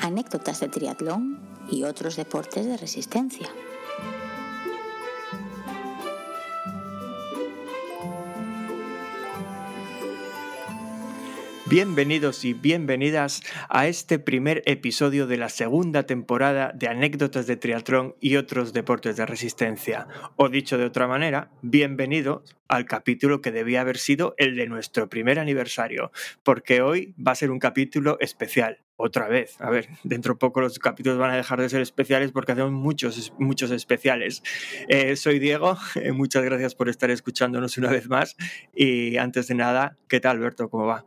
anécdotas 0.00 0.60
de 0.60 0.68
triatlón 0.68 1.40
y 1.70 1.84
otros 1.84 2.16
deportes 2.16 2.66
de 2.66 2.76
resistencia. 2.76 3.48
Bienvenidos 11.66 12.44
y 12.44 12.52
bienvenidas 12.52 13.42
a 13.68 13.86
este 13.86 14.18
primer 14.18 14.60
episodio 14.66 15.28
de 15.28 15.36
la 15.36 15.48
segunda 15.48 16.02
temporada 16.02 16.72
de 16.74 16.88
Anécdotas 16.88 17.46
de 17.46 17.56
Triatlón 17.56 18.16
y 18.20 18.34
otros 18.34 18.72
deportes 18.72 19.16
de 19.16 19.24
resistencia. 19.24 20.08
O 20.34 20.48
dicho 20.48 20.78
de 20.78 20.86
otra 20.86 21.06
manera, 21.06 21.52
bienvenidos 21.62 22.56
al 22.66 22.86
capítulo 22.86 23.40
que 23.40 23.52
debía 23.52 23.82
haber 23.82 23.98
sido 23.98 24.34
el 24.36 24.56
de 24.56 24.66
nuestro 24.66 25.08
primer 25.08 25.38
aniversario, 25.38 26.10
porque 26.42 26.82
hoy 26.82 27.14
va 27.24 27.32
a 27.32 27.36
ser 27.36 27.52
un 27.52 27.60
capítulo 27.60 28.18
especial. 28.18 28.80
Otra 29.02 29.28
vez, 29.28 29.58
a 29.62 29.70
ver, 29.70 29.88
dentro 30.04 30.34
de 30.34 30.38
poco 30.38 30.60
los 30.60 30.78
capítulos 30.78 31.16
van 31.16 31.30
a 31.30 31.36
dejar 31.36 31.58
de 31.58 31.70
ser 31.70 31.80
especiales 31.80 32.32
porque 32.32 32.52
hacemos 32.52 32.72
muchos, 32.72 33.32
muchos 33.38 33.70
especiales. 33.70 34.42
Eh, 34.88 35.16
soy 35.16 35.38
Diego, 35.38 35.78
eh, 35.94 36.12
muchas 36.12 36.44
gracias 36.44 36.74
por 36.74 36.90
estar 36.90 37.10
escuchándonos 37.10 37.78
una 37.78 37.88
vez 37.88 38.10
más. 38.10 38.36
Y 38.74 39.16
antes 39.16 39.48
de 39.48 39.54
nada, 39.54 39.96
¿qué 40.06 40.20
tal, 40.20 40.36
Alberto? 40.36 40.68
¿Cómo 40.68 40.84
va? 40.84 41.06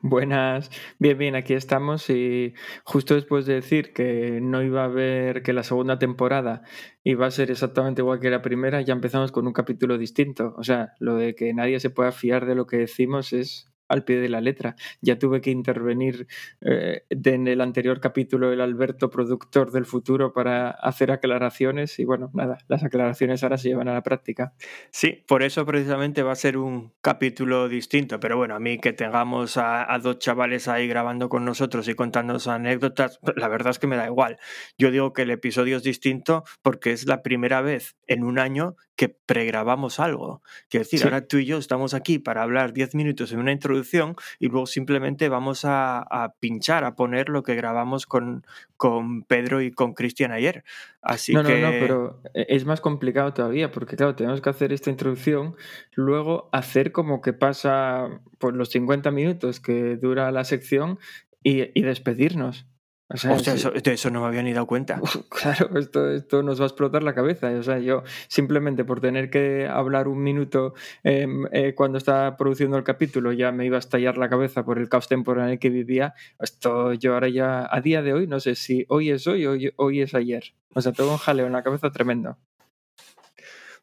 Buenas, 0.00 0.70
bien, 1.00 1.18
bien, 1.18 1.34
aquí 1.34 1.54
estamos 1.54 2.08
y 2.08 2.54
justo 2.84 3.14
después 3.16 3.46
de 3.46 3.54
decir 3.54 3.92
que 3.92 4.38
no 4.40 4.62
iba 4.62 4.82
a 4.82 4.84
haber, 4.84 5.42
que 5.42 5.52
la 5.52 5.64
segunda 5.64 5.98
temporada 5.98 6.62
iba 7.02 7.26
a 7.26 7.32
ser 7.32 7.50
exactamente 7.50 8.02
igual 8.02 8.20
que 8.20 8.30
la 8.30 8.42
primera, 8.42 8.80
ya 8.80 8.92
empezamos 8.92 9.32
con 9.32 9.48
un 9.48 9.52
capítulo 9.52 9.98
distinto. 9.98 10.54
O 10.56 10.62
sea, 10.62 10.92
lo 11.00 11.16
de 11.16 11.34
que 11.34 11.52
nadie 11.52 11.80
se 11.80 11.90
pueda 11.90 12.12
fiar 12.12 12.46
de 12.46 12.54
lo 12.54 12.68
que 12.68 12.76
decimos 12.76 13.32
es 13.32 13.73
al 13.88 14.04
pie 14.04 14.20
de 14.20 14.28
la 14.28 14.40
letra. 14.40 14.76
Ya 15.00 15.18
tuve 15.18 15.40
que 15.40 15.50
intervenir 15.50 16.26
eh, 16.60 17.02
en 17.10 17.48
el 17.48 17.60
anterior 17.60 18.00
capítulo 18.00 18.52
el 18.52 18.60
Alberto, 18.60 19.10
productor 19.10 19.70
del 19.70 19.86
futuro, 19.86 20.32
para 20.32 20.70
hacer 20.70 21.10
aclaraciones 21.10 21.98
y 21.98 22.04
bueno, 22.04 22.30
nada, 22.34 22.58
las 22.68 22.84
aclaraciones 22.84 23.42
ahora 23.42 23.58
se 23.58 23.68
llevan 23.68 23.88
a 23.88 23.94
la 23.94 24.02
práctica. 24.02 24.54
Sí, 24.90 25.24
por 25.26 25.42
eso 25.42 25.66
precisamente 25.66 26.22
va 26.22 26.32
a 26.32 26.36
ser 26.36 26.56
un 26.56 26.92
capítulo 27.00 27.68
distinto, 27.68 28.20
pero 28.20 28.36
bueno, 28.36 28.54
a 28.54 28.60
mí 28.60 28.78
que 28.78 28.92
tengamos 28.92 29.56
a, 29.56 29.92
a 29.92 29.98
dos 29.98 30.18
chavales 30.18 30.68
ahí 30.68 30.86
grabando 30.88 31.28
con 31.28 31.44
nosotros 31.44 31.88
y 31.88 31.94
contándonos 31.94 32.48
anécdotas, 32.48 33.20
la 33.36 33.48
verdad 33.48 33.70
es 33.70 33.78
que 33.78 33.86
me 33.86 33.96
da 33.96 34.06
igual. 34.06 34.38
Yo 34.78 34.90
digo 34.90 35.12
que 35.12 35.22
el 35.22 35.30
episodio 35.30 35.76
es 35.76 35.82
distinto 35.82 36.44
porque 36.62 36.92
es 36.92 37.06
la 37.06 37.22
primera 37.22 37.60
vez 37.60 37.96
en 38.06 38.24
un 38.24 38.38
año 38.38 38.76
que 38.96 39.08
pregrabamos 39.08 39.98
algo. 39.98 40.42
Quiero 40.68 40.84
decir, 40.84 41.02
ahora 41.04 41.26
tú 41.26 41.38
y 41.38 41.46
yo 41.46 41.58
estamos 41.58 41.94
aquí 41.94 42.18
para 42.18 42.42
hablar 42.42 42.72
10 42.72 42.94
minutos 42.94 43.32
en 43.32 43.40
una 43.40 43.52
introducción 43.52 44.14
y 44.38 44.48
luego 44.48 44.66
simplemente 44.66 45.28
vamos 45.28 45.62
a, 45.64 46.34
pinchar, 46.40 46.84
a 46.84 46.94
poner 46.94 47.28
lo 47.28 47.42
que 47.42 47.54
grabamos 47.54 48.06
con, 48.06 48.46
con 48.76 49.22
Pedro 49.22 49.62
y 49.62 49.72
con 49.72 49.94
Cristian 49.94 50.30
ayer. 50.30 50.64
Así 51.02 51.34
no, 51.34 51.42
que... 51.42 51.60
no, 51.60 51.72
no, 51.72 51.78
pero 51.80 52.20
e, 52.34 52.46
es 52.48 52.64
más 52.64 52.80
complicado 52.80 53.34
todavía 53.34 53.72
porque, 53.72 53.96
claro, 53.96 54.14
tenemos 54.14 54.40
que 54.40 54.50
hacer 54.50 54.72
esta 54.72 54.90
introducción, 54.90 55.56
luego 55.94 56.48
hacer 56.52 56.92
como 56.92 57.20
que 57.20 57.32
pasa 57.32 58.08
por 58.38 58.52
pues, 58.52 58.54
los 58.54 58.70
50 58.70 59.10
minutos 59.10 59.60
que 59.60 59.96
dura 59.96 60.30
la 60.30 60.44
sección 60.44 60.98
y 61.46 61.82
despedirnos. 61.82 62.66
O 63.14 63.16
sea, 63.16 63.36
eso, 63.36 63.70
de 63.70 63.92
eso 63.92 64.10
no 64.10 64.22
me 64.22 64.26
había 64.26 64.42
ni 64.42 64.52
dado 64.52 64.66
cuenta. 64.66 65.00
Claro, 65.30 65.78
esto, 65.78 66.10
esto 66.10 66.42
nos 66.42 66.58
va 66.58 66.64
a 66.64 66.66
explotar 66.66 67.04
la 67.04 67.14
cabeza. 67.14 67.48
O 67.50 67.62
sea, 67.62 67.78
yo 67.78 68.02
simplemente 68.26 68.84
por 68.84 69.00
tener 69.00 69.30
que 69.30 69.68
hablar 69.68 70.08
un 70.08 70.20
minuto 70.20 70.74
em, 71.04 71.46
eh, 71.52 71.74
cuando 71.76 71.98
estaba 71.98 72.36
produciendo 72.36 72.76
el 72.76 72.82
capítulo 72.82 73.32
ya 73.32 73.52
me 73.52 73.66
iba 73.66 73.76
a 73.76 73.78
estallar 73.78 74.18
la 74.18 74.28
cabeza 74.28 74.64
por 74.64 74.78
el 74.78 74.88
caos 74.88 75.06
temporal 75.06 75.46
en 75.46 75.52
el 75.52 75.58
que 75.60 75.70
vivía. 75.70 76.14
Esto 76.40 76.92
yo 76.94 77.14
ahora 77.14 77.28
ya, 77.28 77.68
a 77.70 77.80
día 77.80 78.02
de 78.02 78.14
hoy, 78.14 78.26
no 78.26 78.40
sé 78.40 78.56
si 78.56 78.84
hoy 78.88 79.10
es 79.10 79.28
hoy 79.28 79.46
o 79.46 79.54
hoy, 79.76 80.00
es 80.00 80.14
ayer. 80.14 80.54
O 80.74 80.80
sea, 80.80 80.90
tengo 80.90 81.12
un 81.12 81.18
jaleo 81.18 81.46
en 81.46 81.52
la 81.52 81.62
cabeza 81.62 81.92
tremendo. 81.92 82.36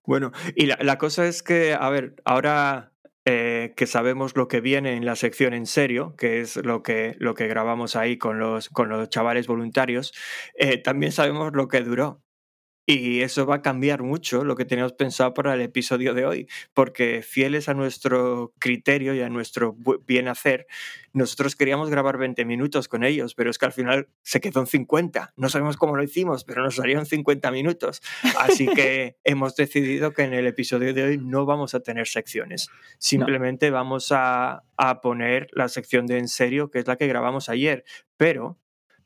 Bueno, 0.05 0.33
y 0.55 0.65
la, 0.65 0.77
la 0.81 0.97
cosa 0.97 1.25
es 1.25 1.41
que, 1.41 1.73
a 1.73 1.89
ver, 1.89 2.15
ahora 2.25 2.90
eh, 3.25 3.73
que 3.75 3.85
sabemos 3.85 4.35
lo 4.35 4.47
que 4.47 4.61
viene 4.61 4.93
en 4.95 5.05
la 5.05 5.15
sección 5.15 5.53
en 5.53 5.65
serio, 5.65 6.15
que 6.17 6.41
es 6.41 6.55
lo 6.57 6.81
que, 6.81 7.15
lo 7.19 7.35
que 7.35 7.47
grabamos 7.47 7.95
ahí 7.95 8.17
con 8.17 8.39
los, 8.39 8.69
con 8.69 8.89
los 8.89 9.09
chavales 9.09 9.47
voluntarios, 9.47 10.13
eh, 10.55 10.77
también 10.77 11.11
sabemos 11.11 11.51
lo 11.53 11.67
que 11.67 11.81
duró. 11.81 12.23
Y 12.93 13.21
eso 13.21 13.45
va 13.45 13.55
a 13.55 13.61
cambiar 13.61 14.03
mucho 14.03 14.43
lo 14.43 14.57
que 14.57 14.65
teníamos 14.65 14.91
pensado 14.91 15.33
para 15.33 15.53
el 15.53 15.61
episodio 15.61 16.13
de 16.13 16.25
hoy, 16.25 16.49
porque 16.73 17.21
fieles 17.21 17.69
a 17.69 17.73
nuestro 17.73 18.53
criterio 18.59 19.13
y 19.13 19.21
a 19.21 19.29
nuestro 19.29 19.77
bien 20.05 20.27
hacer, 20.27 20.67
nosotros 21.13 21.55
queríamos 21.55 21.89
grabar 21.89 22.17
20 22.17 22.43
minutos 22.43 22.89
con 22.89 23.05
ellos, 23.05 23.33
pero 23.33 23.49
es 23.49 23.57
que 23.57 23.65
al 23.65 23.71
final 23.71 24.09
se 24.23 24.41
quedó 24.41 24.59
en 24.59 24.67
50. 24.67 25.33
No 25.37 25.47
sabemos 25.47 25.77
cómo 25.77 25.95
lo 25.95 26.03
hicimos, 26.03 26.43
pero 26.43 26.63
nos 26.63 26.75
salieron 26.75 27.05
50 27.05 27.49
minutos. 27.51 28.01
Así 28.37 28.67
que 28.67 29.15
hemos 29.23 29.55
decidido 29.55 30.11
que 30.11 30.23
en 30.23 30.33
el 30.33 30.45
episodio 30.47 30.93
de 30.93 31.03
hoy 31.03 31.17
no 31.17 31.45
vamos 31.45 31.73
a 31.73 31.79
tener 31.79 32.07
secciones. 32.07 32.67
Simplemente 32.97 33.71
vamos 33.71 34.11
a, 34.11 34.63
a 34.75 34.99
poner 34.99 35.47
la 35.53 35.69
sección 35.69 36.07
de 36.07 36.17
en 36.17 36.27
serio, 36.27 36.69
que 36.69 36.79
es 36.79 36.87
la 36.87 36.97
que 36.97 37.07
grabamos 37.07 37.47
ayer. 37.47 37.85
Pero 38.17 38.60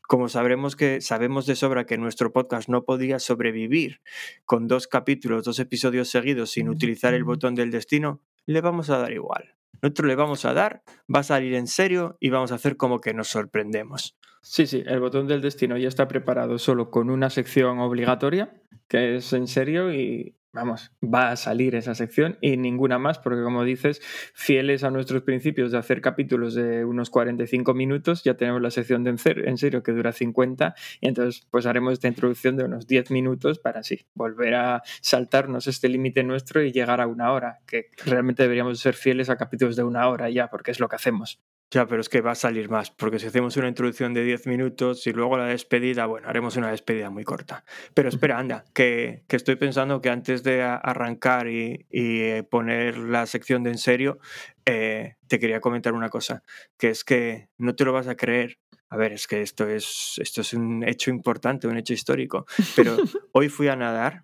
como 0.07 0.29
sabremos 0.29 0.75
que 0.75 1.01
sabemos 1.01 1.45
de 1.45 1.55
sobra 1.55 1.85
que 1.85 1.97
nuestro 1.97 2.31
podcast 2.31 2.69
no 2.69 2.83
podía 2.83 3.19
sobrevivir 3.19 4.01
con 4.45 4.67
dos 4.67 4.87
capítulos, 4.87 5.43
dos 5.43 5.59
episodios 5.59 6.09
seguidos 6.09 6.51
sin 6.51 6.69
utilizar 6.69 7.13
el 7.13 7.23
botón 7.23 7.55
del 7.55 7.71
destino, 7.71 8.21
le 8.45 8.61
vamos 8.61 8.89
a 8.89 8.97
dar 8.97 9.11
igual. 9.11 9.55
Nosotros 9.81 10.07
le 10.07 10.15
vamos 10.15 10.45
a 10.45 10.53
dar, 10.53 10.83
va 11.13 11.19
a 11.19 11.23
salir 11.23 11.53
en 11.53 11.67
serio 11.67 12.17
y 12.19 12.29
vamos 12.29 12.51
a 12.51 12.55
hacer 12.55 12.77
como 12.77 13.01
que 13.01 13.13
nos 13.13 13.27
sorprendemos. 13.27 14.17
Sí, 14.41 14.67
sí, 14.67 14.83
el 14.85 14.99
botón 14.99 15.27
del 15.27 15.41
destino 15.41 15.77
ya 15.77 15.87
está 15.87 16.07
preparado 16.07 16.59
solo 16.59 16.91
con 16.91 17.09
una 17.09 17.29
sección 17.29 17.79
obligatoria, 17.79 18.61
que 18.87 19.15
es 19.15 19.33
en 19.33 19.47
serio, 19.47 19.91
y 19.91 20.35
vamos, 20.55 20.91
va 21.03 21.31
a 21.31 21.35
salir 21.35 21.75
esa 21.75 21.93
sección 21.93 22.37
y 22.41 22.57
ninguna 22.57 22.97
más, 22.97 23.19
porque 23.19 23.43
como 23.43 23.63
dices, 23.63 24.01
fieles 24.33 24.83
a 24.83 24.89
nuestros 24.89 25.21
principios 25.21 25.71
de 25.71 25.77
hacer 25.77 26.01
capítulos 26.01 26.55
de 26.55 26.85
unos 26.85 27.09
45 27.09 27.73
minutos, 27.73 28.23
ya 28.23 28.35
tenemos 28.35 28.61
la 28.61 28.71
sección 28.71 29.03
de 29.03 29.15
en 29.25 29.57
serio 29.57 29.83
que 29.83 29.91
dura 29.91 30.11
50 30.11 30.75
y 31.01 31.07
entonces 31.07 31.45
pues 31.51 31.65
haremos 31.65 31.93
esta 31.93 32.07
introducción 32.07 32.55
de 32.55 32.63
unos 32.63 32.87
10 32.87 33.11
minutos 33.11 33.59
para 33.59 33.81
así 33.81 34.05
volver 34.13 34.55
a 34.55 34.81
saltarnos 35.01 35.67
este 35.67 35.89
límite 35.89 36.23
nuestro 36.23 36.63
y 36.63 36.71
llegar 36.71 37.01
a 37.01 37.07
una 37.07 37.31
hora, 37.31 37.59
que 37.67 37.89
realmente 38.05 38.43
deberíamos 38.43 38.79
ser 38.79 38.95
fieles 38.95 39.29
a 39.29 39.37
capítulos 39.37 39.75
de 39.75 39.83
una 39.83 40.07
hora 40.07 40.29
ya, 40.29 40.49
porque 40.49 40.71
es 40.71 40.79
lo 40.79 40.87
que 40.87 40.95
hacemos. 40.95 41.41
Ya, 41.71 41.87
pero 41.87 41.99
es 41.99 42.09
que 42.09 42.21
va 42.21 42.31
a 42.31 42.35
salir 42.35 42.69
más, 42.69 42.91
porque 42.91 43.19
si 43.19 43.25
hacemos 43.25 43.57
una 43.57 43.67
introducción 43.67 44.13
de 44.13 44.23
10 44.23 44.47
minutos 44.47 45.05
y 45.07 45.11
luego 45.11 45.37
la 45.37 45.45
despedida, 45.45 46.05
bueno, 46.05 46.29
haremos 46.29 46.55
una 46.57 46.69
despedida 46.69 47.09
muy 47.09 47.23
corta. 47.23 47.65
Pero 47.93 48.07
espera, 48.07 48.37
anda, 48.37 48.65
que, 48.73 49.23
que 49.27 49.35
estoy 49.35 49.55
pensando 49.55 49.99
que 49.99 50.09
antes 50.09 50.43
de 50.43 50.61
arrancar 50.61 51.47
y, 51.47 51.85
y, 51.89 52.43
poner 52.43 52.97
la 52.97 53.25
sección 53.25 53.63
de 53.63 53.71
en 53.71 53.77
serio, 53.79 54.19
eh, 54.65 55.15
te 55.27 55.39
quería 55.39 55.59
comentar 55.59 55.93
una 55.93 56.09
cosa, 56.09 56.43
que 56.77 56.89
es 56.89 57.03
que 57.03 57.49
no 57.57 57.75
te 57.75 57.83
lo 57.83 57.93
vas 57.93 58.07
a 58.07 58.15
creer. 58.15 58.59
A 58.89 58.97
ver, 58.97 59.11
es 59.11 59.27
que 59.27 59.41
esto 59.41 59.67
es, 59.67 60.15
esto 60.21 60.41
es 60.41 60.53
un 60.53 60.83
hecho 60.87 61.09
importante, 61.09 61.67
un 61.67 61.77
hecho 61.77 61.93
histórico, 61.93 62.45
pero 62.75 62.95
hoy 63.33 63.49
fui 63.49 63.67
a 63.67 63.75
nadar 63.75 64.23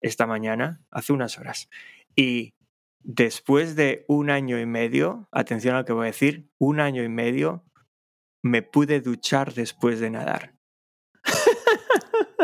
esta 0.00 0.26
mañana, 0.26 0.82
hace 0.90 1.14
unas 1.14 1.38
horas, 1.38 1.68
y 2.14 2.53
después 3.04 3.76
de 3.76 4.04
un 4.08 4.30
año 4.30 4.58
y 4.58 4.66
medio, 4.66 5.28
atención 5.30 5.74
a 5.74 5.80
lo 5.80 5.84
que 5.84 5.92
voy 5.92 6.04
a 6.04 6.06
decir, 6.06 6.50
un 6.58 6.80
año 6.80 7.04
y 7.04 7.08
medio, 7.08 7.64
me 8.42 8.62
pude 8.62 9.00
duchar 9.00 9.54
después 9.54 10.00
de 10.00 10.10
nadar. 10.10 10.53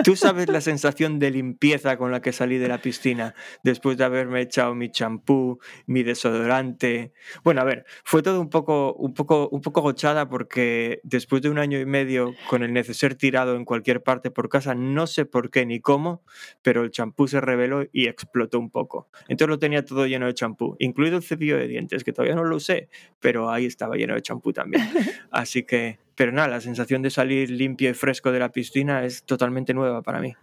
Tú 0.04 0.16
sabes 0.16 0.48
la 0.48 0.60
sensación 0.60 1.18
de 1.18 1.30
limpieza 1.30 1.96
con 1.96 2.10
la 2.10 2.22
que 2.22 2.32
salí 2.32 2.58
de 2.58 2.68
la 2.68 2.80
piscina 2.80 3.34
después 3.62 3.96
de 3.96 4.04
haberme 4.04 4.40
echado 4.40 4.74
mi 4.74 4.90
champú, 4.90 5.58
mi 5.86 6.02
desodorante. 6.02 7.12
Bueno, 7.44 7.60
a 7.60 7.64
ver, 7.64 7.84
fue 8.04 8.22
todo 8.22 8.40
un 8.40 8.50
poco, 8.50 8.94
un 8.94 9.14
poco, 9.14 9.48
un 9.50 9.60
poco 9.60 9.82
gochada 9.82 10.28
porque 10.28 11.00
después 11.02 11.42
de 11.42 11.50
un 11.50 11.58
año 11.58 11.78
y 11.78 11.86
medio 11.86 12.34
con 12.48 12.62
el 12.62 12.72
neceser 12.72 13.14
tirado 13.14 13.56
en 13.56 13.64
cualquier 13.64 14.02
parte 14.02 14.30
por 14.30 14.48
casa, 14.48 14.74
no 14.74 15.06
sé 15.06 15.26
por 15.26 15.50
qué 15.50 15.66
ni 15.66 15.80
cómo, 15.80 16.22
pero 16.62 16.82
el 16.82 16.90
champú 16.90 17.28
se 17.28 17.40
reveló 17.40 17.84
y 17.92 18.06
explotó 18.06 18.58
un 18.58 18.70
poco. 18.70 19.08
Entonces 19.28 19.48
lo 19.48 19.58
tenía 19.58 19.84
todo 19.84 20.06
lleno 20.06 20.26
de 20.26 20.34
champú, 20.34 20.76
incluido 20.78 21.16
el 21.16 21.22
cepillo 21.22 21.56
de 21.56 21.68
dientes, 21.68 22.04
que 22.04 22.12
todavía 22.12 22.34
no 22.34 22.44
lo 22.44 22.56
usé, 22.56 22.88
pero 23.20 23.50
ahí 23.50 23.66
estaba 23.66 23.96
lleno 23.96 24.14
de 24.14 24.22
champú 24.22 24.52
también. 24.52 24.82
Así 25.30 25.64
que 25.64 25.98
pero 26.20 26.32
nada, 26.32 26.48
la 26.48 26.60
sensación 26.60 27.00
de 27.00 27.08
salir 27.08 27.48
limpio 27.48 27.88
y 27.88 27.94
fresco 27.94 28.30
de 28.30 28.38
la 28.38 28.50
piscina 28.52 29.06
es 29.06 29.24
totalmente 29.24 29.72
nueva 29.72 30.02
para 30.02 30.20
mí. 30.20 30.34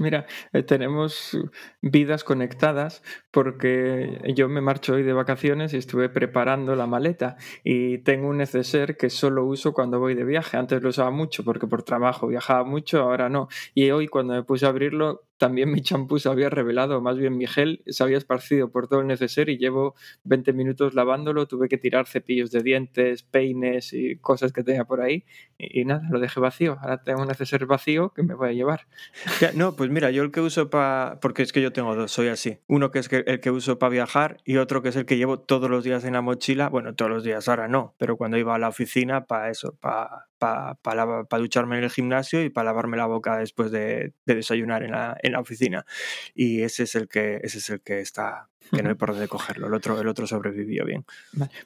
Mira, 0.00 0.26
eh, 0.52 0.64
tenemos 0.64 1.38
vidas 1.80 2.24
conectadas 2.24 3.04
porque 3.30 4.20
yo 4.34 4.48
me 4.48 4.60
marcho 4.60 4.94
hoy 4.94 5.04
de 5.04 5.12
vacaciones 5.12 5.72
y 5.72 5.76
estuve 5.76 6.08
preparando 6.08 6.74
la 6.74 6.88
maleta 6.88 7.36
y 7.62 7.98
tengo 7.98 8.26
un 8.26 8.38
neceser 8.38 8.96
que 8.96 9.08
solo 9.08 9.44
uso 9.44 9.72
cuando 9.72 10.00
voy 10.00 10.16
de 10.16 10.24
viaje. 10.24 10.56
Antes 10.56 10.82
lo 10.82 10.88
usaba 10.88 11.12
mucho 11.12 11.44
porque 11.44 11.68
por 11.68 11.84
trabajo 11.84 12.26
viajaba 12.26 12.64
mucho, 12.64 13.00
ahora 13.00 13.28
no. 13.28 13.46
Y 13.72 13.88
hoy 13.92 14.08
cuando 14.08 14.34
me 14.34 14.42
puse 14.42 14.66
a 14.66 14.70
abrirlo 14.70 15.29
también 15.40 15.72
mi 15.72 15.80
champú 15.80 16.18
se 16.18 16.28
había 16.28 16.50
revelado, 16.50 17.00
más 17.00 17.16
bien 17.16 17.38
mi 17.38 17.46
gel 17.46 17.82
se 17.86 18.04
había 18.04 18.18
esparcido 18.18 18.70
por 18.70 18.88
todo 18.88 19.00
el 19.00 19.06
neceser 19.06 19.48
y 19.48 19.56
llevo 19.56 19.94
20 20.24 20.52
minutos 20.52 20.92
lavándolo, 20.92 21.46
tuve 21.46 21.70
que 21.70 21.78
tirar 21.78 22.06
cepillos 22.06 22.50
de 22.50 22.62
dientes, 22.62 23.22
peines 23.22 23.94
y 23.94 24.16
cosas 24.16 24.52
que 24.52 24.62
tenía 24.62 24.84
por 24.84 25.00
ahí 25.00 25.24
y, 25.56 25.86
nada, 25.86 26.02
lo 26.10 26.20
dejé 26.20 26.40
vacío. 26.40 26.76
Ahora 26.82 27.02
tengo 27.02 27.22
un 27.22 27.28
neceser 27.28 27.64
vacío 27.64 28.12
que 28.14 28.22
me 28.22 28.34
voy 28.34 28.50
a 28.50 28.52
llevar. 28.52 28.86
no, 29.54 29.76
pues 29.76 29.88
mira, 29.88 30.10
yo 30.10 30.22
el 30.22 30.30
que 30.30 30.42
uso 30.42 30.68
para... 30.68 31.18
porque 31.22 31.42
es 31.42 31.54
que 31.54 31.62
yo 31.62 31.72
tengo 31.72 31.96
dos, 31.96 32.12
soy 32.12 32.28
así. 32.28 32.58
Uno 32.66 32.90
que 32.90 32.98
es 32.98 33.08
el 33.10 33.40
que 33.40 33.50
uso 33.50 33.78
para 33.78 33.88
viajar 33.88 34.42
y 34.44 34.58
otro 34.58 34.82
que 34.82 34.90
es 34.90 34.96
el 34.96 35.06
que 35.06 35.16
llevo 35.16 35.40
todos 35.40 35.70
los 35.70 35.84
días 35.84 36.04
en 36.04 36.12
la 36.12 36.20
mochila, 36.20 36.68
bueno, 36.68 36.94
todos 36.94 37.10
los 37.10 37.24
días 37.24 37.48
ahora 37.48 37.66
no, 37.66 37.94
pero 37.96 38.18
cuando 38.18 38.36
iba 38.36 38.54
a 38.54 38.58
la 38.58 38.68
oficina 38.68 39.24
para 39.24 39.48
eso, 39.50 39.74
para 39.80 40.29
para 40.40 41.38
ducharme 41.38 41.78
en 41.78 41.84
el 41.84 41.90
gimnasio 41.90 42.42
y 42.42 42.50
para 42.50 42.66
lavarme 42.66 42.96
la 42.96 43.06
boca 43.06 43.36
después 43.38 43.70
de, 43.70 44.14
desayunar 44.24 44.82
en 44.82 44.92
la, 44.92 45.16
en 45.22 45.32
la, 45.32 45.40
oficina. 45.40 45.84
Y 46.34 46.62
ese 46.62 46.84
es 46.84 46.94
el 46.94 47.06
que, 47.06 47.40
ese 47.42 47.58
es 47.58 47.70
el 47.70 47.80
que 47.82 48.00
está, 48.00 48.48
que 48.72 48.82
no 48.82 48.88
hay 48.88 48.94
por 48.94 49.10
dónde 49.10 49.28
cogerlo. 49.28 49.66
El 49.66 49.74
otro, 49.74 50.00
el 50.00 50.08
otro 50.08 50.26
sobrevivió 50.26 50.84
bien. 50.84 51.04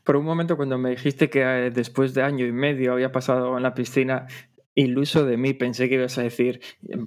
Por 0.02 0.16
un 0.16 0.24
momento, 0.24 0.56
cuando 0.56 0.76
me 0.76 0.90
dijiste 0.90 1.30
que 1.30 1.42
eh, 1.42 1.70
después 1.70 2.12
de 2.14 2.22
año 2.22 2.44
y 2.46 2.52
medio 2.52 2.92
había 2.92 3.12
pasado 3.12 3.56
en 3.56 3.62
la 3.62 3.74
piscina, 3.74 4.26
iluso 4.74 5.24
de 5.24 5.36
mí, 5.36 5.54
pensé 5.54 5.88
que 5.88 5.94
ibas 5.94 6.18
a 6.18 6.22
decir, 6.22 6.60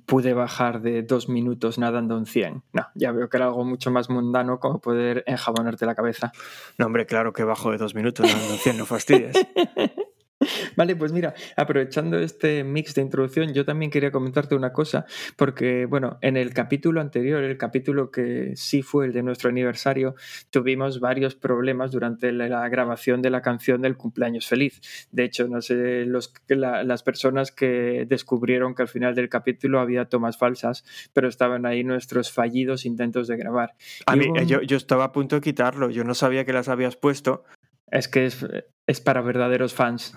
pude 0.06 0.34
bajar 0.34 0.81
de 0.81 1.04
dos 1.04 1.28
minutos 1.28 1.78
nadando 1.78 2.18
en 2.18 2.25
100. 2.25 2.64
No, 2.74 2.88
ya 2.96 3.12
veo 3.12 3.30
que 3.30 3.38
era 3.38 3.48
algo 3.48 3.66
mucho 3.66 3.92
más 3.92 4.10
mundano 4.10 4.60
como 4.60 4.80
poder 4.80 5.24
enjabonarte 5.28 5.86
la 5.86 5.96
cabeza. 5.96 6.31
No, 6.78 6.86
hombre, 6.86 7.06
claro 7.06 7.34
que 7.34 7.44
bajo 7.44 7.72
de 7.72 7.78
dos 7.78 7.94
minutos 7.94 8.25
nadando 8.25 8.54
en 8.54 8.60
100, 8.60 8.78
no 8.78 8.86
fastidies. 8.86 9.36
Vale, 10.76 10.96
pues 10.96 11.12
mira, 11.12 11.34
aprovechando 11.56 12.18
este 12.20 12.64
mix 12.64 12.96
de 12.96 13.02
introducción, 13.02 13.54
yo 13.54 13.66
también 13.66 13.92
quería 13.92 14.12
comentarte 14.12 14.56
una 14.56 14.74
cosa, 14.74 15.06
porque 15.36 15.86
bueno, 15.86 16.18
en 16.22 16.38
el 16.38 16.54
capítulo 16.54 17.02
anterior, 17.02 17.44
el 17.44 17.58
capítulo 17.58 18.12
que 18.12 18.54
sí 18.56 18.82
fue 18.82 19.06
el 19.06 19.14
de 19.14 19.24
nuestro 19.24 19.50
aniversario, 19.50 20.16
tuvimos 20.50 21.00
varios 21.00 21.36
problemas 21.36 21.92
durante 21.92 22.32
la 22.32 22.68
grabación 22.70 23.22
de 23.22 23.30
la 23.30 23.42
canción 23.42 23.82
del 23.82 23.98
cumpleaños 23.98 24.48
feliz. 24.48 24.82
De 25.12 25.24
hecho, 25.24 25.48
no 25.48 25.62
sé, 25.62 26.06
los, 26.06 26.34
las 26.48 27.04
personas 27.04 27.52
que 27.52 28.06
descubrieron 28.08 28.76
que 28.76 28.84
al 28.84 28.88
final 28.88 29.16
del 29.16 29.30
capítulo 29.30 29.80
había 29.80 30.06
tomas 30.06 30.38
falsas, 30.38 30.84
pero 31.14 31.28
estaban 31.28 31.66
ahí 31.66 31.84
nuestros 31.84 32.32
fallidos 32.32 32.86
intentos 32.86 33.28
de 33.28 33.38
grabar. 33.38 33.74
A 34.06 34.16
mí, 34.16 34.28
yo, 34.46 34.62
yo 34.62 34.78
estaba 34.78 35.06
a 35.06 35.12
punto 35.12 35.36
de 35.36 35.42
quitarlo, 35.42 35.90
yo 35.90 36.04
no 36.04 36.14
sabía 36.14 36.46
que 36.46 36.54
las 36.54 36.70
habías 36.70 36.96
puesto. 36.96 37.44
Es 37.90 38.08
que 38.08 38.26
es, 38.26 38.46
es 38.86 39.02
para 39.02 39.22
verdaderos 39.22 39.74
fans. 39.74 40.14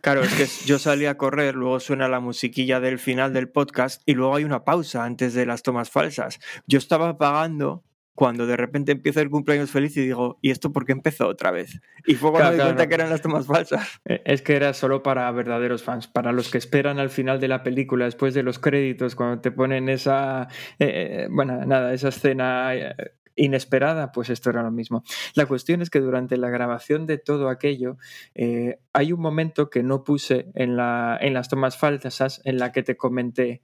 Claro, 0.00 0.22
es 0.22 0.34
que 0.34 0.46
yo 0.66 0.78
salí 0.78 1.06
a 1.06 1.16
correr, 1.16 1.54
luego 1.54 1.80
suena 1.80 2.08
la 2.08 2.20
musiquilla 2.20 2.80
del 2.80 2.98
final 2.98 3.32
del 3.32 3.48
podcast 3.48 4.02
y 4.06 4.14
luego 4.14 4.36
hay 4.36 4.44
una 4.44 4.64
pausa 4.64 5.04
antes 5.04 5.34
de 5.34 5.46
las 5.46 5.62
tomas 5.62 5.90
falsas. 5.90 6.38
Yo 6.66 6.78
estaba 6.78 7.10
apagando 7.10 7.84
cuando 8.14 8.46
de 8.46 8.56
repente 8.56 8.92
empieza 8.92 9.22
el 9.22 9.30
cumpleaños 9.30 9.70
feliz 9.70 9.96
y 9.96 10.02
digo, 10.02 10.38
¿y 10.42 10.50
esto 10.50 10.72
por 10.72 10.84
qué 10.84 10.92
empezó 10.92 11.26
otra 11.26 11.50
vez? 11.50 11.80
Y 12.06 12.16
fue 12.16 12.30
cuando 12.30 12.50
me 12.50 12.56
di 12.56 12.62
cuenta 12.62 12.86
que 12.86 12.94
eran 12.94 13.08
las 13.08 13.22
tomas 13.22 13.46
falsas. 13.46 14.00
E, 14.04 14.20
es 14.26 14.42
que 14.42 14.56
era 14.56 14.74
solo 14.74 15.02
para 15.02 15.30
verdaderos 15.32 15.82
fans, 15.82 16.06
para 16.06 16.32
los 16.32 16.50
que 16.50 16.58
esperan 16.58 16.98
al 16.98 17.08
final 17.08 17.40
de 17.40 17.48
la 17.48 17.62
película, 17.62 18.04
después 18.04 18.34
de 18.34 18.42
los 18.42 18.58
créditos, 18.58 19.14
cuando 19.14 19.40
te 19.40 19.50
ponen 19.50 19.88
esa, 19.88 20.48
eh, 20.78 21.24
eh, 21.24 21.28
bueno, 21.30 21.64
nada, 21.64 21.94
esa 21.94 22.08
escena 22.08 22.74
eh, 22.74 22.94
inesperada, 23.36 24.12
pues 24.12 24.30
esto 24.30 24.50
era 24.50 24.62
lo 24.62 24.70
mismo. 24.70 25.02
La 25.34 25.46
cuestión 25.46 25.82
es 25.82 25.90
que 25.90 26.00
durante 26.00 26.36
la 26.36 26.50
grabación 26.50 27.06
de 27.06 27.18
todo 27.18 27.48
aquello 27.48 27.96
eh, 28.34 28.78
hay 28.92 29.12
un 29.12 29.20
momento 29.20 29.70
que 29.70 29.82
no 29.82 30.04
puse 30.04 30.50
en, 30.54 30.76
la, 30.76 31.18
en 31.20 31.34
las 31.34 31.48
tomas 31.48 31.76
falsas 31.76 32.40
en 32.44 32.58
la 32.58 32.72
que 32.72 32.82
te 32.82 32.96
comenté. 32.96 33.62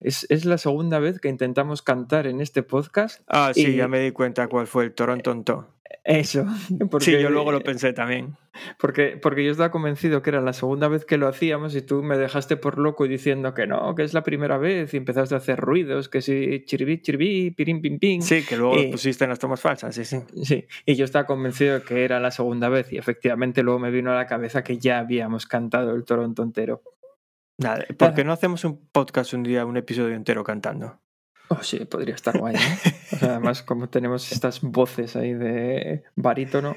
Es, 0.00 0.44
la 0.44 0.58
segunda 0.58 0.98
vez 0.98 1.18
que 1.18 1.28
intentamos 1.28 1.80
cantar 1.80 2.26
en 2.26 2.40
este 2.40 2.62
podcast. 2.62 3.22
Ah, 3.26 3.52
sí, 3.54 3.74
ya 3.74 3.88
me 3.88 4.00
di 4.00 4.12
cuenta 4.12 4.48
cuál 4.48 4.66
fue 4.66 4.84
el 4.84 4.92
Torontonto. 4.92 5.73
Eso. 6.02 6.44
Porque, 6.90 7.04
sí, 7.04 7.12
yo 7.12 7.30
luego 7.30 7.52
lo 7.52 7.60
pensé 7.60 7.92
también. 7.92 8.36
Porque, 8.78 9.18
porque 9.20 9.44
yo 9.44 9.50
estaba 9.50 9.72
convencido 9.72 10.22
que 10.22 10.30
era 10.30 10.40
la 10.40 10.52
segunda 10.52 10.86
vez 10.86 11.04
que 11.04 11.18
lo 11.18 11.26
hacíamos 11.26 11.74
y 11.74 11.82
tú 11.82 12.04
me 12.04 12.16
dejaste 12.16 12.56
por 12.56 12.78
loco 12.78 13.08
diciendo 13.08 13.52
que 13.52 13.66
no, 13.66 13.96
que 13.96 14.04
es 14.04 14.14
la 14.14 14.22
primera 14.22 14.58
vez 14.58 14.94
y 14.94 14.96
empezaste 14.96 15.34
a 15.34 15.38
hacer 15.38 15.58
ruidos, 15.58 16.08
que 16.08 16.22
sí, 16.22 16.62
chiribí, 16.64 17.02
chiribí, 17.02 17.50
pirim, 17.50 17.82
pim, 17.82 17.98
pim. 17.98 18.22
Sí, 18.22 18.44
que 18.44 18.56
luego 18.56 18.76
pusiste 18.92 19.24
en 19.24 19.30
las 19.30 19.40
tomas 19.40 19.60
falsas, 19.60 19.94
sí, 19.94 20.04
sí. 20.04 20.18
Sí, 20.44 20.66
y 20.86 20.94
yo 20.94 21.04
estaba 21.04 21.26
convencido 21.26 21.82
que 21.82 22.04
era 22.04 22.20
la 22.20 22.30
segunda 22.30 22.68
vez 22.68 22.92
y 22.92 22.98
efectivamente 22.98 23.64
luego 23.64 23.80
me 23.80 23.90
vino 23.90 24.12
a 24.12 24.14
la 24.14 24.26
cabeza 24.26 24.62
que 24.62 24.78
ya 24.78 25.00
habíamos 25.00 25.46
cantado 25.46 25.92
el 25.94 26.04
Toronto 26.04 26.44
entero. 26.44 26.82
Nada, 27.58 27.84
¿por 27.98 28.14
qué 28.14 28.22
no 28.22 28.32
hacemos 28.32 28.64
un 28.64 28.88
podcast 28.90 29.32
un 29.32 29.42
día, 29.42 29.64
un 29.64 29.76
episodio 29.76 30.14
entero 30.14 30.44
cantando? 30.44 31.00
Oh, 31.48 31.62
sí, 31.62 31.84
podría 31.84 32.14
estar 32.14 32.38
guay. 32.38 32.56
además, 33.20 33.62
como 33.64 33.88
tenemos 33.88 34.30
estas 34.32 34.60
voces 34.62 35.16
ahí 35.16 35.34
de 35.34 36.04
barítono, 36.16 36.76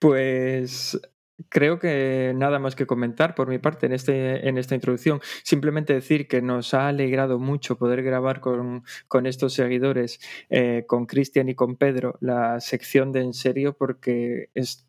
pues 0.00 1.00
creo 1.48 1.78
que 1.78 2.32
nada 2.36 2.58
más 2.58 2.74
que 2.74 2.86
comentar 2.86 3.34
por 3.34 3.48
mi 3.48 3.58
parte 3.58 3.86
en, 3.86 3.92
este, 3.92 4.48
en 4.48 4.58
esta 4.58 4.74
introducción. 4.74 5.20
Simplemente 5.42 5.94
decir 5.94 6.28
que 6.28 6.42
nos 6.42 6.74
ha 6.74 6.88
alegrado 6.88 7.38
mucho 7.38 7.78
poder 7.78 8.02
grabar 8.02 8.40
con, 8.40 8.84
con 9.08 9.26
estos 9.26 9.54
seguidores, 9.54 10.20
eh, 10.50 10.84
con 10.86 11.06
Cristian 11.06 11.48
y 11.48 11.54
con 11.54 11.76
Pedro, 11.76 12.18
la 12.20 12.60
sección 12.60 13.12
de 13.12 13.20
En 13.20 13.32
serio, 13.32 13.74
porque 13.74 14.50
es 14.54 14.86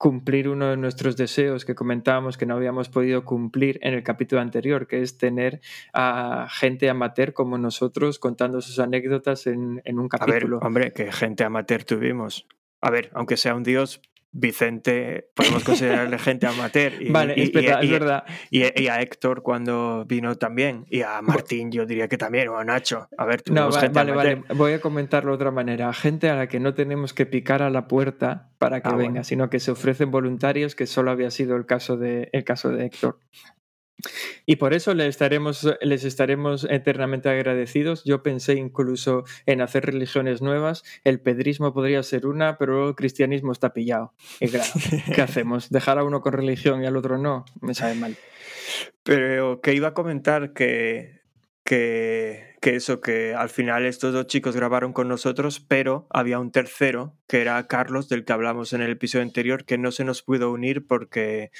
cumplir 0.00 0.48
uno 0.48 0.70
de 0.70 0.78
nuestros 0.78 1.14
deseos 1.18 1.66
que 1.66 1.74
comentábamos 1.74 2.38
que 2.38 2.46
no 2.46 2.54
habíamos 2.54 2.88
podido 2.88 3.26
cumplir 3.26 3.78
en 3.82 3.92
el 3.92 4.02
capítulo 4.02 4.40
anterior, 4.40 4.86
que 4.86 5.02
es 5.02 5.18
tener 5.18 5.60
a 5.92 6.48
gente 6.50 6.88
amateur 6.88 7.34
como 7.34 7.58
nosotros 7.58 8.18
contando 8.18 8.62
sus 8.62 8.78
anécdotas 8.78 9.46
en, 9.46 9.82
un 9.86 10.08
capítulo. 10.08 10.56
A 10.56 10.60
ver, 10.60 10.66
hombre, 10.66 10.92
que 10.94 11.12
gente 11.12 11.44
amateur 11.44 11.84
tuvimos. 11.84 12.46
A 12.80 12.90
ver, 12.90 13.10
aunque 13.12 13.36
sea 13.36 13.54
un 13.54 13.62
dios, 13.62 14.00
Vicente, 14.32 15.28
podemos 15.34 15.64
considerarle 15.64 16.18
gente 16.20 16.46
amateur. 16.46 16.92
Y, 17.00 17.10
vale, 17.10 17.34
es, 17.36 17.52
verdad, 17.52 18.24
y, 18.50 18.62
a 18.62 19.00
Héctor 19.00 19.42
cuando 19.42 20.04
vino 20.06 20.36
también. 20.36 20.86
Y 20.88 21.02
a 21.02 21.20
Martín, 21.20 21.72
yo 21.72 21.84
diría 21.84 22.08
que 22.08 22.16
también, 22.16 22.48
o 22.48 22.56
a 22.56 22.64
Nacho. 22.64 23.08
A 23.18 23.24
ver, 23.24 23.42
tú 23.42 23.52
no, 23.52 23.70
vale, 23.70 24.12
vale, 24.12 24.42
voy 24.54 24.72
a 24.72 24.80
comentarlo 24.80 25.32
de 25.32 25.36
otra 25.36 25.50
manera. 25.50 25.92
Gente 25.92 26.28
a 26.28 26.36
la 26.36 26.48
que 26.48 26.60
no 26.60 26.74
tenemos 26.74 27.12
que 27.12 27.26
picar 27.26 27.62
a 27.62 27.70
la 27.70 27.88
puerta 27.88 28.50
para 28.58 28.80
que 28.82 28.88
ah, 28.88 28.96
venga, 28.96 29.24
sino 29.24 29.50
que 29.50 29.58
se 29.58 29.72
ofrecen 29.72 30.10
voluntarios, 30.10 30.74
que 30.74 30.86
solo 30.86 31.10
había 31.10 31.30
sido 31.30 31.56
el 31.56 31.66
caso 31.66 31.96
de, 31.96 32.28
el 32.32 32.44
caso 32.44 32.70
de 32.70 32.86
Héctor. 32.86 33.18
Y 34.46 34.56
por 34.56 34.74
eso 34.74 34.94
les 34.94 35.08
estaremos, 35.08 35.66
les 35.80 36.04
estaremos 36.04 36.64
eternamente 36.68 37.28
agradecidos. 37.28 38.04
Yo 38.04 38.22
pensé 38.22 38.54
incluso 38.54 39.24
en 39.46 39.60
hacer 39.60 39.86
religiones 39.86 40.42
nuevas. 40.42 40.82
El 41.04 41.20
pedrismo 41.20 41.72
podría 41.72 42.02
ser 42.02 42.26
una, 42.26 42.58
pero 42.58 42.88
el 42.88 42.94
cristianismo 42.94 43.52
está 43.52 43.72
pillado. 43.72 44.12
Y 44.40 44.48
claro, 44.48 44.70
¿qué 45.14 45.22
hacemos? 45.22 45.70
¿Dejar 45.70 45.98
a 45.98 46.04
uno 46.04 46.20
con 46.20 46.32
religión 46.32 46.82
y 46.82 46.86
al 46.86 46.96
otro 46.96 47.18
no? 47.18 47.44
Me 47.60 47.74
sabe 47.74 47.94
mal. 47.94 48.16
Pero 49.02 49.60
que 49.60 49.74
iba 49.74 49.88
a 49.88 49.94
comentar 49.94 50.52
que, 50.52 51.20
que, 51.64 52.49
que 52.60 52.76
eso, 52.76 53.00
que 53.00 53.34
al 53.34 53.48
final 53.48 53.86
estos 53.86 54.12
dos 54.12 54.26
chicos 54.26 54.54
grabaron 54.54 54.92
con 54.92 55.08
nosotros, 55.08 55.60
pero 55.60 56.06
había 56.10 56.38
un 56.38 56.50
tercero, 56.50 57.16
que 57.26 57.40
era 57.40 57.66
Carlos, 57.66 58.10
del 58.10 58.24
que 58.26 58.34
hablamos 58.34 58.74
en 58.74 58.82
el 58.82 58.90
episodio 58.90 59.24
anterior, 59.24 59.64
que 59.64 59.78
no 59.78 59.90
se 59.92 60.04
nos 60.04 60.22
pudo 60.22 60.52
unir 60.52 60.86
porque, 60.86 61.50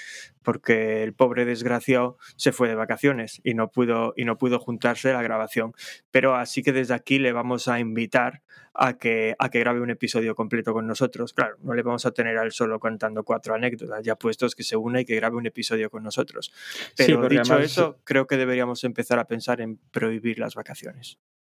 porque 0.43 1.03
el 1.03 1.15
pobre 1.15 1.47
desgraciado 1.47 2.19
se 2.37 2.53
fue 2.53 2.69
de 2.69 2.75
vacaciones 2.75 3.41
y 3.43 3.55
no 3.55 3.71
pudo, 3.71 4.13
y 4.15 4.27
no 4.27 4.37
pudo 4.37 4.59
juntarse 4.59 5.11
a 5.11 5.15
la 5.15 5.23
grabación. 5.23 5.73
Pero 6.11 6.35
así 6.35 6.63
que 6.63 6.73
desde 6.73 6.93
aquí 6.93 7.19
le 7.19 7.33
vamos 7.33 7.67
a 7.67 7.81
invitar 7.81 8.43
a 8.75 8.97
que, 8.97 9.35
a 9.39 9.49
que 9.49 9.59
grabe 9.61 9.81
un 9.81 9.91
episodio 9.91 10.35
completo 10.35 10.73
con 10.73 10.87
nosotros. 10.87 11.33
Claro, 11.33 11.57
no 11.63 11.75
le 11.75 11.83
vamos 11.83 12.07
a 12.07 12.13
tener 12.13 12.39
al 12.39 12.53
solo 12.53 12.79
contando 12.79 13.25
cuatro 13.25 13.55
anécdotas, 13.55 14.05
ya 14.05 14.17
puestos 14.17 14.55
que 14.55 14.63
se 14.63 14.77
una 14.77 15.01
y 15.01 15.05
que 15.05 15.17
grabe 15.17 15.37
un 15.37 15.47
episodio 15.47 15.91
con 15.91 16.03
nosotros. 16.03 16.53
Pero 16.97 17.29
dicho 17.29 17.59
eso, 17.59 17.99
creo 18.05 18.27
que 18.27 18.37
deberíamos 18.37 18.85
empezar 18.85 19.19
a 19.19 19.27
pensar 19.27 19.61
en 19.61 19.79
prohibir 19.91 20.39
las 20.39 20.55
vacaciones. 20.55 20.90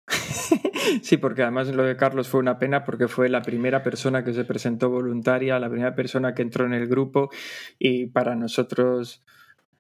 Sí, 1.02 1.18
porque 1.18 1.42
además 1.42 1.68
lo 1.70 1.84
de 1.84 1.98
Carlos 1.98 2.28
fue 2.28 2.40
una 2.40 2.60
pena 2.60 2.84
porque 2.84 3.08
fue 3.08 3.28
la 3.28 3.42
primera 3.42 3.82
persona 3.82 4.24
que 4.24 4.34
se 4.34 4.46
presentó 4.46 4.90
voluntaria, 4.90 5.60
la 5.60 5.70
primera 5.70 5.96
persona 5.96 6.36
que 6.36 6.44
entró 6.44 6.66
en 6.66 6.74
el 6.74 6.88
grupo 6.88 7.30
y 7.80 8.08
para 8.08 8.36
nosotros, 8.36 9.24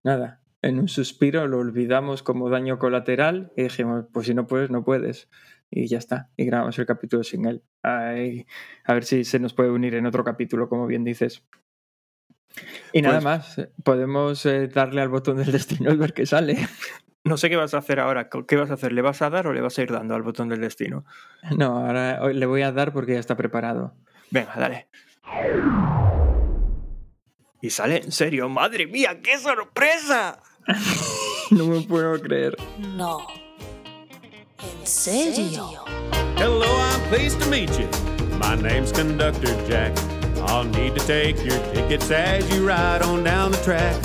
nada, 0.04 0.42
en 0.62 0.80
un 0.80 0.88
suspiro 0.88 1.48
lo 1.48 1.60
olvidamos 1.60 2.24
como 2.24 2.50
daño 2.50 2.80
colateral 2.80 3.52
y 3.56 3.64
dijimos, 3.64 4.06
pues 4.12 4.26
si 4.28 4.34
no 4.34 4.48
puedes, 4.48 4.72
no 4.72 4.84
puedes. 4.84 5.30
Y 5.70 5.88
ya 5.88 5.98
está, 5.98 6.30
y 6.38 6.46
grabamos 6.46 6.78
el 6.80 6.86
capítulo 6.86 7.24
sin 7.24 7.46
él. 7.46 7.64
a 7.84 8.94
ver 8.94 9.04
si 9.04 9.24
se 9.24 9.40
nos 9.40 9.54
puede 9.54 9.70
unir 9.70 9.96
en 9.96 10.06
otro 10.06 10.24
capítulo, 10.24 10.70
como 10.70 10.88
bien 10.88 11.04
dices. 11.04 11.44
Y 12.94 13.02
nada 13.02 13.16
pues 13.16 13.24
más, 13.24 13.62
podemos 13.84 14.46
eh, 14.46 14.68
darle 14.68 15.02
al 15.02 15.10
botón 15.10 15.38
del 15.38 15.52
destino 15.52 15.92
y 15.92 15.98
ver 15.98 16.14
qué 16.14 16.26
sale. 16.26 16.58
No 17.26 17.38
sé 17.38 17.50
qué 17.50 17.56
vas 17.56 17.74
a 17.74 17.80
hacer 17.80 18.00
ahora. 18.00 18.30
¿Qué 18.30 18.56
vas 18.56 18.70
a 18.70 18.76
hacer? 18.76 18.94
¿Le 18.94 19.02
vas 19.02 19.24
a 19.24 19.32
dar 19.32 19.48
o 19.48 19.54
le 19.54 19.60
vas 19.60 19.78
a 19.80 19.82
ir 19.82 19.92
dando 19.92 20.14
al 20.14 20.22
botón 20.22 20.48
del 20.48 20.62
destino? 20.62 21.06
No, 21.58 21.80
ahora 21.80 22.24
le 22.32 22.46
voy 22.46 22.62
a 22.62 22.72
dar 22.72 22.94
porque 22.94 23.14
ya 23.14 23.20
está 23.20 23.36
preparado. 23.36 23.96
Venga, 24.30 24.54
dale. 24.56 24.88
Y 27.62 27.72
sale 27.72 28.04
en 28.04 28.12
serio. 28.12 28.48
¡Madre 28.48 28.86
mía, 28.86 29.22
qué 29.24 29.40
sorpresa! 29.40 30.40
no 31.50 31.66
me 31.66 31.82
puedo 31.82 32.22
creer. 32.22 32.56
No. 32.96 33.26
serio? 34.84 35.84
Hello, 36.38 36.68
I'm 36.68 37.02
pleased 37.10 37.42
to 37.42 37.50
meet 37.50 37.72
you. 37.80 37.88
My 38.38 38.56
name's 38.56 38.92
Conductor 38.92 39.56
Jack. 39.68 39.98
I'll 40.48 40.64
need 40.64 40.94
to 40.94 41.08
take 41.08 41.44
your 41.44 41.58
tickets 41.74 42.12
as 42.12 42.48
you 42.54 42.68
ride 42.68 43.02
on 43.02 43.24
down 43.24 43.52
the 43.52 43.58
track. 43.64 43.96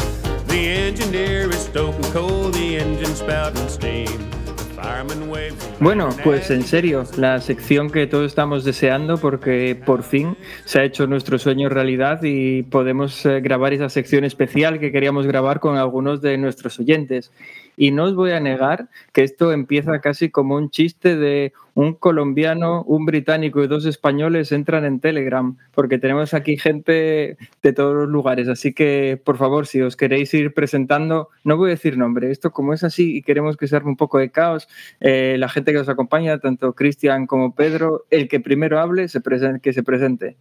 The 0.50 0.68
engineer 0.68 1.48
is 1.48 1.60
stoking 1.60 2.12
coal, 2.12 2.50
the 2.50 2.78
engine 2.78 3.14
spouting 3.14 3.68
steam. 3.68 4.06
The 4.44 4.64
fireman 4.74 5.30
waves. 5.30 5.70
Bueno, 5.78 6.08
pues 6.24 6.50
en 6.50 6.64
serio, 6.64 7.04
la 7.16 7.40
sección 7.40 7.88
que 7.88 8.08
todos 8.08 8.26
estamos 8.26 8.64
deseando 8.64 9.16
porque 9.16 9.80
por 9.86 10.02
fin 10.02 10.36
se 10.64 10.80
ha 10.80 10.84
hecho 10.84 11.06
nuestro 11.06 11.38
sueño 11.38 11.68
realidad 11.68 12.20
y 12.24 12.64
podemos 12.64 13.24
eh, 13.26 13.40
grabar 13.40 13.74
esa 13.74 13.88
sección 13.88 14.24
especial 14.24 14.80
que 14.80 14.90
queríamos 14.90 15.24
grabar 15.28 15.60
con 15.60 15.76
algunos 15.76 16.20
de 16.20 16.36
nuestros 16.36 16.80
oyentes. 16.80 17.30
Y 17.76 17.90
no 17.90 18.04
os 18.04 18.14
voy 18.14 18.32
a 18.32 18.40
negar 18.40 18.88
que 19.12 19.22
esto 19.22 19.52
empieza 19.52 20.00
casi 20.00 20.30
como 20.30 20.56
un 20.56 20.70
chiste 20.70 21.16
de 21.16 21.52
un 21.74 21.94
colombiano, 21.94 22.82
un 22.82 23.06
británico 23.06 23.62
y 23.62 23.66
dos 23.66 23.86
españoles 23.86 24.52
entran 24.52 24.84
en 24.84 25.00
Telegram, 25.00 25.56
porque 25.72 25.98
tenemos 25.98 26.34
aquí 26.34 26.56
gente 26.56 27.36
de 27.62 27.72
todos 27.72 27.94
los 27.94 28.08
lugares. 28.08 28.48
Así 28.48 28.74
que, 28.74 29.20
por 29.24 29.38
favor, 29.38 29.66
si 29.66 29.80
os 29.80 29.96
queréis 29.96 30.32
ir 30.34 30.52
presentando, 30.52 31.28
no 31.44 31.56
voy 31.56 31.68
a 31.68 31.74
decir 31.74 31.96
nombre, 31.96 32.30
esto 32.30 32.50
como 32.50 32.74
es 32.74 32.84
así 32.84 33.16
y 33.16 33.22
queremos 33.22 33.56
que 33.56 33.66
se 33.66 33.76
arme 33.76 33.90
un 33.90 33.96
poco 33.96 34.18
de 34.18 34.30
caos, 34.30 34.68
eh, 35.00 35.36
la 35.38 35.48
gente 35.48 35.72
que 35.72 35.78
os 35.78 35.88
acompaña, 35.88 36.38
tanto 36.38 36.74
Cristian 36.74 37.26
como 37.26 37.54
Pedro, 37.54 38.04
el 38.10 38.28
que 38.28 38.40
primero 38.40 38.78
hable, 38.80 39.08
se 39.08 39.20
que 39.62 39.72
se 39.72 39.82
presente. 39.82 40.36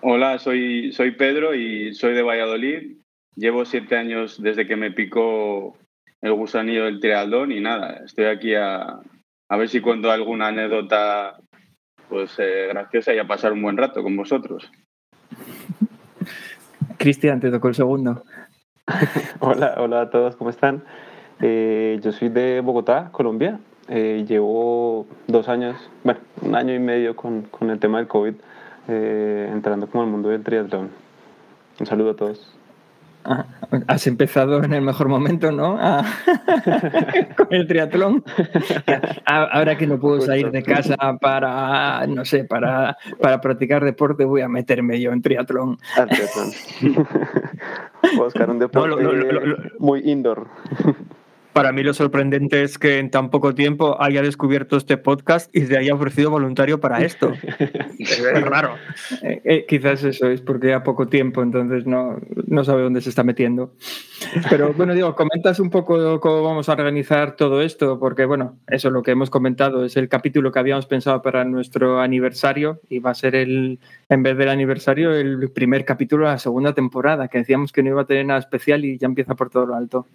Hola, 0.00 0.38
soy, 0.38 0.92
soy 0.92 1.12
Pedro 1.12 1.54
y 1.54 1.94
soy 1.94 2.14
de 2.14 2.22
Valladolid. 2.22 3.03
Llevo 3.36 3.64
siete 3.64 3.96
años 3.96 4.40
desde 4.40 4.66
que 4.66 4.76
me 4.76 4.90
picó 4.90 5.76
el 6.20 6.32
gusanillo 6.32 6.84
del 6.84 7.00
triatlón 7.00 7.52
y 7.52 7.60
nada, 7.60 8.00
estoy 8.04 8.26
aquí 8.26 8.54
a, 8.54 9.00
a 9.48 9.56
ver 9.56 9.68
si 9.68 9.80
cuento 9.80 10.10
alguna 10.10 10.48
anécdota 10.48 11.36
pues 12.08 12.34
eh, 12.38 12.68
graciosa 12.68 13.12
y 13.12 13.18
a 13.18 13.26
pasar 13.26 13.52
un 13.52 13.62
buen 13.62 13.76
rato 13.76 14.02
con 14.02 14.16
vosotros. 14.16 14.70
Cristian, 16.98 17.40
te 17.40 17.50
tocó 17.50 17.68
el 17.68 17.74
segundo. 17.74 18.24
Hola, 19.40 19.74
hola 19.78 20.02
a 20.02 20.10
todos, 20.10 20.36
¿cómo 20.36 20.50
están? 20.50 20.84
Eh, 21.40 21.98
yo 22.02 22.12
soy 22.12 22.28
de 22.28 22.60
Bogotá, 22.60 23.10
Colombia. 23.12 23.58
Eh, 23.88 24.24
llevo 24.26 25.06
dos 25.26 25.48
años, 25.48 25.76
bueno, 26.04 26.20
un 26.40 26.54
año 26.54 26.74
y 26.74 26.78
medio 26.78 27.16
con, 27.16 27.42
con 27.42 27.70
el 27.70 27.78
tema 27.78 27.98
del 27.98 28.06
COVID, 28.06 28.34
eh, 28.88 29.50
entrando 29.52 29.86
como 29.88 30.04
al 30.04 30.10
mundo 30.10 30.30
del 30.30 30.42
triatlón. 30.42 30.90
Un 31.80 31.86
saludo 31.86 32.10
a 32.10 32.16
todos. 32.16 32.53
Ah, 33.26 33.46
has 33.88 34.06
empezado 34.06 34.62
en 34.62 34.72
el 34.74 34.82
mejor 34.82 35.08
momento, 35.08 35.50
¿no? 35.50 35.78
Ah, 35.80 36.04
con 37.36 37.48
el 37.50 37.66
triatlón. 37.66 38.22
Ah, 39.26 39.48
Ahora 39.50 39.76
que 39.78 39.86
no 39.86 39.98
puedo 39.98 40.20
salir 40.20 40.50
de 40.50 40.62
casa 40.62 40.96
para, 41.20 42.06
no 42.06 42.24
sé, 42.24 42.44
para, 42.44 42.96
para 43.20 43.40
practicar 43.40 43.82
deporte, 43.84 44.24
voy 44.24 44.42
a 44.42 44.48
meterme 44.48 45.00
yo 45.00 45.12
en 45.12 45.22
triatlón. 45.22 45.78
Al 45.96 46.08
triatlón. 46.08 46.50
Voy 48.02 48.20
a 48.20 48.24
buscar 48.24 48.50
un 48.50 48.58
deporte 48.58 48.88
No, 48.90 48.96
lo- 49.00 49.12
lo- 49.12 49.32
lo- 49.32 49.46
lo- 49.46 49.56
muy 49.78 50.00
indoor. 50.10 50.46
Para 51.54 51.70
mí 51.70 51.84
lo 51.84 51.94
sorprendente 51.94 52.64
es 52.64 52.78
que 52.78 52.98
en 52.98 53.10
tan 53.10 53.30
poco 53.30 53.54
tiempo 53.54 53.96
haya 54.02 54.22
descubierto 54.22 54.76
este 54.76 54.96
podcast 54.96 55.54
y 55.54 55.66
se 55.66 55.78
haya 55.78 55.94
ofrecido 55.94 56.28
voluntario 56.28 56.80
para 56.80 57.04
esto. 57.04 57.32
es 57.98 58.42
raro. 58.42 58.74
Eh, 59.22 59.40
eh, 59.44 59.66
quizás 59.68 60.02
eso 60.02 60.28
es 60.28 60.40
porque 60.40 60.74
a 60.74 60.82
poco 60.82 61.06
tiempo, 61.06 61.44
entonces 61.44 61.86
no, 61.86 62.18
no 62.48 62.64
sabe 62.64 62.82
dónde 62.82 63.00
se 63.00 63.08
está 63.08 63.22
metiendo. 63.22 63.72
Pero 64.50 64.72
bueno, 64.72 64.94
digo, 64.94 65.14
comentas 65.14 65.60
un 65.60 65.70
poco 65.70 66.18
cómo 66.18 66.42
vamos 66.42 66.68
a 66.68 66.72
organizar 66.72 67.36
todo 67.36 67.62
esto, 67.62 68.00
porque 68.00 68.24
bueno, 68.24 68.58
eso 68.66 68.90
lo 68.90 69.04
que 69.04 69.12
hemos 69.12 69.30
comentado 69.30 69.84
es 69.84 69.96
el 69.96 70.08
capítulo 70.08 70.50
que 70.50 70.58
habíamos 70.58 70.86
pensado 70.86 71.22
para 71.22 71.44
nuestro 71.44 72.00
aniversario 72.00 72.80
y 72.88 72.98
va 72.98 73.10
a 73.10 73.14
ser 73.14 73.36
el, 73.36 73.78
en 74.08 74.22
vez 74.24 74.36
del 74.36 74.48
aniversario, 74.48 75.14
el 75.14 75.48
primer 75.50 75.84
capítulo 75.84 76.26
de 76.26 76.32
la 76.32 76.38
segunda 76.40 76.74
temporada, 76.74 77.28
que 77.28 77.38
decíamos 77.38 77.70
que 77.70 77.84
no 77.84 77.90
iba 77.90 78.02
a 78.02 78.06
tener 78.06 78.26
nada 78.26 78.40
especial 78.40 78.84
y 78.84 78.98
ya 78.98 79.06
empieza 79.06 79.36
por 79.36 79.50
todo 79.50 79.66
lo 79.66 79.76
alto. 79.76 80.08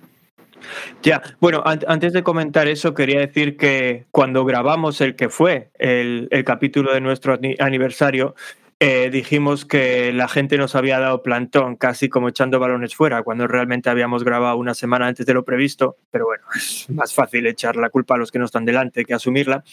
Ya, 1.02 1.22
bueno, 1.40 1.62
an- 1.66 1.86
antes 1.88 2.14
de 2.14 2.24
comentar 2.24 2.68
eso, 2.68 2.94
quería 2.94 3.20
decir 3.20 3.58
que 3.58 4.06
cuando 4.12 4.46
grabamos 4.46 5.02
el 5.02 5.16
que 5.16 5.30
fue 5.30 5.72
el, 5.80 6.30
capítulo 6.46 6.94
de 6.94 7.02
nuestro 7.02 7.34
ani- 7.34 7.56
aniversario, 7.60 8.36
eh, 8.82 9.10
dijimos 9.12 9.66
que 9.66 10.14
la 10.14 10.30
gente 10.30 10.58
nos 10.58 10.74
había 10.74 11.00
dado 11.00 11.22
plantón, 11.22 11.76
casi 11.76 12.08
como 12.08 12.30
echando 12.30 12.60
balones 12.60 12.96
fuera, 12.96 13.24
cuando 13.24 13.46
realmente 13.46 13.90
habíamos 13.90 14.24
grabado 14.24 14.56
una 14.56 14.74
semana 14.74 15.08
antes 15.08 15.26
de 15.26 15.34
lo 15.34 15.44
previsto, 15.44 15.98
pero 16.12 16.26
bueno, 16.26 16.44
es 16.56 16.90
más 16.90 17.14
fácil 17.14 17.46
echar 17.48 17.76
la 17.76 17.90
culpa 17.90 18.16
a 18.16 18.18
los 18.18 18.32
que 18.32 18.40
no 18.40 18.46
están 18.46 18.64
delante 18.64 19.04
que 19.04 19.14
asumirla. 19.14 19.66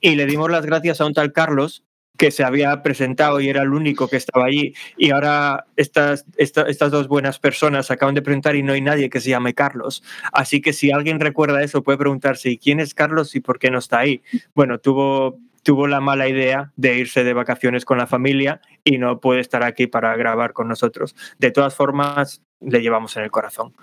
Y 0.00 0.16
le 0.16 0.26
dimos 0.26 0.50
las 0.50 0.66
gracias 0.66 1.00
a 1.00 1.06
un 1.06 1.14
tal 1.14 1.32
Carlos 1.32 1.84
que 2.18 2.30
se 2.32 2.44
había 2.44 2.82
presentado 2.82 3.40
y 3.40 3.48
era 3.48 3.62
el 3.62 3.72
único 3.72 4.08
que 4.08 4.16
estaba 4.16 4.46
allí. 4.46 4.74
Y 4.96 5.10
ahora 5.12 5.66
estas, 5.76 6.26
esta- 6.36 6.62
estas 6.68 6.90
dos 6.90 7.08
buenas 7.08 7.38
personas 7.38 7.90
acaban 7.90 8.14
de 8.16 8.22
presentar 8.22 8.56
y 8.56 8.62
no 8.62 8.72
hay 8.74 8.80
nadie 8.82 9.08
que 9.08 9.20
se 9.20 9.30
llame 9.30 9.54
Carlos. 9.54 10.02
Así 10.32 10.60
que 10.60 10.72
si 10.72 10.90
alguien 10.90 11.20
recuerda 11.20 11.62
eso, 11.62 11.82
puede 11.82 11.98
preguntarse, 11.98 12.50
¿y 12.50 12.58
quién 12.58 12.80
es 12.80 12.92
Carlos 12.94 13.34
y 13.36 13.40
por 13.40 13.58
qué 13.58 13.70
no 13.70 13.78
está 13.78 14.00
ahí? 14.00 14.22
Bueno, 14.54 14.78
tuvo, 14.78 15.38
tuvo 15.62 15.86
la 15.86 16.00
mala 16.00 16.28
idea 16.28 16.72
de 16.76 16.96
irse 16.98 17.24
de 17.24 17.32
vacaciones 17.34 17.84
con 17.84 17.98
la 17.98 18.06
familia 18.06 18.60
y 18.84 18.98
no 18.98 19.20
puede 19.20 19.40
estar 19.40 19.62
aquí 19.62 19.86
para 19.86 20.16
grabar 20.16 20.52
con 20.52 20.66
nosotros. 20.68 21.14
De 21.38 21.50
todas 21.52 21.74
formas, 21.76 22.42
le 22.60 22.80
llevamos 22.82 23.16
en 23.16 23.22
el 23.22 23.30
corazón. 23.30 23.74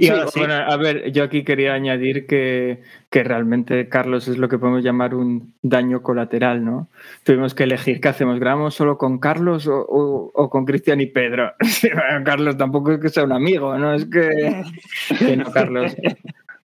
Y 0.00 0.04
Sí, 0.06 0.10
ahora 0.10 0.28
sí, 0.28 0.38
bueno, 0.38 0.54
a 0.54 0.76
ver, 0.76 1.10
yo 1.10 1.24
aquí 1.24 1.42
quería 1.42 1.74
añadir 1.74 2.26
que, 2.28 2.82
que 3.10 3.24
realmente, 3.24 3.88
Carlos, 3.88 4.28
es 4.28 4.38
lo 4.38 4.48
que 4.48 4.56
podemos 4.56 4.84
llamar 4.84 5.12
un 5.12 5.54
daño 5.60 6.02
colateral, 6.04 6.64
¿no? 6.64 6.86
Tuvimos 7.24 7.52
que 7.52 7.64
elegir 7.64 8.00
qué 8.00 8.08
hacemos, 8.08 8.38
¿grabamos 8.38 8.74
solo 8.76 8.96
con 8.96 9.18
Carlos 9.18 9.66
o, 9.66 9.74
o- 9.80 10.30
o 10.32 10.50
con 10.50 10.64
Cristian 10.66 11.00
y 11.00 11.06
Pedro? 11.06 11.52
Sí, 11.64 11.88
bueno, 11.92 12.24
Carlos 12.24 12.56
tampoco 12.56 12.92
es 12.92 13.00
que 13.00 13.08
sea 13.08 13.24
un 13.24 13.32
amigo, 13.32 13.76
¿no? 13.76 13.92
Es 13.94 14.04
que... 14.06 14.62
que 15.18 15.36
no, 15.36 15.50
Carlos, 15.50 15.96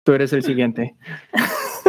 tú 0.03 0.13
eres 0.13 0.31
el 0.33 0.43
siguiente. 0.43 0.95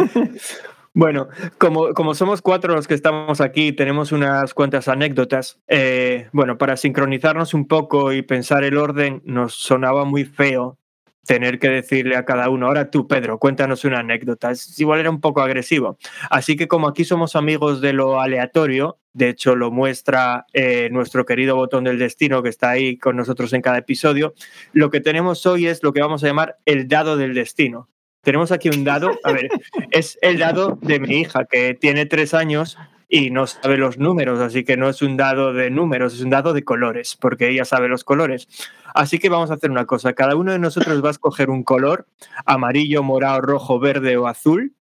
Bueno, 0.97 1.27
como, 1.57 1.93
como 1.93 2.13
somos 2.13 2.41
cuatro 2.41 2.73
los 2.73 2.87
que 2.87 2.93
estamos 2.93 3.41
aquí, 3.41 3.73
tenemos 3.73 4.13
unas 4.13 4.53
cuantas 4.53 4.87
anécdotas. 4.87 5.59
eh, 5.67 6.29
bueno, 6.31 6.57
para 6.57 6.77
sincronizarnos 6.77 7.53
un 7.53 7.67
poco 7.67 8.13
y 8.13 8.21
pensar 8.21 8.63
el 8.63 8.77
orden, 8.77 9.21
nos 9.25 9.55
sonaba 9.55 10.05
muy 10.05 10.23
feo 10.23 10.77
tener 11.25 11.59
que 11.59 11.69
decirle 11.69 12.15
a 12.15 12.25
cada 12.25 12.49
uno, 12.49 12.67
ahora 12.67 12.89
tú, 12.91 13.07
Pedro, 13.07 13.39
cuéntanos 13.39 13.83
una 13.85 13.99
anécdota. 13.99 14.51
Igual 14.77 14.99
era 14.99 15.09
un 15.09 15.21
poco 15.21 15.41
agresivo. 15.41 15.97
Así 16.29 16.55
que 16.55 16.67
como 16.67 16.87
aquí 16.87 17.03
somos 17.03 17.35
amigos 17.35 17.81
de 17.81 17.93
lo 17.93 18.19
aleatorio, 18.19 18.97
de 19.13 19.29
hecho 19.29 19.55
lo 19.55 19.71
muestra 19.71 20.45
eh, 20.53 20.89
nuestro 20.91 21.25
querido 21.25 21.55
botón 21.55 21.85
del 21.85 21.99
destino 21.99 22.43
que 22.43 22.49
está 22.49 22.69
ahí 22.69 22.97
con 22.97 23.15
nosotros 23.15 23.53
en 23.53 23.61
cada 23.61 23.79
episodio, 23.79 24.33
lo 24.73 24.89
que 24.89 25.01
tenemos 25.01 25.45
hoy 25.45 25.67
es 25.67 25.83
lo 25.83 25.93
que 25.93 26.01
vamos 26.01 26.23
a 26.23 26.27
llamar 26.27 26.57
el 26.65 26.87
dado 26.87 27.17
del 27.17 27.33
destino. 27.33 27.89
Tenemos 28.21 28.51
aquí 28.51 28.69
un 28.69 28.83
dado, 28.83 29.11
a 29.23 29.31
ver, 29.31 29.49
es 29.91 30.17
el 30.21 30.39
dado 30.39 30.79
de 30.81 30.99
mi 30.99 31.19
hija, 31.19 31.45
que 31.45 31.75
tiene 31.75 32.07
tres 32.07 32.33
años 32.33 32.77
y 33.07 33.29
no 33.29 33.45
sabe 33.47 33.77
los 33.77 33.97
números, 33.97 34.39
así 34.39 34.63
que 34.63 34.77
no 34.77 34.89
es 34.89 35.01
un 35.01 35.15
dado 35.17 35.53
de 35.53 35.69
números, 35.69 36.13
es 36.15 36.21
un 36.21 36.29
dado 36.31 36.53
de 36.53 36.63
colores, 36.63 37.15
porque 37.19 37.49
ella 37.49 37.65
sabe 37.65 37.87
los 37.87 38.03
colores. 38.03 38.47
Así 38.93 39.19
que 39.19 39.29
vamos 39.29 39.51
a 39.51 39.55
hacer 39.55 39.69
una 39.71 39.85
cosa, 39.85 40.13
cada 40.13 40.35
uno 40.35 40.51
de 40.51 40.59
nosotros 40.59 41.03
va 41.03 41.09
a 41.09 41.11
escoger 41.11 41.49
un 41.49 41.63
color, 41.63 42.07
amarillo, 42.45 43.03
morado, 43.03 43.41
rojo, 43.41 43.79
verde 43.79 44.17
o 44.17 44.27
azul, 44.27 44.73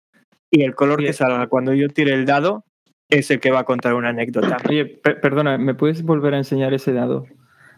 y 0.52 0.64
el 0.64 0.76
color 0.76 1.00
que 1.04 1.14
salga 1.14 1.48
cuando 1.48 1.74
yo 1.74 1.90
tire 1.90 2.14
el 2.14 2.26
dado 2.26 2.64
es 3.10 3.30
el 3.32 3.40
que 3.40 3.52
va 3.52 3.60
a 3.60 3.64
contar 3.66 3.94
una 3.96 4.10
anécdota. 4.10 4.58
Oye, 4.70 4.86
per- 4.86 5.20
perdona, 5.20 5.58
¿me 5.58 5.74
puedes 5.76 6.04
volver 6.04 6.34
a 6.34 6.38
enseñar 6.38 6.74
ese 6.74 6.94
dado? 6.94 7.26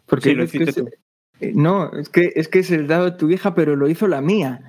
Porque 0.05 0.29
Sí, 0.29 0.35
lo 0.35 0.43
es 0.43 0.51
que 0.51 0.57
hiciste 0.63 0.81
es- 0.81 0.85
tú. 0.85 0.91
eh, 1.39 1.51
No, 1.55 1.91
es 1.97 2.09
que, 2.09 2.31
es 2.35 2.47
que 2.47 2.59
es 2.59 2.71
el 2.71 2.87
dado 2.87 3.05
de 3.05 3.11
tu 3.17 3.29
hija, 3.29 3.55
pero 3.55 3.75
lo 3.75 3.87
hizo 3.89 4.07
la 4.07 4.21
mía. 4.21 4.61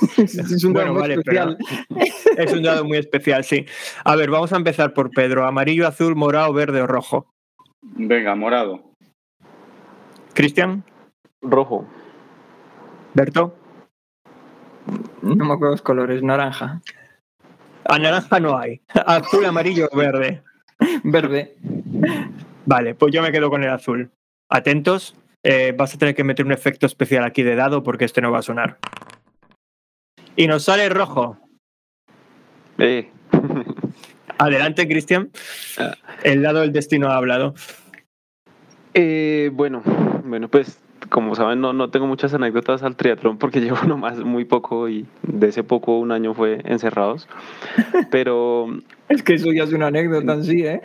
es 0.18 0.34
es 0.38 0.64
un 0.64 0.72
dado 0.72 0.86
Bueno, 0.86 0.92
muy 0.92 1.00
vale, 1.02 1.22
pero- 1.24 1.50
especial. 1.50 1.58
Es 2.36 2.52
un 2.52 2.62
dado 2.62 2.84
muy 2.84 2.98
especial, 2.98 3.44
sí. 3.44 3.64
A 4.04 4.14
ver, 4.16 4.30
vamos 4.30 4.52
a 4.52 4.56
empezar 4.56 4.92
por 4.92 5.10
Pedro. 5.10 5.46
Amarillo, 5.46 5.86
azul, 5.88 6.14
morado, 6.16 6.52
verde 6.52 6.82
o 6.82 6.86
rojo. 6.86 7.30
Venga, 7.82 8.34
morado. 8.34 8.90
Cristian, 10.34 10.84
Rojo. 11.40 11.86
Berto. 13.14 13.56
No 15.22 15.34
me 15.44 15.54
acuerdo 15.54 15.72
los 15.72 15.82
colores, 15.82 16.22
naranja, 16.22 16.82
A 17.86 17.98
naranja 17.98 18.38
no 18.38 18.58
hay. 18.58 18.82
Azul, 19.06 19.46
amarillo 19.46 19.88
o 19.90 19.96
verde. 19.96 20.42
verde. 21.02 21.56
Vale, 22.66 22.94
pues 22.94 23.14
yo 23.14 23.22
me 23.22 23.32
quedo 23.32 23.48
con 23.48 23.64
el 23.64 23.70
azul. 23.70 24.10
Atentos, 24.50 25.16
eh, 25.42 25.74
vas 25.76 25.94
a 25.94 25.98
tener 25.98 26.14
que 26.14 26.22
meter 26.24 26.44
un 26.44 26.52
efecto 26.52 26.84
especial 26.86 27.24
aquí 27.24 27.42
de 27.42 27.56
dado 27.56 27.82
porque 27.82 28.04
este 28.04 28.20
no 28.20 28.30
va 28.30 28.40
a 28.40 28.42
sonar. 28.42 28.78
Y 30.36 30.46
nos 30.46 30.64
sale 30.64 30.88
rojo. 30.88 31.38
Eh, 32.78 33.10
Adelante, 34.38 34.86
Cristian. 34.86 35.30
El 36.22 36.42
dado 36.42 36.60
del 36.60 36.72
destino 36.72 37.08
ha 37.08 37.16
hablado. 37.16 37.54
Eh, 38.92 39.50
bueno, 39.52 39.82
bueno, 40.24 40.48
pues 40.48 40.78
como 41.16 41.34
saben, 41.34 41.62
no, 41.62 41.72
no 41.72 41.88
tengo 41.88 42.06
muchas 42.06 42.34
anécdotas 42.34 42.82
al 42.82 42.94
triatlón 42.94 43.38
porque 43.38 43.60
llevo 43.62 43.82
nomás 43.86 44.18
muy 44.18 44.44
poco 44.44 44.86
y 44.86 45.06
de 45.22 45.48
ese 45.48 45.64
poco 45.64 45.98
un 45.98 46.12
año 46.12 46.34
fue 46.34 46.60
encerrados. 46.66 47.26
Pero. 48.10 48.66
Es 49.08 49.22
que 49.22 49.32
eso 49.32 49.50
ya 49.50 49.64
es 49.64 49.72
una 49.72 49.86
anécdota 49.86 50.34
en 50.34 50.44
sí, 50.44 50.66
¿eh? 50.66 50.82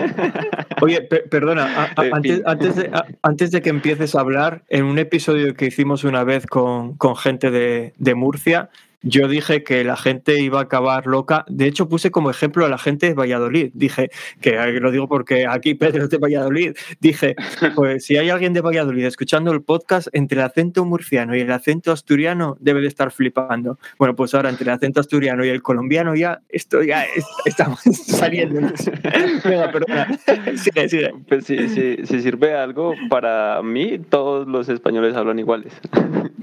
Oye, 0.80 1.02
perdona, 1.02 1.92
antes, 1.94 2.40
antes, 2.46 2.76
de, 2.76 2.90
antes, 3.20 3.50
de, 3.50 3.60
que 3.60 3.68
empieces 3.68 4.14
a 4.14 4.20
hablar, 4.20 4.62
en 4.70 4.84
un 4.84 4.98
episodio 4.98 5.52
que 5.54 5.66
hicimos 5.66 6.04
una 6.04 6.24
vez 6.24 6.46
con, 6.46 6.94
con 6.94 7.16
gente 7.16 7.50
de, 7.50 7.92
de 7.98 8.14
Murcia, 8.14 8.70
yo 9.02 9.28
dije 9.28 9.62
que 9.64 9.82
la 9.84 9.96
gente 9.96 10.40
iba 10.40 10.58
a 10.58 10.62
acabar 10.62 11.06
loca. 11.06 11.44
De 11.48 11.66
hecho, 11.66 11.88
puse 11.88 12.10
como 12.10 12.30
ejemplo 12.30 12.64
a 12.66 12.68
la 12.68 12.78
gente 12.78 13.06
de 13.06 13.14
Valladolid. 13.14 13.70
Dije, 13.74 14.10
que 14.40 14.56
lo 14.80 14.90
digo 14.90 15.08
porque 15.08 15.46
aquí 15.46 15.74
Pedro 15.74 16.04
es 16.04 16.10
de 16.10 16.18
Valladolid. 16.18 16.76
Dije, 17.00 17.34
pues 17.74 18.04
si 18.04 18.16
hay 18.16 18.30
alguien 18.30 18.52
de 18.52 18.60
Valladolid 18.60 19.04
escuchando 19.04 19.52
el 19.52 19.62
podcast, 19.62 20.08
entre 20.12 20.40
el 20.40 20.46
acento 20.46 20.84
murciano 20.84 21.34
y 21.36 21.40
el 21.40 21.50
acento 21.50 21.92
asturiano 21.92 22.56
debe 22.60 22.80
de 22.80 22.88
estar 22.88 23.10
flipando. 23.10 23.78
Bueno, 23.98 24.14
pues 24.14 24.34
ahora 24.34 24.50
entre 24.50 24.64
el 24.64 24.70
acento 24.70 25.00
asturiano 25.00 25.44
y 25.44 25.48
el 25.48 25.62
colombiano 25.62 26.14
ya, 26.14 26.42
esto 26.48 26.82
ya 26.82 27.06
estamos 27.44 27.80
saliendo. 28.06 28.60
Venga, 29.44 29.72
perdona. 29.72 30.18
Sigue, 30.56 30.88
sigue. 30.88 31.14
Pues 31.26 31.46
si, 31.46 31.68
si, 31.68 32.04
si 32.04 32.20
sirve 32.20 32.54
algo, 32.54 32.94
para 33.08 33.62
mí 33.62 33.98
todos 33.98 34.46
los 34.46 34.68
españoles 34.68 35.16
hablan 35.16 35.38
iguales. 35.38 35.72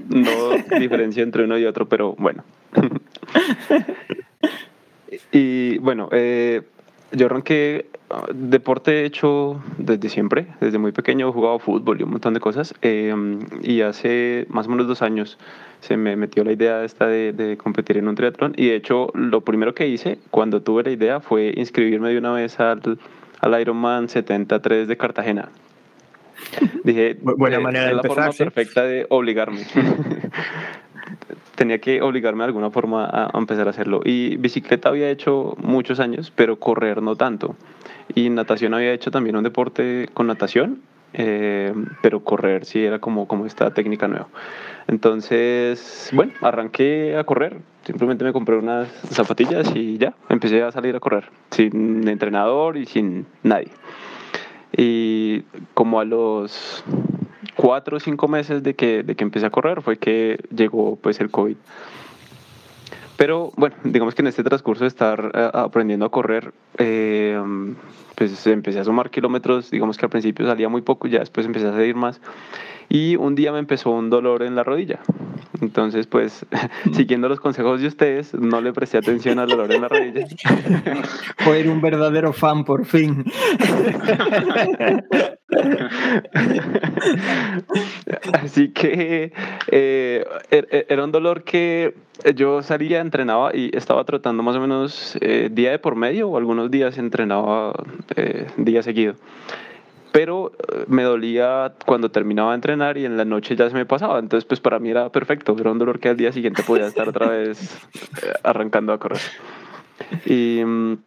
No 0.08 0.78
diferencia 0.78 1.22
entre 1.22 1.44
uno 1.44 1.58
y 1.58 1.64
otro, 1.66 1.88
pero 1.88 2.14
bueno. 2.18 2.44
y 5.32 5.78
bueno, 5.78 6.08
eh, 6.12 6.62
yo 7.12 7.26
arranqué 7.26 7.86
ah, 8.10 8.26
deporte 8.34 9.04
hecho 9.04 9.62
desde 9.78 10.08
siempre, 10.08 10.46
desde 10.60 10.78
muy 10.78 10.92
pequeño 10.92 11.28
he 11.28 11.32
jugado 11.32 11.58
fútbol 11.58 12.00
y 12.00 12.02
un 12.04 12.10
montón 12.10 12.34
de 12.34 12.40
cosas. 12.40 12.74
Em, 12.82 13.40
y 13.62 13.80
hace 13.82 14.46
más 14.48 14.66
o 14.66 14.70
menos 14.70 14.86
dos 14.86 15.02
años 15.02 15.38
se 15.80 15.96
me 15.96 16.16
metió 16.16 16.44
la 16.44 16.52
idea 16.52 16.84
esta 16.84 17.06
de, 17.06 17.56
competir 17.56 17.96
en 17.98 18.08
un 18.08 18.14
triatlón. 18.14 18.52
Y 18.56 18.68
de 18.68 18.76
hecho, 18.76 19.08
lo 19.14 19.40
primero 19.42 19.74
que 19.74 19.88
hice 19.88 20.18
cuando 20.30 20.62
tuve 20.62 20.82
la 20.82 20.90
idea 20.90 21.20
fue 21.20 21.52
inscribirme 21.56 22.10
de 22.10 22.18
una 22.18 22.32
vez 22.32 22.58
al, 22.60 22.98
al 23.40 23.60
Ironman 23.60 24.08
73 24.08 24.88
de 24.88 24.96
Cartagena. 24.96 25.48
Dije, 26.84 27.16
buena 27.20 27.56
eh, 27.56 27.60
manera 27.60 27.86
de 27.86 27.94
la 27.94 28.02
forma 28.02 28.30
perfecta 28.30 28.84
de 28.84 29.06
obligarme. 29.08 29.66
tenía 31.58 31.78
que 31.80 32.00
obligarme 32.00 32.44
de 32.44 32.46
alguna 32.46 32.70
forma 32.70 33.06
a, 33.06 33.36
empezar 33.36 33.66
a 33.66 33.70
hacerlo. 33.70 34.00
Y 34.04 34.36
bicicleta 34.36 34.88
había 34.88 35.10
hecho 35.10 35.56
muchos 35.58 35.98
años, 36.00 36.32
pero 36.34 36.58
correr 36.58 37.02
no 37.02 37.16
tanto. 37.16 37.56
Y 38.14 38.30
natación 38.30 38.74
había 38.74 38.92
hecho 38.92 39.10
también 39.10 39.36
un 39.36 39.42
deporte 39.42 40.08
con 40.14 40.28
natación, 40.28 40.80
eh, 41.14 41.74
pero 42.00 42.20
correr 42.20 42.64
sí 42.64 42.84
era 42.84 43.00
como, 43.00 43.26
como 43.26 43.44
esta 43.44 43.72
técnica 43.74 44.06
nueva. 44.06 44.28
Entonces, 44.86 46.10
bueno, 46.12 46.32
arranqué 46.40 47.16
a 47.16 47.24
correr. 47.24 47.58
Simplemente 47.84 48.24
me 48.24 48.32
compré 48.32 48.56
unas 48.56 48.88
zapatillas 49.10 49.74
y 49.74 49.98
ya, 49.98 50.14
empecé 50.28 50.62
a 50.62 50.70
salir 50.70 50.94
a 50.94 51.00
correr, 51.00 51.24
sin 51.50 52.06
entrenador 52.06 52.76
y 52.76 52.86
sin 52.86 53.26
nadie. 53.42 53.68
Y 54.76 55.42
como 55.74 56.00
a 56.00 56.04
los 56.04 56.84
cuatro 57.56 57.96
o 57.96 58.00
cinco 58.00 58.28
meses 58.28 58.62
de 58.62 58.74
que, 58.74 59.02
de 59.02 59.14
que 59.14 59.24
empecé 59.24 59.46
a 59.46 59.50
correr 59.50 59.82
fue 59.82 59.96
que 59.96 60.38
llegó 60.54 60.96
pues 60.96 61.20
el 61.20 61.30
COVID. 61.30 61.56
Pero 63.16 63.50
bueno, 63.56 63.74
digamos 63.82 64.14
que 64.14 64.22
en 64.22 64.28
este 64.28 64.44
transcurso 64.44 64.84
de 64.84 64.88
estar 64.88 65.32
eh, 65.34 65.50
aprendiendo 65.52 66.06
a 66.06 66.10
correr, 66.10 66.52
eh, 66.78 67.36
pues 68.14 68.46
empecé 68.46 68.78
a 68.78 68.84
sumar 68.84 69.10
kilómetros, 69.10 69.72
digamos 69.72 69.98
que 69.98 70.06
al 70.06 70.10
principio 70.10 70.46
salía 70.46 70.68
muy 70.68 70.82
poco, 70.82 71.08
ya 71.08 71.18
después 71.18 71.44
empecé 71.44 71.66
a 71.66 71.72
salir 71.72 71.96
más. 71.96 72.20
Y 72.88 73.16
un 73.16 73.34
día 73.34 73.52
me 73.52 73.58
empezó 73.58 73.90
un 73.90 74.08
dolor 74.10 74.42
en 74.42 74.54
la 74.54 74.64
rodilla. 74.64 75.00
Entonces, 75.60 76.06
pues, 76.06 76.46
siguiendo 76.92 77.28
los 77.28 77.40
consejos 77.40 77.80
de 77.80 77.88
ustedes, 77.88 78.32
no 78.34 78.60
le 78.60 78.72
presté 78.72 78.98
atención 78.98 79.38
al 79.38 79.48
dolor 79.48 79.72
en 79.72 79.82
la 79.82 79.88
rodilla. 79.88 80.26
Fue 81.38 81.68
un 81.68 81.80
verdadero 81.80 82.32
fan, 82.32 82.64
por 82.64 82.84
fin. 82.86 83.24
Así 88.32 88.68
que 88.70 89.32
eh, 89.70 90.24
er, 90.50 90.68
er, 90.70 90.86
era 90.88 91.04
un 91.04 91.12
dolor 91.12 91.42
que 91.44 91.94
yo 92.34 92.62
salía, 92.62 93.00
entrenaba 93.00 93.54
y 93.54 93.70
estaba 93.76 94.04
tratando 94.04 94.42
más 94.42 94.56
o 94.56 94.60
menos 94.60 95.16
eh, 95.20 95.48
día 95.50 95.70
de 95.70 95.78
por 95.78 95.94
medio 95.96 96.28
o 96.28 96.36
algunos 96.36 96.70
días 96.70 96.98
entrenaba 96.98 97.72
eh, 98.16 98.46
día 98.56 98.82
seguido 98.82 99.14
pero 100.12 100.52
eh, 100.52 100.84
me 100.88 101.02
dolía 101.02 101.74
cuando 101.86 102.10
terminaba 102.10 102.50
de 102.50 102.56
entrenar 102.56 102.98
y 102.98 103.04
en 103.04 103.16
la 103.16 103.24
noche 103.24 103.56
ya 103.56 103.68
se 103.68 103.74
me 103.74 103.86
pasaba. 103.86 104.18
Entonces, 104.18 104.44
pues 104.44 104.60
para 104.60 104.78
mí 104.78 104.90
era 104.90 105.10
perfecto. 105.10 105.56
Era 105.58 105.70
un 105.70 105.78
dolor 105.78 106.00
que 106.00 106.08
al 106.08 106.16
día 106.16 106.32
siguiente 106.32 106.62
podía 106.62 106.86
estar 106.86 107.08
otra 107.08 107.28
vez 107.30 107.78
arrancando 108.42 108.92
a 108.92 108.98
correr. 108.98 109.20
Y 110.26 110.62
mm, 110.64 110.98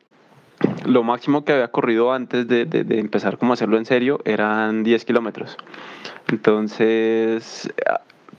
lo 0.86 1.04
máximo 1.04 1.44
que 1.44 1.54
había 1.54 1.70
corrido 1.70 2.14
antes 2.14 2.48
de, 2.48 2.66
de, 2.66 3.00
empezar 3.00 3.38
como 3.38 3.54
a 3.54 3.56
hacerlo 3.56 3.78
en 3.78 3.86
serio 3.86 4.20
eran 4.26 4.84
10 4.84 5.06
kilómetros. 5.06 5.58
Entonces, 6.32 7.72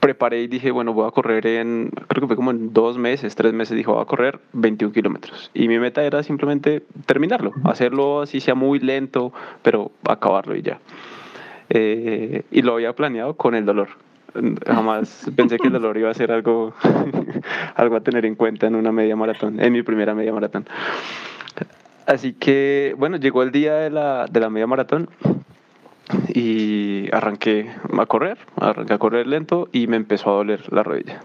preparé 0.02 0.42
y 0.42 0.48
dije, 0.48 0.72
bueno, 0.72 0.92
voy 0.92 1.06
a 1.06 1.12
correr 1.12 1.46
en, 1.46 1.88
creo 2.08 2.22
que 2.22 2.26
fue 2.26 2.34
como 2.34 2.50
en 2.50 2.72
dos 2.72 2.98
meses, 2.98 3.36
tres 3.36 3.52
meses, 3.52 3.76
dijo, 3.76 3.92
voy 3.92 4.02
a 4.02 4.04
correr 4.04 4.40
21 4.52 4.92
kilómetros. 4.92 5.48
Y 5.54 5.68
mi 5.68 5.78
meta 5.78 6.02
era 6.02 6.24
simplemente 6.24 6.82
terminarlo, 7.06 7.52
hacerlo 7.62 8.22
así 8.22 8.40
sea 8.40 8.56
muy 8.56 8.80
lento, 8.80 9.32
pero 9.62 9.92
acabarlo 10.08 10.56
y 10.56 10.62
ya. 10.62 10.80
Eh, 11.70 12.42
y 12.50 12.62
lo 12.62 12.74
había 12.74 12.94
planeado 12.94 13.34
con 13.34 13.54
el 13.54 13.64
dolor. 13.64 13.90
Jamás 14.66 15.30
pensé 15.36 15.56
que 15.56 15.68
el 15.68 15.74
dolor 15.74 15.96
iba 15.96 16.10
a 16.10 16.14
ser 16.14 16.32
algo, 16.32 16.74
algo 17.76 17.94
a 17.94 18.00
tener 18.00 18.26
en 18.26 18.34
cuenta 18.34 18.66
en 18.66 18.74
una 18.74 18.90
media 18.90 19.14
maratón, 19.14 19.60
en 19.60 19.72
mi 19.72 19.84
primera 19.84 20.16
media 20.16 20.32
maratón. 20.32 20.66
Así 22.06 22.32
que, 22.32 22.96
bueno, 22.98 23.18
llegó 23.18 23.44
el 23.44 23.52
día 23.52 23.74
de 23.74 23.90
la, 23.90 24.26
de 24.26 24.40
la 24.40 24.50
media 24.50 24.66
maratón 24.66 25.08
y 26.34 27.08
arranqué 27.12 27.70
a 27.98 28.06
correr, 28.06 28.38
arranqué 28.56 28.94
a 28.94 28.98
correr 28.98 29.26
lento 29.26 29.68
y 29.72 29.86
me 29.86 29.96
empezó 29.96 30.30
a 30.30 30.34
doler 30.34 30.72
la 30.72 30.82
rodilla. 30.82 31.20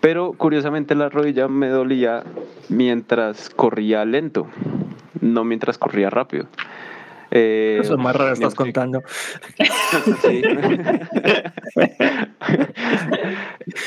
Pero 0.00 0.32
curiosamente 0.32 0.94
la 0.94 1.08
rodilla 1.08 1.48
me 1.48 1.68
dolía 1.68 2.22
mientras 2.68 3.50
corría 3.50 4.04
lento, 4.04 4.46
no 5.20 5.44
mientras 5.44 5.78
corría 5.78 6.10
rápido. 6.10 6.46
Eh, 7.30 7.78
Eso 7.82 7.94
es 7.94 8.00
más 8.00 8.16
raro 8.16 8.32
estás 8.32 8.54
contando. 8.54 9.02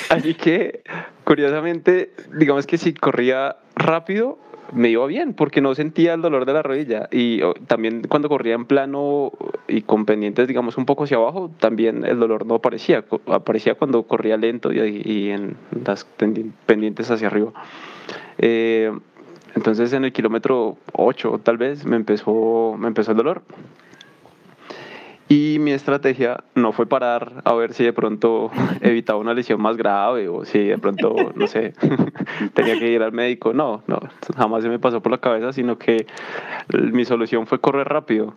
Así 0.10 0.36
que, 0.36 0.84
curiosamente, 1.24 2.14
digamos 2.38 2.68
que 2.68 2.78
si 2.78 2.94
corría 2.94 3.56
rápido, 3.76 4.38
me 4.72 4.90
iba 4.90 5.06
bien 5.06 5.34
porque 5.34 5.62
no 5.62 5.76
sentía 5.76 6.14
el 6.14 6.22
dolor 6.22 6.46
de 6.46 6.54
la 6.54 6.64
rodilla. 6.64 7.08
Y 7.12 7.42
también 7.68 8.04
cuando 8.08 8.30
corría 8.30 8.56
en 8.56 8.66
plano 8.66 9.32
y 9.68 9.82
con 9.82 10.06
pendientes 10.06 10.48
digamos 10.48 10.78
un 10.78 10.86
poco 10.86 11.04
hacia 11.04 11.18
abajo 11.18 11.52
también 11.60 12.06
el 12.06 12.20
dolor 12.20 12.46
no 12.46 12.56
aparecía. 12.56 13.04
Aparecía 13.28 13.76
cuando 13.76 14.04
corría 14.04 14.38
lento 14.38 14.72
y, 14.74 15.30
en 15.30 15.58
las 15.86 16.06
pendientes 16.66 17.12
hacia 17.12 17.28
arriba. 17.28 17.52
Eh, 18.38 18.92
entonces 19.56 19.92
en 19.94 20.06
el 20.06 20.14
kilómetro 20.14 20.78
8 20.94 21.42
tal 21.44 21.58
vez 21.58 21.86
me 21.86 21.98
empezó 21.98 22.76
me 22.80 22.88
empezó 22.88 23.12
el 23.12 23.18
dolor 23.18 23.44
y 25.32 25.60
mi 25.60 25.72
estrategia 25.72 26.44
no 26.56 26.74
fue 26.74 26.88
parar 26.88 27.42
a 27.46 27.54
ver 27.54 27.74
si 27.74 27.86
de 27.86 27.94
pronto 27.94 28.52
evitaba 28.82 29.18
una 29.18 29.34
lesión 29.34 29.62
más 29.62 29.78
grave 29.78 30.28
o 30.28 30.44
si 30.44 30.60
de 30.66 30.78
pronto, 30.78 31.32
no 31.36 31.48
sé, 31.48 31.74
tenía 32.54 32.78
que 32.78 32.90
ir 32.90 33.02
al 33.02 33.14
médico. 33.14 33.54
No, 33.54 33.82
no, 33.88 34.02
jamás 34.36 34.62
se 34.62 34.68
me 34.68 34.78
pasó 34.78 35.02
por 35.02 35.10
la 35.10 35.20
cabeza, 35.20 35.54
sino 35.54 35.78
que 35.78 36.06
mi 36.92 37.06
solución 37.06 37.48
fue 37.48 37.62
correr 37.62 37.88
rápido 37.88 38.36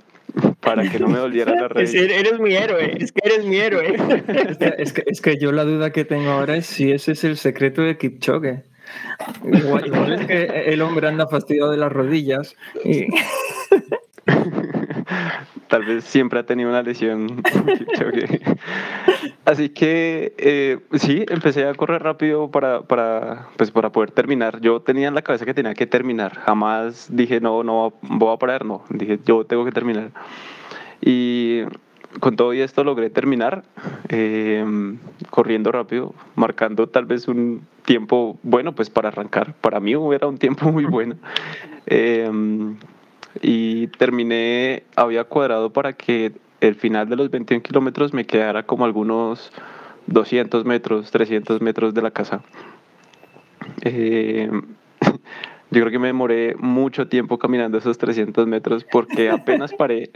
para 0.60 0.88
que 0.88 1.00
no 1.00 1.08
me 1.08 1.18
doliera 1.18 1.52
la 1.56 1.66
rodilla. 1.68 2.14
Eres 2.14 2.38
mi 2.38 2.54
héroe, 2.54 2.96
es 3.00 3.10
que 3.10 3.20
eres 3.24 3.44
mi 3.44 3.56
héroe. 3.56 3.96
Es 4.78 4.92
que, 4.92 5.02
es 5.04 5.20
que, 5.20 5.36
yo 5.36 5.50
la 5.50 5.64
duda 5.64 5.90
que 5.90 6.04
tengo 6.04 6.30
ahora 6.30 6.56
es 6.56 6.66
si 6.66 6.92
ese 6.92 7.12
es 7.12 7.24
el 7.24 7.36
secreto 7.36 7.82
de 7.82 7.98
Kipchoge. 7.98 8.62
Igual, 9.44 9.86
igual 9.88 10.12
es 10.12 10.26
que 10.26 10.44
el 10.72 10.80
hombre 10.80 11.08
anda 11.08 11.26
fastidiado 11.26 11.72
de 11.72 11.78
las 11.78 11.90
rodillas 11.90 12.54
y... 12.84 13.08
Tal 15.68 15.84
vez 15.84 16.04
siempre 16.04 16.38
ha 16.40 16.46
tenido 16.46 16.68
una 16.68 16.82
lesión. 16.82 17.42
Así 19.44 19.68
que 19.68 20.34
eh, 20.38 20.78
sí, 20.94 21.24
empecé 21.28 21.66
a 21.66 21.74
correr 21.74 22.02
rápido 22.02 22.50
para, 22.50 22.82
para, 22.82 23.48
pues, 23.56 23.70
para 23.70 23.90
poder 23.90 24.10
terminar. 24.10 24.60
Yo 24.60 24.80
tenía 24.80 25.08
en 25.08 25.14
la 25.14 25.22
cabeza 25.22 25.44
que 25.44 25.54
tenía 25.54 25.74
que 25.74 25.86
terminar. 25.86 26.38
Jamás 26.40 27.08
dije, 27.10 27.40
no, 27.40 27.62
no 27.62 27.92
voy 28.02 28.34
a 28.34 28.38
parar, 28.38 28.64
no. 28.64 28.84
Dije, 28.90 29.18
yo 29.24 29.44
tengo 29.44 29.64
que 29.64 29.72
terminar. 29.72 30.10
Y 31.00 31.62
con 32.20 32.36
todo 32.36 32.54
y 32.54 32.60
esto 32.60 32.84
logré 32.84 33.10
terminar 33.10 33.64
em, 34.08 34.98
corriendo 35.30 35.72
rápido, 35.72 36.14
marcando 36.36 36.86
tal 36.88 37.06
vez 37.06 37.26
un 37.26 37.66
tiempo 37.84 38.38
bueno, 38.42 38.74
pues 38.74 38.90
para 38.90 39.08
arrancar. 39.08 39.54
Para 39.54 39.80
mí 39.80 39.92
era 40.12 40.26
un 40.26 40.38
tiempo 40.38 40.70
muy 40.70 40.84
bueno. 40.84 41.16
Eh, 41.86 42.30
y 43.42 43.88
terminé, 43.88 44.84
había 44.96 45.24
cuadrado 45.24 45.70
para 45.70 45.92
que 45.92 46.32
el 46.60 46.74
final 46.76 47.08
de 47.08 47.16
los 47.16 47.30
21 47.30 47.62
kilómetros 47.62 48.14
me 48.14 48.24
quedara 48.24 48.64
como 48.64 48.84
algunos 48.84 49.52
200 50.06 50.64
metros, 50.64 51.10
300 51.10 51.60
metros 51.60 51.94
de 51.94 52.02
la 52.02 52.10
casa. 52.10 52.42
Eh, 53.82 54.50
yo 55.70 55.80
creo 55.80 55.90
que 55.90 55.98
me 55.98 56.08
demoré 56.08 56.54
mucho 56.58 57.08
tiempo 57.08 57.38
caminando 57.38 57.78
esos 57.78 57.98
300 57.98 58.46
metros 58.46 58.84
porque 58.90 59.30
apenas 59.30 59.72
paré, 59.78 60.10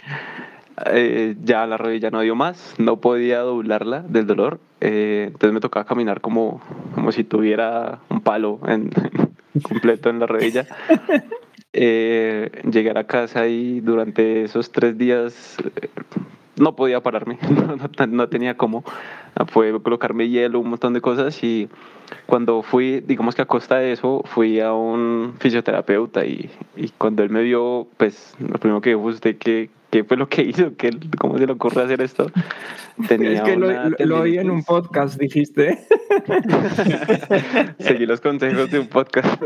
eh, 0.87 1.35
ya 1.43 1.67
la 1.67 1.77
rodilla 1.77 2.11
no 2.11 2.21
dio 2.21 2.35
más, 2.35 2.75
no 2.79 3.01
podía 3.01 3.41
doblarla 3.41 4.01
del 4.03 4.27
dolor, 4.27 4.61
eh, 4.81 5.25
entonces 5.27 5.53
me 5.53 5.61
tocaba 5.61 5.85
caminar 5.85 6.21
como, 6.21 6.61
como 6.95 7.13
si 7.13 7.25
tuviera 7.25 7.99
un 8.09 8.21
palo 8.21 8.61
en, 8.67 8.91
completo 9.63 10.11
en 10.11 10.21
la 10.21 10.27
rodilla. 10.27 10.67
Eh, 11.81 12.51
llegar 12.69 12.99
a 12.99 13.05
casa 13.05 13.47
y 13.47 13.79
durante 13.79 14.43
esos 14.43 14.73
tres 14.73 14.99
días 14.99 15.57
eh, 15.81 15.89
no 16.57 16.75
podía 16.75 17.01
pararme, 17.01 17.39
no, 18.01 18.07
no, 18.09 18.29
tenía 18.29 18.57
cómo. 18.57 18.83
Fue 19.47 19.81
colocarme 19.81 20.29
hielo, 20.29 20.59
un 20.59 20.71
montón 20.71 20.93
de 20.93 21.01
cosas 21.01 21.41
y 21.45 21.69
cuando 22.27 22.65
fui, 22.65 22.99
digamos 22.99 23.37
que 23.37 23.43
a 23.43 23.45
costa 23.45 23.77
de 23.77 23.93
eso, 23.93 24.25
fui 24.25 24.59
a 24.59 24.73
un 24.73 25.35
fisioterapeuta 25.39 26.27
y, 26.27 26.51
y 26.75 26.89
cuando 26.99 27.23
él 27.23 27.31
me 27.31 27.43
vio, 27.43 27.87
pues 27.97 28.35
lo 28.41 28.59
primero 28.59 28.81
que 28.81 28.91
dijo 28.91 29.03
usted 29.03 29.39
que 29.39 29.71
qué 29.91 30.03
fue 30.03 30.17
lo 30.17 30.29
que 30.29 30.43
hizo, 30.51 30.75
¿Qué, 30.77 30.91
cómo 31.17 31.39
se 31.39 31.47
le 31.47 31.53
ocurre 31.53 31.83
hacer 31.83 32.01
esto. 32.01 32.31
Tenía 33.09 33.35
es 33.35 33.43
que 33.43 33.57
lo, 33.57 33.69
lo, 33.91 34.21
oí 34.21 34.39
en 34.39 34.51
un 34.51 34.65
podcast, 34.65 35.21
dijiste. 35.21 35.79
Seguí 37.79 38.07
los 38.07 38.21
consejos 38.21 38.69
de 38.73 38.81
un 38.81 38.89
podcast. 38.89 39.41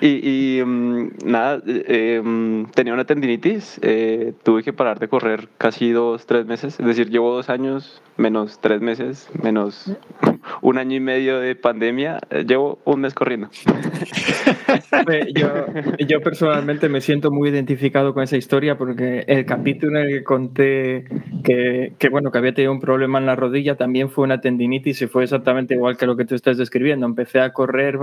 Y, 0.00 0.60
mm, 0.64 1.08
nada, 1.24 1.62
eh, 1.66 2.20
mm, 2.22 2.66
tenía 2.74 2.92
una 2.94 3.04
tendinitis, 3.04 3.78
eh, 3.82 4.32
tuve 4.42 4.62
que 4.62 4.72
parar 4.72 4.98
de 4.98 5.08
correr 5.08 5.48
casi 5.58 5.90
dos, 5.90 6.26
tres 6.26 6.46
meses, 6.46 6.78
es 6.78 6.86
decir, 6.86 7.10
llevo 7.10 7.34
dos 7.34 7.48
años 7.50 8.02
menos 8.16 8.60
tres 8.60 8.80
meses, 8.80 9.28
menos 9.42 9.96
un 10.62 10.78
año 10.78 10.96
y 10.96 11.00
medio 11.00 11.40
de 11.40 11.56
pandemia, 11.56 12.18
eh, 12.30 12.44
llevo 12.46 12.78
un 12.84 13.00
mes 13.00 13.14
corriendo. 13.14 13.48
yo, 16.06 16.20
personalmente 16.20 16.88
me 16.88 17.00
siento 17.00 17.30
muy 17.30 17.48
identificado 17.50 18.14
con 18.14 18.22
esa 18.22 18.36
historia 18.36 18.76
porque 18.76 19.24
el 19.26 19.44
capítulo 19.44 19.98
en 19.98 20.06
el 20.06 20.18
que 20.18 20.24
conté 20.24 21.04
que, 21.42 22.08
bueno, 22.10 22.30
que 22.30 22.38
había 22.38 22.54
tenido 22.54 22.72
un 22.72 22.80
problema 22.80 23.18
en 23.18 23.26
la 23.26 23.36
rodilla 23.36 23.76
también 23.76 24.10
fue 24.10 24.24
una 24.24 24.40
tendinitis 24.40 25.02
y 25.02 25.06
fue 25.06 25.24
exactamente 25.24 25.74
igual 25.74 25.96
que 25.96 26.06
lo 26.06 26.16
que 26.16 26.24
tú 26.24 26.34
estás 26.34 26.58
describiendo. 26.58 27.06
Empecé 27.06 27.40
a 27.40 27.52
correr 27.52 27.98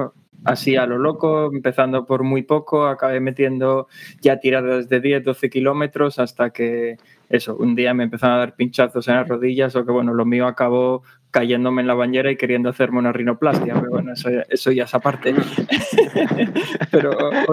así 0.46 0.76
a 0.76 0.86
lo 0.86 0.98
loco, 0.98 1.52
empezando 1.54 2.06
por 2.06 2.24
muy 2.24 2.44
poco, 2.44 2.88
acabé 2.88 3.20
metiendo 3.20 3.88
ya 4.22 4.40
tiradas 4.40 4.90
de 4.90 5.00
10, 5.00 5.24
12 5.24 5.50
kilómetros 5.50 6.20
hasta 6.20 6.52
que 6.52 6.98
eso, 7.30 7.56
un 7.56 7.76
día 7.76 7.94
me 7.94 8.06
empezaron 8.06 8.38
a 8.38 8.40
dar 8.40 8.56
pinchazos 8.56 9.08
en 9.08 9.16
las 9.16 9.28
rodillas 9.28 9.76
o 9.76 9.86
que 9.86 9.92
bueno, 9.92 10.14
lo 10.14 10.26
mío 10.26 10.48
acabó 10.48 11.04
cayéndome 11.32 11.82
en 11.82 11.88
la 11.88 11.94
bañera 11.94 12.32
y 12.32 12.38
queriendo 12.38 12.70
hacerme 12.70 13.00
una 13.00 13.12
rinoplastia, 13.12 13.76
pero 13.76 13.90
bueno, 13.90 14.14
eso, 14.14 14.30
eso 14.50 14.72
ya 14.72 14.84
es 14.84 14.94
aparte. 14.94 15.34
pero 16.92 17.12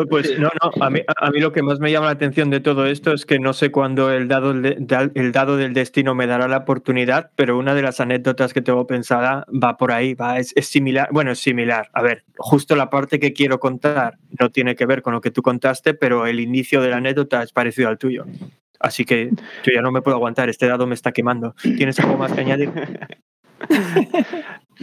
pues 0.09 0.39
no, 0.39 0.49
no, 0.62 0.85
a 0.85 0.91
mí, 0.91 1.01
a 1.07 1.31
mí, 1.31 1.41
lo 1.41 1.53
que 1.53 1.62
más 1.62 1.79
me 1.79 1.91
llama 1.91 2.07
la 2.07 2.12
atención 2.12 2.51
de 2.51 2.61
todo 2.61 2.87
esto 2.87 3.12
es 3.12 3.27
que 3.27 3.39
no 3.39 3.53
sé 3.53 3.71
cuándo 3.71 4.11
el 4.11 4.29
dado, 4.29 4.53
el 4.53 5.33
dado 5.33 5.57
del 5.57 5.75
destino 5.75 6.15
me 6.15 6.27
dará 6.27 6.49
la 6.49 6.59
oportunidad, 6.59 7.31
pero 7.37 7.59
una 7.59 7.75
de 7.75 7.83
las 7.83 8.01
anécdotas 8.01 8.55
que 8.55 8.62
tengo 8.62 8.87
pensada 8.87 9.47
va 9.53 9.77
por 9.77 9.93
ahí, 9.93 10.15
va, 10.15 10.39
es, 10.39 10.53
es 10.57 10.69
similar, 10.69 11.09
bueno, 11.12 11.33
es 11.33 11.39
similar. 11.39 11.91
A 11.93 12.03
ver, 12.03 12.25
justo 12.39 12.77
la 12.77 12.91
parte 12.91 13.21
que 13.21 13.33
quiero 13.33 13.61
contar 13.61 14.19
no 14.39 14.51
tiene 14.51 14.75
que 14.75 14.87
ver 14.87 15.03
con 15.03 15.12
lo 15.12 15.21
que 15.21 15.31
tú 15.31 15.43
contaste, 15.43 15.95
pero 15.95 16.27
el 16.27 16.41
inicio 16.41 16.81
de 16.81 16.89
la 16.89 16.97
anécdota 16.97 17.43
es 17.43 17.53
parecido 17.53 17.89
al 17.89 17.99
tuyo. 17.99 18.25
Así 18.81 19.05
que 19.05 19.31
yo 19.65 19.73
ya 19.75 19.83
no 19.83 19.91
me 19.91 20.03
puedo 20.03 20.17
aguantar, 20.17 20.49
este 20.49 20.67
dado 20.67 20.87
me 20.87 20.95
está 20.95 21.12
quemando. 21.12 21.55
¿Tienes 21.62 21.99
algo 22.01 22.17
más 22.17 22.33
que 22.33 22.41
añadir? 22.41 22.71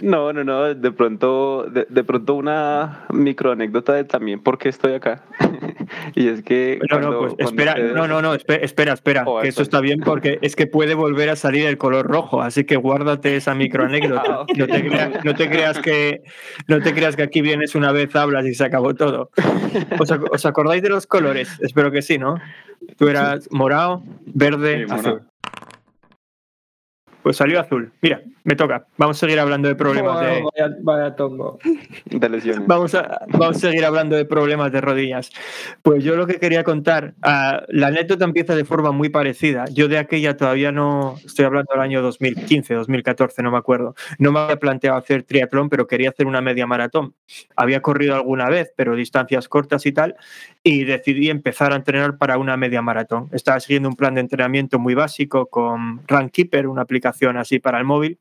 No, 0.01 0.33
no, 0.33 0.43
no, 0.43 0.73
de 0.73 0.91
pronto, 0.91 1.67
de, 1.69 2.03
pronto 2.03 2.33
una 2.33 3.05
micro 3.13 3.51
anécdota 3.51 3.93
de 3.93 4.03
también 4.03 4.41
por 4.41 4.57
qué 4.57 4.69
estoy 4.69 4.93
acá. 4.93 5.23
y 6.15 6.29
es 6.29 6.41
que... 6.41 6.79
No, 6.89 6.99
no, 6.99 7.19
pues 7.19 7.35
espera, 7.37 7.75
no, 7.77 8.07
no, 8.07 8.19
no, 8.19 8.33
espera, 8.33 8.93
espera, 8.93 9.23
oh, 9.27 9.41
que 9.41 9.49
eso 9.49 9.61
está 9.61 9.81
bien 9.81 9.99
porque 9.99 10.39
es 10.41 10.55
que 10.55 10.65
puede 10.65 10.95
volver 10.95 11.29
a 11.29 11.35
salir 11.35 11.67
el 11.67 11.77
color 11.77 12.07
rojo, 12.07 12.41
así 12.41 12.63
que 12.63 12.75
guárdate 12.75 13.35
esa 13.35 13.53
micro 13.53 13.83
anécdota. 13.85 14.23
Ah, 14.25 14.45
no, 14.57 14.65
te 14.65 14.83
creas, 14.83 15.23
no, 15.23 15.35
te 15.35 15.49
creas, 15.49 15.77
que, 15.77 16.23
no 16.67 16.81
te 16.81 16.93
creas 16.95 17.15
que 17.15 17.23
aquí 17.23 17.41
vienes 17.41 17.75
una 17.75 17.91
vez, 17.91 18.15
hablas 18.15 18.47
y 18.47 18.55
se 18.55 18.65
acabó 18.65 18.95
todo. 18.95 19.29
¿Os, 19.99 20.45
acordáis 20.45 20.81
de 20.81 20.89
los 20.89 21.05
colores? 21.05 21.59
Espero 21.61 21.91
que 21.91 22.01
sí, 22.01 22.17
¿no? 22.17 22.39
Tú 22.97 23.09
eras 23.09 23.47
morado, 23.51 24.01
verde, 24.25 24.87
azul. 24.89 25.21
Pues 27.23 27.37
salió 27.37 27.59
azul. 27.61 27.91
Mira, 28.01 28.21
me 28.43 28.55
toca. 28.55 28.85
Vamos 28.97 29.17
a 29.17 29.19
seguir 29.21 29.39
hablando 29.39 29.69
de 29.69 29.75
problemas 29.75 30.19
de. 30.19 30.43
Vaya, 30.81 31.15
tongo. 31.15 31.57
De 32.05 32.29
lesiones. 32.29 32.67
Vamos 32.67 32.93
a, 32.95 33.21
vamos 33.29 33.57
a 33.57 33.59
seguir 33.59 33.85
hablando 33.85 34.17
de 34.17 34.25
problemas 34.25 34.73
de 34.73 34.81
rodillas. 34.81 35.31
Pues 35.81 36.03
yo 36.03 36.17
lo 36.17 36.27
que 36.27 36.37
quería 36.37 36.65
contar, 36.65 37.13
uh, 37.23 37.63
la 37.69 37.87
anécdota 37.87 38.25
empieza 38.25 38.55
de 38.55 38.65
forma 38.65 38.91
muy 38.91 39.07
parecida. 39.07 39.63
Yo 39.71 39.87
de 39.87 39.97
aquella 39.97 40.35
todavía 40.35 40.73
no. 40.73 41.15
Estoy 41.25 41.45
hablando 41.45 41.71
del 41.73 41.81
año 41.81 42.01
2015, 42.01 42.73
2014, 42.73 43.41
no 43.41 43.51
me 43.51 43.57
acuerdo. 43.57 43.95
No 44.19 44.33
me 44.33 44.39
había 44.39 44.57
planteado 44.57 44.97
hacer 44.97 45.23
triatlón, 45.23 45.69
pero 45.69 45.87
quería 45.87 46.09
hacer 46.09 46.27
una 46.27 46.41
media 46.41 46.67
maratón. 46.67 47.15
Había 47.55 47.81
corrido 47.81 48.15
alguna 48.15 48.49
vez, 48.49 48.73
pero 48.75 48.97
distancias 48.97 49.47
cortas 49.47 49.85
y 49.85 49.93
tal. 49.93 50.17
Y 50.63 50.85
decidí 50.85 51.29
empezar 51.29 51.73
a 51.73 51.75
entrenar 51.75 52.17
para 52.17 52.37
una 52.37 52.55
media 52.55 52.81
maratón. 52.81 53.29
Estaba 53.33 53.59
siguiendo 53.59 53.89
un 53.89 53.95
plan 53.95 54.15
de 54.15 54.21
entrenamiento 54.21 54.79
muy 54.79 54.95
básico 54.95 55.47
con 55.47 56.07
Runkeeper, 56.07 56.67
una 56.67 56.83
aplicación 56.83 57.35
así 57.35 57.59
para 57.59 57.79
el 57.79 57.83
móvil. 57.83 58.17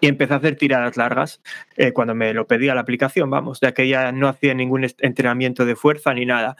Y 0.00 0.06
empecé 0.06 0.32
a 0.32 0.36
hacer 0.38 0.56
tiradas 0.56 0.96
largas 0.96 1.42
eh, 1.76 1.92
cuando 1.92 2.14
me 2.14 2.32
lo 2.32 2.46
pedía 2.46 2.74
la 2.74 2.80
aplicación, 2.80 3.28
vamos, 3.28 3.60
de 3.60 3.66
aquella 3.66 4.12
no 4.12 4.28
hacía 4.28 4.54
ningún 4.54 4.86
entrenamiento 4.98 5.66
de 5.66 5.76
fuerza 5.76 6.14
ni 6.14 6.24
nada. 6.24 6.56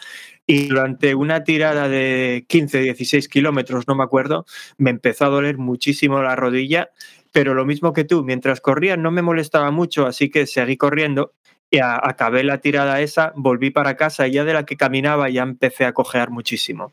Y 0.47 0.69
durante 0.69 1.15
una 1.15 1.43
tirada 1.43 1.89
de 1.89 2.45
15, 2.49 2.81
16 2.81 3.29
kilómetros, 3.29 3.89
no 3.89 3.95
me 3.95 4.05
acuerdo, 4.05 4.45
me 4.77 4.91
empezó 4.91 5.25
a 5.25 5.29
doler 5.29 5.57
muchísimo 5.57 6.23
la 6.23 6.37
rodilla, 6.37 6.91
pero 7.33 7.55
lo 7.55 7.65
mismo 7.65 7.93
que 7.93 8.05
tú, 8.05 8.25
mientras 8.25 8.61
corría 8.61 8.97
no 8.97 9.11
me 9.11 9.23
molestaba 9.23 9.71
mucho, 9.71 10.07
así 10.07 10.31
que 10.31 10.47
seguí 10.47 10.77
corriendo 10.77 11.33
y 11.71 11.79
acabé 11.81 12.45
la 12.45 12.59
tirada 12.59 13.01
esa, 13.01 13.33
volví 13.35 13.71
para 13.71 13.97
casa 13.97 14.29
y 14.29 14.33
ya 14.33 14.45
de 14.45 14.53
la 14.53 14.65
que 14.65 14.77
caminaba 14.77 15.29
ya 15.29 15.43
empecé 15.43 15.85
a 15.85 15.93
cojear 15.93 16.31
muchísimo. 16.31 16.93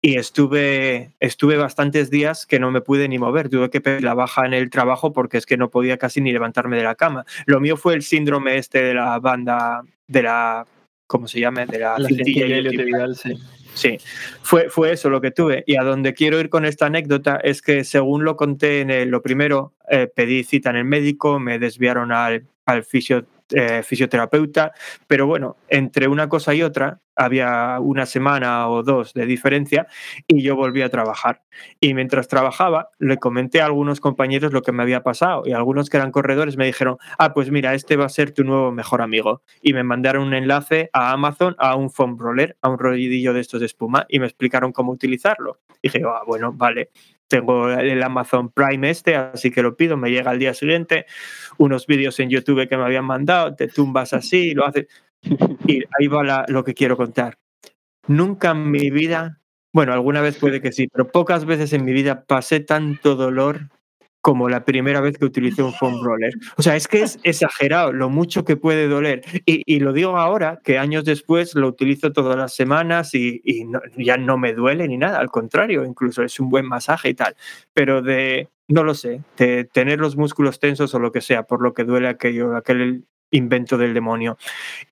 Y 0.00 0.16
estuve, 0.16 1.12
estuve 1.20 1.56
bastantes 1.56 2.10
días 2.10 2.46
que 2.46 2.58
no 2.58 2.70
me 2.70 2.80
pude 2.80 3.08
ni 3.08 3.18
mover, 3.18 3.48
tuve 3.48 3.70
que 3.70 3.80
pedir 3.80 4.02
la 4.02 4.14
baja 4.14 4.46
en 4.46 4.54
el 4.54 4.70
trabajo 4.70 5.12
porque 5.12 5.38
es 5.38 5.46
que 5.46 5.56
no 5.56 5.70
podía 5.70 5.96
casi 5.96 6.20
ni 6.20 6.32
levantarme 6.32 6.76
de 6.76 6.84
la 6.84 6.94
cama. 6.94 7.24
Lo 7.46 7.60
mío 7.60 7.76
fue 7.76 7.94
el 7.94 8.02
síndrome 8.02 8.58
este 8.58 8.82
de 8.82 8.94
la 8.94 9.18
banda, 9.18 9.82
de 10.06 10.22
la, 10.22 10.66
¿cómo 11.06 11.26
se 11.26 11.40
llama? 11.40 11.66
De 11.66 11.78
la, 11.78 11.98
la 11.98 12.08
cintilla 12.08 13.14
sí. 13.14 13.34
Sí, 13.74 13.96
fue, 14.42 14.68
fue 14.68 14.92
eso 14.92 15.08
lo 15.08 15.20
que 15.20 15.30
tuve. 15.30 15.64
Y 15.66 15.76
a 15.76 15.82
donde 15.82 16.14
quiero 16.14 16.38
ir 16.40 16.50
con 16.50 16.64
esta 16.64 16.86
anécdota 16.86 17.40
es 17.42 17.62
que, 17.62 17.84
según 17.84 18.24
lo 18.24 18.36
conté 18.36 18.80
en 18.80 18.90
el, 18.90 19.08
lo 19.08 19.22
primero, 19.22 19.72
eh, 19.88 20.10
pedí 20.14 20.44
cita 20.44 20.70
en 20.70 20.76
el 20.76 20.84
médico, 20.84 21.38
me 21.38 21.58
desviaron 21.58 22.12
al, 22.12 22.44
al 22.66 22.84
fisio, 22.84 23.24
eh, 23.54 23.82
fisioterapeuta, 23.82 24.72
pero 25.06 25.26
bueno, 25.26 25.56
entre 25.68 26.08
una 26.08 26.28
cosa 26.28 26.54
y 26.54 26.62
otra 26.62 27.00
había 27.16 27.78
una 27.80 28.06
semana 28.06 28.68
o 28.68 28.82
dos 28.82 29.12
de 29.14 29.26
diferencia 29.26 29.86
y 30.26 30.42
yo 30.42 30.56
volví 30.56 30.82
a 30.82 30.88
trabajar. 30.88 31.42
Y 31.80 31.94
mientras 31.94 32.28
trabajaba, 32.28 32.90
le 32.98 33.18
comenté 33.18 33.60
a 33.60 33.66
algunos 33.66 34.00
compañeros 34.00 34.52
lo 34.52 34.62
que 34.62 34.72
me 34.72 34.82
había 34.82 35.02
pasado 35.02 35.42
y 35.44 35.52
algunos 35.52 35.90
que 35.90 35.98
eran 35.98 36.10
corredores 36.10 36.56
me 36.56 36.66
dijeron, 36.66 36.96
ah, 37.18 37.34
pues 37.34 37.50
mira, 37.50 37.74
este 37.74 37.96
va 37.96 38.06
a 38.06 38.08
ser 38.08 38.32
tu 38.32 38.44
nuevo 38.44 38.72
mejor 38.72 39.02
amigo. 39.02 39.42
Y 39.60 39.72
me 39.72 39.82
mandaron 39.82 40.28
un 40.28 40.34
enlace 40.34 40.90
a 40.92 41.12
Amazon, 41.12 41.54
a 41.58 41.76
un 41.76 41.90
foam 41.90 42.18
roller, 42.18 42.56
a 42.62 42.68
un 42.68 42.78
rodillo 42.78 43.32
de 43.34 43.40
estos 43.40 43.60
de 43.60 43.66
espuma 43.66 44.06
y 44.08 44.18
me 44.18 44.26
explicaron 44.26 44.72
cómo 44.72 44.92
utilizarlo. 44.92 45.60
Y 45.82 45.88
dije, 45.88 46.02
ah, 46.06 46.22
bueno, 46.26 46.52
vale 46.52 46.90
tengo 47.32 47.70
el 47.70 48.02
Amazon 48.02 48.50
Prime 48.50 48.90
este, 48.90 49.16
así 49.16 49.50
que 49.50 49.62
lo 49.62 49.74
pido, 49.74 49.96
me 49.96 50.10
llega 50.10 50.30
al 50.30 50.38
día 50.38 50.52
siguiente, 50.52 51.06
unos 51.56 51.86
vídeos 51.86 52.20
en 52.20 52.28
YouTube 52.28 52.68
que 52.68 52.76
me 52.76 52.84
habían 52.84 53.06
mandado, 53.06 53.54
te 53.54 53.68
tumbas 53.68 54.12
así, 54.12 54.52
lo 54.52 54.66
haces. 54.66 54.86
Y 55.66 55.82
ahí 55.98 56.08
va 56.08 56.44
lo 56.46 56.62
que 56.62 56.74
quiero 56.74 56.98
contar. 56.98 57.38
Nunca 58.06 58.50
en 58.50 58.70
mi 58.70 58.90
vida, 58.90 59.40
bueno, 59.72 59.94
alguna 59.94 60.20
vez 60.20 60.36
puede 60.36 60.60
que 60.60 60.72
sí, 60.72 60.88
pero 60.88 61.08
pocas 61.08 61.46
veces 61.46 61.72
en 61.72 61.86
mi 61.86 61.94
vida 61.94 62.24
pasé 62.26 62.60
tanto 62.60 63.14
dolor 63.14 63.70
como 64.22 64.48
la 64.48 64.64
primera 64.64 65.00
vez 65.00 65.18
que 65.18 65.24
utilicé 65.24 65.62
un 65.62 65.74
foam 65.74 66.02
roller. 66.02 66.32
O 66.56 66.62
sea, 66.62 66.76
es 66.76 66.86
que 66.86 67.02
es 67.02 67.18
exagerado 67.24 67.92
lo 67.92 68.08
mucho 68.08 68.44
que 68.44 68.56
puede 68.56 68.86
doler. 68.88 69.22
Y, 69.44 69.80
lo 69.80 69.92
digo 69.92 70.16
ahora, 70.16 70.60
que 70.62 70.78
años 70.78 71.04
después 71.04 71.54
lo 71.56 71.66
utilizo 71.66 72.12
todas 72.12 72.36
las 72.36 72.54
semanas 72.54 73.14
y, 73.14 73.42
ya 73.96 74.16
no 74.16 74.38
me 74.38 74.54
duele 74.54 74.86
ni 74.86 74.96
nada, 74.96 75.18
al 75.18 75.28
contrario, 75.28 75.84
incluso 75.84 76.22
es 76.22 76.38
un 76.38 76.48
buen 76.48 76.66
masaje 76.66 77.10
y 77.10 77.14
tal. 77.14 77.34
Pero 77.74 78.00
de, 78.00 78.48
no 78.68 78.84
lo 78.84 78.94
sé, 78.94 79.22
de 79.36 79.64
tener 79.64 79.98
los 79.98 80.16
músculos 80.16 80.60
tensos 80.60 80.94
o 80.94 81.00
lo 81.00 81.10
que 81.10 81.20
sea, 81.20 81.42
por 81.42 81.60
lo 81.60 81.74
que 81.74 81.82
duele 81.82 82.08
aquello, 82.08 82.54
aquel 82.56 83.04
invento 83.32 83.78
del 83.78 83.94
demonio. 83.94 84.38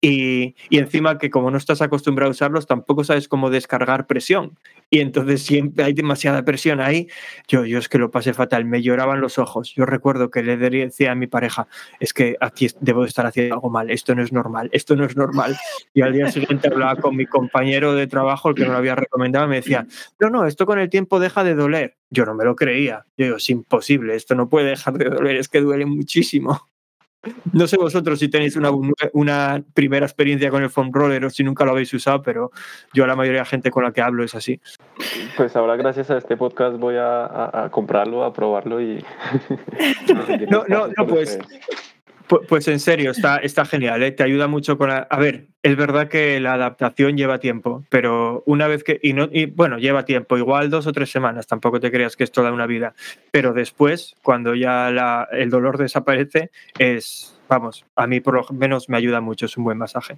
Y, 0.01 0.57
y, 0.69 0.79
encima 0.79 1.19
que 1.19 1.31
como 1.31 1.51
no 1.51 1.59
estás 1.59 1.83
acostumbrado 1.83 2.31
a 2.31 2.33
usarlos, 2.33 2.67
tampoco 2.67 3.05
sabes 3.05 3.29
cómo 3.29 3.51
descargar 3.51 4.07
presión. 4.07 4.59
y 4.91 4.99
entonces 5.01 5.43
siempre 5.43 5.85
hay 5.85 5.93
demasiada 5.93 6.45
presión 6.45 6.81
ahí. 6.81 7.07
Yo, 7.47 7.65
yo 7.65 7.79
es 7.79 7.89
que 7.89 7.99
lo 7.99 8.11
pasé 8.11 8.35
fatal, 8.35 8.65
me 8.65 8.83
lloraban 8.83 9.21
los 9.21 9.39
ojos. 9.39 9.73
Yo 9.75 9.87
recuerdo 9.87 10.31
que 10.31 10.43
le 10.43 10.57
decía 10.57 11.13
a 11.13 11.15
mi 11.15 11.27
pareja, 11.27 11.69
es 12.01 12.13
que 12.13 12.37
aquí 12.41 12.69
debo 12.81 13.05
estar 13.05 13.27
haciendo 13.27 13.55
algo 13.55 13.71
mal, 13.71 13.91
esto 13.91 14.15
no 14.15 14.23
es 14.23 14.33
normal, 14.33 14.69
esto 14.73 14.97
no 14.97 15.05
es 15.05 15.17
normal. 15.17 15.57
Y 15.95 16.01
al 16.01 16.13
día 16.13 16.31
siguiente 16.33 16.69
hablaba 16.69 16.97
con 16.97 17.15
mi 17.15 17.27
compañero 17.27 17.95
de 17.95 18.07
trabajo, 18.07 18.49
el 18.49 18.55
que 18.55 18.63
me 18.63 18.69
lo 18.69 18.77
había 18.77 18.97
recomendado, 18.97 19.47
me 19.47 19.57
decía, 19.57 19.87
no, 20.19 20.31
no, 20.31 20.47
esto 20.47 20.67
con 20.67 20.79
el 20.79 20.89
tiempo 20.89 21.21
deja 21.21 21.45
de 21.45 21.55
doler. 21.55 21.97
Yo 22.11 22.25
no 22.25 22.35
me 22.35 22.45
lo 22.45 22.57
creía. 22.57 23.05
Yo 23.17 23.27
digo, 23.27 23.37
es 23.37 23.51
imposible, 23.51 24.17
esto 24.17 24.35
no 24.35 24.49
puede 24.49 24.71
dejar 24.71 24.99
de 24.99 25.11
doler, 25.11 25.37
es 25.37 25.49
que 25.49 25.61
duele 25.61 25.87
muchísimo. 25.87 26.70
No 27.53 27.67
sé 27.67 27.77
vosotros 27.77 28.19
si 28.19 28.29
tenéis 28.29 28.57
una, 28.57 28.71
una, 29.13 29.63
primera 29.75 30.07
experiencia 30.07 30.51
con 30.51 30.63
el 30.63 30.71
foam 30.71 30.91
roller 30.91 31.25
o 31.27 31.31
si 31.31 31.45
nunca 31.45 31.65
lo 31.65 31.73
habéis 31.73 31.93
usado, 31.93 32.23
pero 32.23 32.51
yo 32.95 33.05
a 33.05 33.07
la 33.07 33.17
mayoría 33.17 33.41
de 33.41 33.47
gente 33.47 33.71
con 33.71 33.85
la 33.85 33.93
que 33.93 34.01
hablo 34.01 34.25
es 34.25 34.35
así. 34.35 34.59
Pues 35.37 35.55
ahora 35.55 35.77
gracias 35.77 36.11
a 36.11 36.17
este 36.17 36.37
podcast 36.37 36.79
voy 36.79 36.97
a, 36.97 37.65
a 37.65 37.71
comprarlo, 37.71 38.25
a 38.25 38.33
probarlo 38.33 38.81
y... 38.81 39.05
no, 40.51 40.65
no, 40.67 40.89
no, 40.97 41.07
pues 41.07 41.39
pues 42.49 42.69
en 42.69 42.81
serio, 42.81 43.11
está, 43.11 43.39
está 43.39 43.65
genial, 43.65 44.03
¿eh? 44.03 44.13
te 44.13 44.23
ayuda 44.23 44.47
mucho 44.47 44.79
con... 44.79 44.91
A 44.91 45.07
ver, 45.19 45.49
es 45.63 45.77
verdad 45.77 46.09
que 46.09 46.39
la 46.41 46.55
adaptación 46.55 47.17
lleva 47.17 47.39
tiempo, 47.41 47.85
pero 47.89 48.43
una 48.47 48.69
vez 48.69 48.85
que... 48.85 49.01
Y, 49.03 49.13
no, 49.13 49.29
y 49.33 49.47
bueno, 49.47 49.79
lleva 49.79 50.05
tiempo, 50.05 50.39
igual 50.39 50.71
dos 50.71 50.87
o 50.87 50.93
tres 50.93 51.11
semanas, 51.11 51.47
tampoco 51.47 51.81
te 51.81 51.91
creas 51.91 52.17
que 52.17 52.25
es 52.25 52.31
toda 52.31 52.53
una 52.53 52.67
vida, 52.67 52.95
pero 53.31 53.53
después, 53.53 54.15
cuando 54.23 54.55
ya 54.55 54.91
la, 54.91 55.29
el 55.33 55.51
dolor 55.51 55.79
desaparece, 55.79 56.51
es, 56.79 57.40
vamos, 57.51 57.85
a 57.97 58.07
mí 58.07 58.21
por 58.21 58.35
lo 58.35 58.47
menos 58.57 58.89
me 58.89 58.97
ayuda 58.97 59.21
mucho, 59.21 59.47
es 59.47 59.57
un 59.57 59.65
buen 59.65 59.77
masaje. 59.77 60.17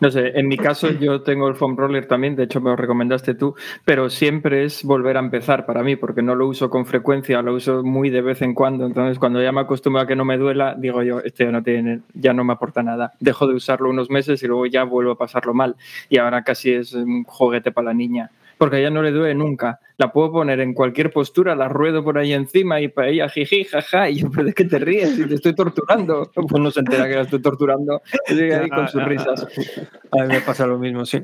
No 0.00 0.10
sé, 0.10 0.38
en 0.38 0.48
mi 0.48 0.58
caso 0.58 0.90
yo 0.90 1.22
tengo 1.22 1.48
el 1.48 1.54
foam 1.54 1.76
roller 1.76 2.06
también, 2.06 2.36
de 2.36 2.44
hecho 2.44 2.60
me 2.60 2.70
lo 2.70 2.76
recomendaste 2.76 3.34
tú, 3.34 3.54
pero 3.86 4.10
siempre 4.10 4.64
es 4.64 4.84
volver 4.84 5.16
a 5.16 5.20
empezar 5.20 5.64
para 5.64 5.82
mí, 5.82 5.96
porque 5.96 6.20
no 6.20 6.34
lo 6.34 6.46
uso 6.46 6.68
con 6.68 6.84
frecuencia, 6.84 7.40
lo 7.40 7.54
uso 7.54 7.82
muy 7.82 8.10
de 8.10 8.20
vez 8.20 8.42
en 8.42 8.52
cuando, 8.52 8.84
entonces 8.84 9.18
cuando 9.18 9.42
ya 9.42 9.50
me 9.50 9.62
acostumbro 9.62 10.02
a 10.02 10.06
que 10.06 10.14
no 10.14 10.26
me 10.26 10.36
duela, 10.36 10.74
digo 10.78 11.02
yo, 11.02 11.20
este 11.20 11.44
ya 11.44 11.50
no, 11.50 11.62
tiene, 11.62 12.02
ya 12.12 12.34
no 12.34 12.44
me 12.44 12.52
aporta 12.52 12.82
nada. 12.82 13.14
Dejo 13.18 13.46
de 13.46 13.54
usarlo 13.54 13.88
unos 13.88 14.10
meses 14.10 14.42
y 14.42 14.46
luego 14.46 14.66
ya 14.66 14.84
vuelvo 14.84 15.12
a 15.12 15.18
pasarlo 15.18 15.54
mal. 15.54 15.76
Y 16.10 16.18
ahora 16.18 16.44
casi 16.44 16.72
es 16.72 16.92
un 16.92 17.24
juguete 17.24 17.72
para 17.72 17.86
la 17.86 17.94
niña 17.94 18.30
porque 18.58 18.76
a 18.76 18.78
ella 18.80 18.90
no 18.90 19.02
le 19.02 19.12
duele 19.12 19.34
nunca. 19.34 19.80
La 19.96 20.12
puedo 20.12 20.32
poner 20.32 20.60
en 20.60 20.74
cualquier 20.74 21.12
postura, 21.12 21.54
la 21.54 21.68
ruedo 21.68 22.04
por 22.04 22.18
ahí 22.18 22.32
encima 22.32 22.80
y 22.80 22.88
para 22.88 23.08
ella 23.08 23.28
jiji, 23.28 23.64
jaja, 23.64 24.10
y 24.10 24.20
yo, 24.20 24.30
pero 24.30 24.44
¿de 24.44 24.52
qué 24.52 24.64
te 24.64 24.78
ríes? 24.78 25.18
Y 25.18 25.26
te 25.26 25.36
estoy 25.36 25.54
torturando. 25.54 26.30
Pues 26.48 26.62
no 26.62 26.70
se 26.70 26.80
entera 26.80 27.08
que 27.08 27.14
la 27.14 27.22
estoy 27.22 27.42
torturando. 27.42 28.02
Y 28.28 28.40
ahí 28.40 28.68
con 28.68 28.88
sus 28.88 29.04
risas. 29.04 29.46
A 30.12 30.22
mí 30.22 30.28
me 30.28 30.40
pasa 30.40 30.66
lo 30.66 30.78
mismo, 30.78 31.04
sí. 31.04 31.22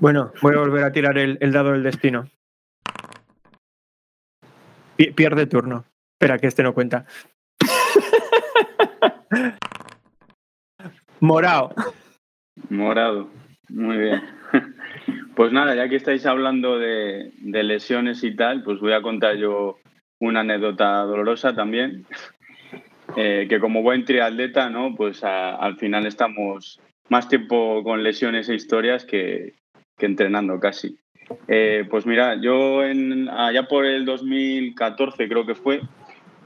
Bueno, 0.00 0.32
voy 0.40 0.54
a 0.54 0.58
volver 0.58 0.84
a 0.84 0.92
tirar 0.92 1.18
el, 1.18 1.36
el 1.40 1.52
dado 1.52 1.72
del 1.72 1.82
destino. 1.82 2.28
pierde 5.14 5.46
turno. 5.46 5.84
Espera, 6.12 6.38
que 6.38 6.46
este 6.46 6.62
no 6.62 6.72
cuenta. 6.72 7.04
Morado. 11.20 11.74
Morado. 12.68 13.28
Muy 13.68 13.96
bien. 13.96 14.22
Pues 15.34 15.50
nada, 15.50 15.74
ya 15.74 15.88
que 15.88 15.96
estáis 15.96 16.26
hablando 16.26 16.78
de, 16.78 17.32
lesiones 17.42 18.22
y 18.22 18.36
tal, 18.36 18.62
pues 18.62 18.80
voy 18.80 18.92
a 18.92 19.00
contar 19.00 19.36
yo 19.36 19.78
una 20.18 20.40
anécdota 20.40 21.02
dolorosa 21.04 21.54
también, 21.54 22.04
eh, 23.16 23.46
que 23.48 23.58
como 23.58 23.82
buen 23.82 24.04
triatleta, 24.04 24.68
¿no? 24.68 24.94
Pues 24.94 25.24
al 25.24 25.76
final 25.76 26.06
estamos 26.06 26.80
más 27.08 27.28
tiempo 27.28 27.82
con 27.82 28.02
lesiones 28.02 28.48
e 28.48 28.54
historias 28.54 29.06
que, 29.06 29.54
entrenando 29.98 30.58
casi. 30.58 30.98
Eh, 31.48 31.86
pues 31.88 32.04
mira, 32.04 32.34
yo 32.40 32.84
en, 32.84 33.28
allá 33.28 33.68
por 33.68 33.86
el 33.86 34.04
2014 34.04 35.28
creo 35.28 35.46
que 35.46 35.54
fue, 35.54 35.80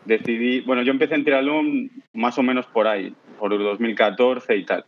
decidí, 0.05 0.61
bueno, 0.61 0.83
yo 0.83 0.93
empecé 0.93 1.15
en 1.15 1.25
triatlón 1.25 1.91
más 2.13 2.39
o 2.39 2.43
menos 2.43 2.67
por 2.67 2.87
ahí, 2.87 3.15
por 3.39 3.53
el 3.53 3.61
2014 3.61 4.57
y 4.57 4.65
tal. 4.65 4.85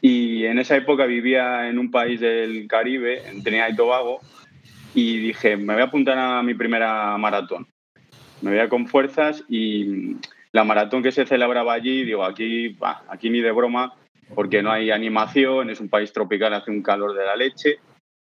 Y 0.00 0.44
en 0.44 0.58
esa 0.58 0.76
época 0.76 1.06
vivía 1.06 1.68
en 1.68 1.78
un 1.78 1.90
país 1.90 2.20
del 2.20 2.66
Caribe, 2.68 3.28
en 3.28 3.42
Trinidad 3.42 3.68
y 3.70 3.76
Tobago, 3.76 4.20
y 4.94 5.18
dije, 5.18 5.56
me 5.56 5.74
voy 5.74 5.82
a 5.82 5.86
apuntar 5.86 6.18
a 6.18 6.42
mi 6.42 6.54
primera 6.54 7.16
maratón. 7.18 7.66
Me 8.40 8.50
voy 8.50 8.60
a 8.60 8.68
con 8.68 8.86
fuerzas 8.86 9.44
y 9.48 10.16
la 10.52 10.64
maratón 10.64 11.02
que 11.02 11.12
se 11.12 11.26
celebraba 11.26 11.72
allí, 11.72 12.04
digo, 12.04 12.24
aquí, 12.24 12.76
aquí 13.08 13.30
ni 13.30 13.40
de 13.40 13.52
broma, 13.52 13.94
porque 14.34 14.62
no 14.62 14.70
hay 14.70 14.90
animación, 14.90 15.70
es 15.70 15.80
un 15.80 15.88
país 15.88 16.12
tropical, 16.12 16.54
hace 16.54 16.70
un 16.70 16.82
calor 16.82 17.14
de 17.14 17.24
la 17.24 17.36
leche. 17.36 17.78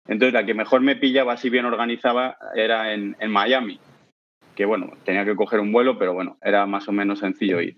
Entonces, 0.07 0.33
la 0.33 0.45
que 0.45 0.53
mejor 0.53 0.81
me 0.81 0.95
pillaba, 0.95 1.33
así 1.33 1.49
bien 1.49 1.65
organizaba, 1.65 2.37
era 2.55 2.93
en, 2.93 3.15
en 3.19 3.29
Miami, 3.29 3.79
que 4.55 4.65
bueno, 4.65 4.93
tenía 5.03 5.25
que 5.25 5.35
coger 5.35 5.59
un 5.59 5.71
vuelo, 5.71 5.99
pero 5.99 6.13
bueno, 6.13 6.37
era 6.41 6.65
más 6.65 6.87
o 6.87 6.91
menos 6.91 7.19
sencillo 7.19 7.61
ir. 7.61 7.77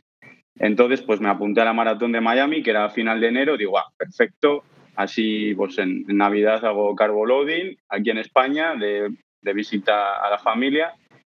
Entonces, 0.55 1.01
pues 1.01 1.21
me 1.21 1.29
apunté 1.29 1.61
a 1.61 1.65
la 1.65 1.73
maratón 1.73 2.11
de 2.11 2.21
Miami, 2.21 2.63
que 2.63 2.71
era 2.71 2.85
a 2.85 2.89
final 2.89 3.21
de 3.21 3.27
enero, 3.27 3.57
digo, 3.57 3.77
ah, 3.77 3.91
perfecto, 3.97 4.63
así 4.95 5.53
pues 5.55 5.77
en, 5.77 6.05
Navidad 6.07 6.65
hago 6.65 6.95
carbo 6.95 7.25
loading 7.25 7.77
aquí 7.87 8.09
en 8.09 8.17
España, 8.17 8.75
de, 8.75 9.09
visita 9.53 10.21
a 10.21 10.29
la 10.29 10.37
familia, 10.37 10.93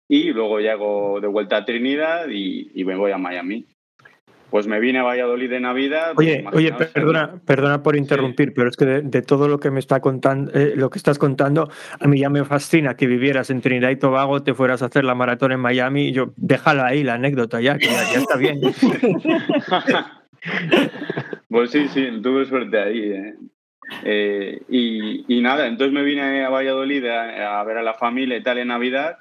y 0.08 0.32
luego 0.32 0.58
llego 0.58 1.20
de 1.20 1.28
vuelta 1.28 1.58
a 1.58 1.64
Trinidad 1.64 2.28
y 2.28 2.84
me 2.84 2.96
voy 2.96 3.12
a 3.12 3.18
Miami 3.18 3.64
pues 4.52 4.66
me 4.66 4.78
vine 4.80 4.98
a 4.98 5.02
Valladolid 5.02 5.48
de 5.48 5.60
Navidad. 5.60 6.12
Pues 6.14 6.28
oye, 6.28 6.44
oye, 6.52 6.74
perdona, 6.74 7.40
perdona 7.46 7.82
por 7.82 7.96
interrumpir, 7.96 8.52
pero 8.52 8.68
es 8.68 8.76
que 8.76 8.84
de, 8.84 9.22
todo 9.22 9.48
lo 9.48 9.58
que 9.58 9.70
me 9.70 9.80
está 9.80 10.00
contando, 10.00 10.52
eh, 10.52 10.74
lo 10.76 10.90
que 10.90 10.98
estás 10.98 11.18
contando, 11.18 11.70
a 11.98 12.06
mí 12.06 12.20
ya 12.20 12.28
me 12.28 12.44
fascina 12.44 12.94
que 12.94 13.06
vivieras 13.06 13.48
en 13.48 13.62
Trinidad 13.62 13.88
y 13.88 13.96
Tobago, 13.96 14.42
te 14.42 14.52
fueras 14.52 14.82
a 14.82 14.86
hacer 14.86 15.04
la 15.04 15.14
maratón 15.14 15.52
en 15.52 15.60
Miami, 15.60 16.08
y 16.08 16.12
yo 16.12 16.34
déjala 16.36 16.84
ahí 16.84 17.02
la 17.02 17.14
anécdota 17.14 17.62
ya, 17.62 17.78
que 17.78 17.86
ya, 17.86 18.02
está 18.02 18.36
bien. 18.36 18.60
pues 21.48 21.70
sí, 21.70 21.88
sí, 21.88 22.08
tuve 22.22 22.44
suerte 22.44 22.78
ahí. 22.78 23.10
¿eh? 23.10 23.34
Eh, 24.04 24.60
y, 24.68 25.40
nada, 25.40 25.66
entonces 25.66 25.94
me 25.94 26.02
vine 26.02 26.44
a 26.44 26.50
Valladolid 26.50 27.06
a, 27.06 27.64
ver 27.64 27.78
a 27.78 27.82
la 27.82 27.94
familia 27.94 28.36
y 28.36 28.42
tal 28.42 28.58
en 28.58 28.68
Navidad 28.68 29.16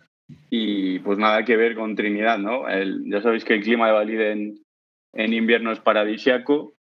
y 0.49 0.99
pues 0.99 1.17
nada 1.17 1.45
que 1.45 1.55
ver 1.55 1.75
con 1.75 1.95
Trinidad, 1.95 2.37
¿no? 2.37 2.65
ya 3.05 3.21
sabéis 3.21 3.45
que 3.45 3.53
el 3.53 3.63
clima 3.63 3.87
de 3.87 3.93
Valladolid 3.93 4.21
en, 4.21 4.61
en 5.13 5.33
invierno 5.33 5.71
es 5.71 5.79
paradisiaco 5.79 6.73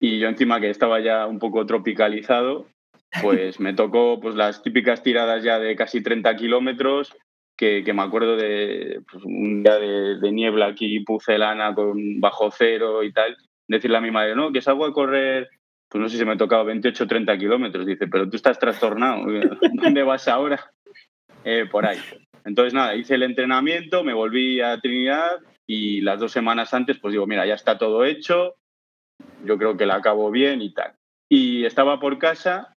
y 0.00 0.18
yo 0.18 0.28
encima 0.28 0.60
que 0.60 0.70
estaba 0.70 1.00
ya 1.00 1.26
un 1.26 1.38
poco 1.38 1.64
tropicalizado, 1.64 2.66
pues 3.20 3.60
me 3.60 3.74
tocó 3.74 4.18
pues 4.20 4.34
las 4.34 4.62
típicas 4.62 5.02
tiradas 5.02 5.44
ya 5.44 5.58
de 5.58 5.76
casi 5.76 6.02
30 6.02 6.34
kilómetros, 6.36 7.14
que, 7.56 7.84
me 7.94 8.02
acuerdo 8.02 8.36
de 8.36 9.00
pues, 9.10 9.24
un 9.24 9.62
día 9.62 9.76
de, 9.78 10.32
niebla 10.32 10.66
aquí, 10.66 10.98
pucelana 11.00 11.72
con 11.74 12.20
bajo 12.20 12.50
cero 12.50 13.04
y 13.04 13.12
tal, 13.12 13.36
decirle 13.68 13.98
a 13.98 14.00
mi 14.00 14.10
madre, 14.10 14.34
no, 14.34 14.50
que 14.50 14.60
salgo 14.60 14.84
a 14.84 14.92
correr, 14.92 15.48
pues 15.88 16.02
no 16.02 16.08
sé 16.08 16.18
si 16.18 16.24
me 16.24 16.32
he 16.32 16.36
tocado 16.36 16.64
28 16.64 17.04
o 17.04 17.06
30 17.06 17.38
kilómetros, 17.38 17.86
dice, 17.86 18.08
pero 18.08 18.28
tú 18.28 18.36
estás 18.36 18.58
trastornado, 18.58 19.24
¿dónde 19.74 20.02
vas 20.02 20.26
ahora? 20.26 20.72
Eh, 21.44 21.66
por 21.70 21.86
ahí. 21.86 21.98
Entonces 22.44 22.74
nada, 22.74 22.96
hice 22.96 23.14
el 23.14 23.22
entrenamiento, 23.22 24.02
me 24.02 24.14
volví 24.14 24.60
a 24.60 24.80
Trinidad 24.80 25.38
y 25.66 26.00
las 26.00 26.18
dos 26.20 26.32
semanas 26.32 26.74
antes, 26.74 26.98
pues 26.98 27.12
digo, 27.12 27.26
mira, 27.26 27.46
ya 27.46 27.54
está 27.54 27.78
todo 27.78 28.04
hecho, 28.04 28.56
yo 29.44 29.58
creo 29.58 29.76
que 29.76 29.86
la 29.86 29.96
acabo 29.96 30.30
bien 30.30 30.62
y 30.62 30.72
tal. 30.72 30.94
Y 31.28 31.64
estaba 31.64 32.00
por 32.00 32.18
casa, 32.18 32.76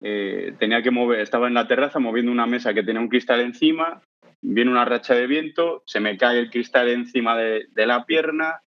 eh, 0.00 0.54
tenía 0.58 0.82
que 0.82 0.90
mover, 0.90 1.20
estaba 1.20 1.48
en 1.48 1.54
la 1.54 1.66
terraza 1.66 1.98
moviendo 1.98 2.30
una 2.30 2.46
mesa 2.46 2.74
que 2.74 2.82
tenía 2.82 3.00
un 3.00 3.08
cristal 3.08 3.40
encima, 3.40 4.02
viene 4.42 4.70
una 4.70 4.84
racha 4.84 5.14
de 5.14 5.26
viento, 5.26 5.82
se 5.86 6.00
me 6.00 6.16
cae 6.16 6.38
el 6.38 6.50
cristal 6.50 6.88
encima 6.88 7.36
de, 7.36 7.66
la 7.74 8.04
pierna, 8.04 8.62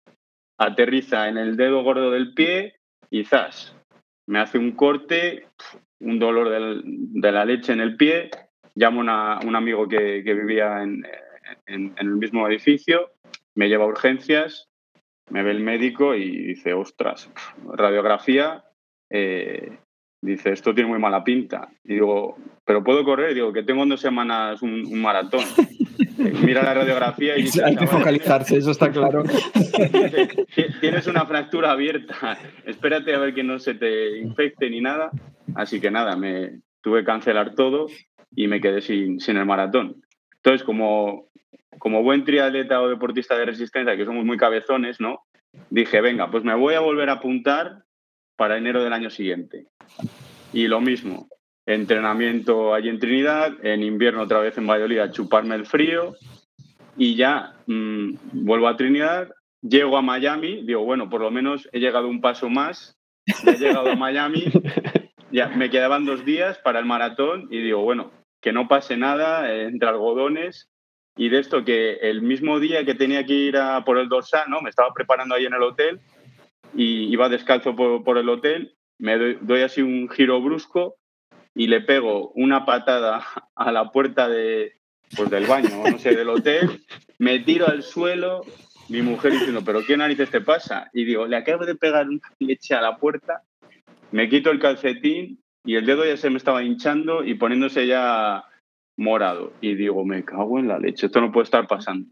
aterriza 0.58 1.29
en 1.29 1.38
el 1.38 1.55
dedo 1.55 1.84
gordo 1.84 2.12
del 2.12 2.34
pie 2.34 2.75
y 3.10 3.23
zas, 3.23 3.75
me 4.27 4.39
hace 4.39 4.58
un 4.58 4.71
corte, 4.71 5.47
un 5.99 6.19
dolor 6.19 6.84
de 6.84 7.32
la 7.32 7.45
leche 7.45 7.73
en 7.73 7.82
el 7.82 7.95
pie, 7.95 8.29
llamo 8.75 9.10
a 9.10 9.39
un 9.45 9.55
amigo 9.55 9.88
que, 9.88 10.21
vivía 10.21 10.82
en, 10.84 11.03
el 11.65 12.08
mismo 12.15 12.47
edificio, 12.47 13.12
me 13.60 13.67
lleva 13.67 13.84
a 13.84 13.88
urgencias, 13.88 14.69
me 15.30 15.43
ve 15.43 15.52
el 15.52 15.60
médico 15.60 16.15
y 16.15 16.30
dice, 16.30 16.72
ostras, 16.72 17.30
radiografía, 17.74 18.63
eh, 19.10 19.80
dice, 20.22 20.54
esto 20.54 20.74
tiene 20.74 20.89
muy 20.89 20.98
mala 20.98 21.26
pinta. 21.26 21.67
Y 21.84 21.95
digo, 21.95 22.38
¿pero 22.63 22.86
puedo 22.86 23.04
correr? 23.04 23.34
digo, 23.34 23.52
que 23.52 23.63
tengo 23.63 23.84
en 23.84 23.89
dos 23.89 24.00
semanas 24.00 24.62
un, 24.62 25.02
maratón. 25.02 25.43
Mira 26.41 26.63
la 26.63 26.74
radiografía 26.74 27.38
y 27.38 27.41
dice... 27.43 27.62
Hay 27.65 27.76
que 27.76 27.86
focalizarse, 27.86 28.56
eso 28.56 28.72
está 28.72 28.93
claro. 28.93 29.24
Tienes 30.80 31.08
una 31.08 31.26
fractura 31.26 31.72
abierta, 31.72 32.38
espérate 32.65 33.13
a 33.13 33.19
ver 33.19 33.34
que 33.34 33.43
no 33.43 33.60
se 33.60 33.74
te 33.74 34.19
infecte 34.19 34.69
ni 34.69 34.80
nada. 34.80 35.12
Así 35.56 35.82
que 35.82 35.91
nada, 35.91 36.15
me 36.15 36.62
tuve 36.82 37.02
que 37.02 37.08
cancelar 37.08 37.56
todo 37.56 37.88
y 38.34 38.48
me 38.48 38.62
quedé 38.62 38.80
sin, 38.80 39.19
sin 39.19 39.36
el 39.36 39.45
maratón. 39.45 40.02
Entonces, 40.38 40.63
como 40.63 41.30
como 41.77 42.03
buen 42.03 42.23
triatleta 42.23 42.82
o 42.82 42.89
deportista 42.89 43.38
de 43.38 43.45
resistencia, 43.45 43.95
que 43.95 44.05
somos 44.05 44.25
muy 44.25 44.38
cabezones, 44.38 44.99
¿no? 44.99 45.25
Dije, 45.69 46.01
venga, 46.01 46.29
pues 46.32 46.43
me 46.43 46.55
voy 46.55 46.73
a 46.73 46.79
volver 46.79 47.10
a 47.10 47.13
apuntar 47.13 47.84
para 48.36 48.58
enero 48.58 48.84
del 48.84 48.93
año 48.93 49.10
siguiente. 49.10 49.67
Y 50.53 50.67
lo 50.67 50.82
mismo, 50.82 51.27
entrenamiento 51.65 52.73
allí 52.73 52.89
en 52.89 52.99
Trinidad, 52.99 53.53
en 53.63 53.84
invierno 53.84 54.23
otra 54.23 54.39
vez 54.39 54.58
en 54.58 54.65
Valladolid 54.65 54.99
a 54.99 55.12
chuparme 55.12 55.55
el 55.55 55.65
frío 55.65 56.15
y 56.97 57.15
ya 57.15 57.53
mm, 57.67 58.45
vuelvo 58.45 58.67
a 58.67 58.75
Trinidad, 58.75 59.29
llego 59.62 59.97
a 59.97 60.01
Miami, 60.01 60.63
digo, 60.65 60.84
bueno, 60.84 61.10
por 61.10 61.21
lo 61.21 61.32
menos 61.32 61.69
he 61.71 61.79
llegado 61.79 62.08
un 62.08 62.21
paso 62.21 62.49
más, 62.49 62.97
he 63.45 63.58
llegado 63.58 63.91
a 63.91 63.95
Miami, 63.95 64.45
ya 65.32 65.49
me 65.49 65.69
quedaban 65.69 66.05
dos 66.05 66.25
días 66.25 66.58
para 66.60 66.79
el 66.79 66.86
maratón 66.86 67.47
y 67.51 67.60
digo, 67.60 67.82
bueno, 67.84 68.12
que 68.41 68.51
no 68.51 68.67
pase 68.67 68.97
nada 68.97 69.53
entre 69.53 69.89
algodones 69.89 70.68
y 71.19 71.27
de 71.27 71.39
esto 71.39 71.65
que 71.65 71.95
el 71.95 72.21
mismo 72.21 72.62
día 72.62 72.86
que 72.86 72.95
tenía 72.95 73.25
que 73.25 73.34
ir 73.34 73.58
a 73.58 73.84
por 73.84 73.97
el 73.97 74.08
dorsal, 74.08 74.45
¿no? 74.47 74.62
Me 74.62 74.69
estaba 74.69 74.93
preparando 74.93 75.36
ahí 75.36 75.45
en 75.45 75.53
el 75.53 75.62
hotel 75.62 75.99
y 76.73 77.12
iba 77.12 77.27
descalzo 77.27 77.75
por, 77.75 78.17
el 78.17 78.29
hotel, 78.29 78.73
me 78.99 79.17
doy, 79.17 79.62
así 79.62 79.82
un 79.82 80.08
giro 80.08 80.41
brusco 80.41 80.95
y 81.53 81.67
le 81.67 81.82
pego 81.82 82.32
una 82.36 82.65
patada 82.65 83.21
a 83.53 83.71
la 83.73 83.91
puerta 83.91 84.29
de, 84.29 84.77
pues 85.13 85.29
del 85.29 85.45
baño, 85.45 85.84
no 85.91 85.99
sé, 85.99 86.15
del 86.15 86.29
hotel, 86.29 86.86
me 87.17 87.39
tiro 87.39 87.67
al 87.67 87.84
suelo, 87.84 88.39
mi 88.88 89.01
mujer 89.01 89.34
diciendo, 89.34 89.62
pero 89.65 89.84
¿qué 89.86 89.97
narices 89.97 90.29
te 90.32 90.39
pasa? 90.39 90.89
Y 90.93 91.03
digo, 91.03 91.27
le 91.27 91.36
acabo 91.36 91.65
de 91.65 91.75
pegar 91.75 92.08
una 92.08 92.21
leche 92.39 92.75
a 92.75 92.82
la 92.82 92.95
puerta, 92.95 93.43
me 94.12 94.29
quito 94.29 94.51
el 94.51 94.60
calcetín 94.60 95.43
y 95.65 95.75
el 95.75 95.86
dedo 95.86 96.05
ya 96.05 96.15
se 96.15 96.29
me 96.29 96.38
estaba 96.38 96.63
hinchando 96.63 97.25
y 97.25 97.34
poniéndose 97.34 97.88
ya 97.88 98.45
morado. 98.99 99.53
Y 99.62 99.75
digo, 99.75 100.05
me 100.05 100.23
cago 100.23 100.59
en 100.59 100.67
la 100.67 100.77
leche, 100.77 101.07
esto 101.07 101.21
no 101.21 101.31
puede 101.31 101.45
estar 101.45 101.67
pasando. 101.67 102.07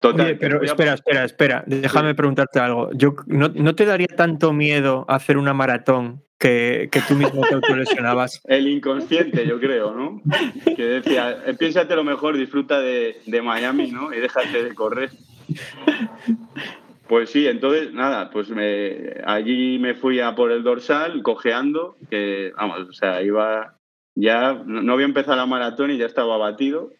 Oye, 0.00 0.36
pero 0.36 0.62
espera, 0.62 0.94
espera, 0.94 1.24
espera, 1.24 1.64
déjame 1.66 2.14
preguntarte 2.14 2.60
algo. 2.60 2.90
Yo, 2.92 3.16
¿no, 3.26 3.74
te 3.74 3.84
daría 3.84 4.06
tanto 4.06 4.52
miedo 4.52 5.04
hacer 5.08 5.36
una 5.36 5.54
maratón 5.54 6.22
que, 6.38 6.88
tú 7.08 7.16
mismo 7.16 7.42
te 7.42 7.54
autolesionabas? 7.54 8.40
El 8.46 8.68
inconsciente, 8.68 9.44
yo 9.44 9.58
creo, 9.58 9.92
¿no? 9.92 10.22
Que 10.76 10.84
decía, 10.84 11.42
piénsate 11.58 11.96
lo 11.96 12.04
mejor, 12.04 12.36
disfruta 12.36 12.78
de, 12.78 13.16
de 13.26 13.42
Miami, 13.42 13.90
¿no? 13.90 14.14
Y 14.14 14.20
déjate 14.20 14.62
de 14.62 14.74
correr. 14.74 15.10
Pues 17.08 17.30
sí, 17.30 17.48
entonces 17.48 17.92
nada, 17.94 18.30
pues 18.30 18.50
me, 18.50 19.14
allí 19.24 19.78
me 19.78 19.94
fui 19.94 20.20
a 20.20 20.34
por 20.34 20.52
el 20.52 20.62
dorsal, 20.62 21.22
cojeando, 21.22 21.96
que 22.10 22.52
vamos, 22.54 22.80
o 22.80 22.92
sea, 22.92 23.22
iba 23.22 23.77
ya, 24.20 24.54
no 24.66 24.92
había 24.92 25.06
empezado 25.06 25.36
la 25.36 25.46
maratón 25.46 25.92
y 25.92 25.98
ya 25.98 26.06
estaba 26.06 26.34
abatido. 26.34 26.90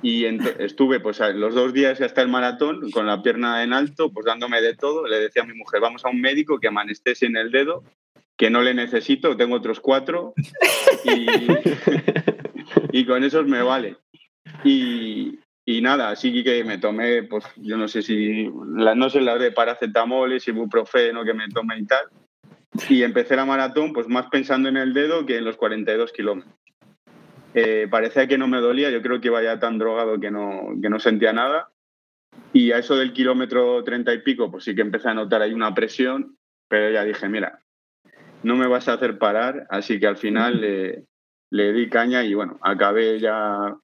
Y 0.00 0.24
estuve 0.58 1.00
pues 1.00 1.20
los 1.34 1.54
dos 1.54 1.72
días 1.72 2.00
hasta 2.00 2.22
el 2.22 2.28
maratón 2.28 2.90
con 2.90 3.06
la 3.06 3.22
pierna 3.22 3.62
en 3.62 3.72
alto, 3.72 4.12
pues 4.12 4.26
dándome 4.26 4.60
de 4.60 4.76
todo. 4.76 5.06
Le 5.06 5.18
decía 5.18 5.42
a 5.42 5.46
mi 5.46 5.54
mujer, 5.54 5.80
vamos 5.80 6.04
a 6.04 6.10
un 6.10 6.20
médico 6.20 6.60
que 6.60 6.70
me 6.70 6.82
en 6.82 7.36
el 7.36 7.50
dedo, 7.50 7.82
que 8.36 8.48
no 8.48 8.62
le 8.62 8.74
necesito, 8.74 9.36
tengo 9.36 9.56
otros 9.56 9.80
cuatro 9.80 10.34
y, 11.04 11.26
y 12.92 13.06
con 13.06 13.24
esos 13.24 13.46
me 13.46 13.62
vale. 13.62 13.96
Y, 14.64 15.40
y 15.64 15.80
nada, 15.80 16.10
así 16.10 16.44
que 16.44 16.62
me 16.64 16.78
tomé, 16.78 17.24
pues 17.24 17.44
yo 17.56 17.76
no 17.76 17.88
sé 17.88 18.02
si, 18.02 18.48
no 18.48 19.10
sé 19.10 19.20
las 19.20 19.40
de 19.40 19.52
paracetamoles, 19.52 20.46
ibuprofeno 20.48 21.24
que 21.24 21.34
me 21.34 21.48
tomé 21.48 21.78
y 21.78 21.86
tal. 21.86 22.06
Y 22.88 23.02
empecé 23.02 23.36
la 23.36 23.44
maratón, 23.44 23.92
pues 23.92 24.08
más 24.08 24.26
pensando 24.30 24.68
en 24.68 24.76
el 24.76 24.94
dedo 24.94 25.26
que 25.26 25.36
en 25.36 25.44
los 25.44 25.56
42 25.56 26.12
kilómetros. 26.12 26.54
Eh, 27.54 27.86
parecía 27.90 28.26
que 28.26 28.38
no 28.38 28.48
me 28.48 28.60
dolía, 28.60 28.90
yo 28.90 29.02
creo 29.02 29.20
que 29.20 29.28
iba 29.28 29.42
ya 29.42 29.58
tan 29.58 29.78
drogado 29.78 30.18
que 30.18 30.30
no, 30.30 30.68
que 30.80 30.88
no 30.88 30.98
sentía 30.98 31.32
nada. 31.32 31.70
Y 32.52 32.72
a 32.72 32.78
eso 32.78 32.96
del 32.96 33.12
kilómetro 33.12 33.84
30 33.84 34.14
y 34.14 34.18
pico, 34.22 34.50
pues 34.50 34.64
sí 34.64 34.74
que 34.74 34.82
empecé 34.82 35.08
a 35.08 35.14
notar 35.14 35.42
ahí 35.42 35.52
una 35.52 35.74
presión, 35.74 36.38
pero 36.68 36.90
ya 36.90 37.04
dije, 37.04 37.28
mira, 37.28 37.60
no 38.42 38.56
me 38.56 38.66
vas 38.66 38.88
a 38.88 38.94
hacer 38.94 39.18
parar, 39.18 39.66
así 39.68 40.00
que 40.00 40.06
al 40.06 40.16
final 40.16 40.60
le, 40.60 41.04
le 41.50 41.72
di 41.72 41.88
caña 41.88 42.24
y 42.24 42.34
bueno, 42.34 42.58
acabé 42.62 43.20
ya 43.20 43.76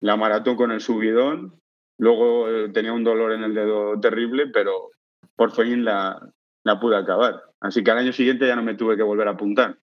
la 0.00 0.16
maratón 0.16 0.56
con 0.56 0.70
el 0.70 0.80
subidón. 0.80 1.60
Luego 1.98 2.48
eh, 2.48 2.68
tenía 2.68 2.92
un 2.92 3.04
dolor 3.04 3.32
en 3.32 3.42
el 3.42 3.54
dedo 3.54 3.98
terrible, 4.00 4.46
pero 4.48 4.90
por 5.34 5.52
fin 5.52 5.84
la, 5.84 6.20
la 6.62 6.78
pude 6.78 6.96
acabar. 6.96 7.42
Así 7.60 7.82
que 7.82 7.90
al 7.90 7.98
año 7.98 8.12
siguiente 8.12 8.46
ya 8.46 8.56
no 8.56 8.62
me 8.62 8.74
tuve 8.74 8.96
que 8.96 9.02
volver 9.02 9.28
a 9.28 9.32
apuntar. 9.32 9.78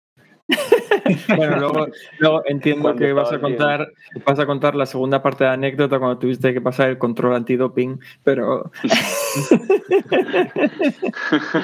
bueno, 1.37 1.89
luego, 2.19 2.43
entiendo 2.47 2.95
que 2.97 3.13
vas 3.13 3.33
a 3.33 3.39
contar 3.39 3.93
vas 4.27 4.39
a 4.39 4.47
contar 4.47 4.75
la 4.75 4.87
segunda 4.87 5.23
parte 5.23 5.45
de 5.45 5.49
la 5.49 5.55
anécdota 5.55 5.99
cuando 5.99 6.19
tuviste 6.19 6.53
que 6.53 6.61
pasar 6.61 6.91
el 6.91 6.99
control 6.99 7.35
antidoping, 7.37 8.01
pero 8.25 8.71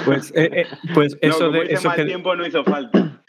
pues, 0.04 0.32
eh, 0.34 0.50
eh, 0.52 0.66
pues 0.94 1.18
eso 1.20 1.50
de 1.50 1.72
eso 1.72 1.90
que... 1.92 2.04
tiempo 2.04 2.34
no 2.36 2.46
hizo 2.46 2.64
falta. 2.64 3.20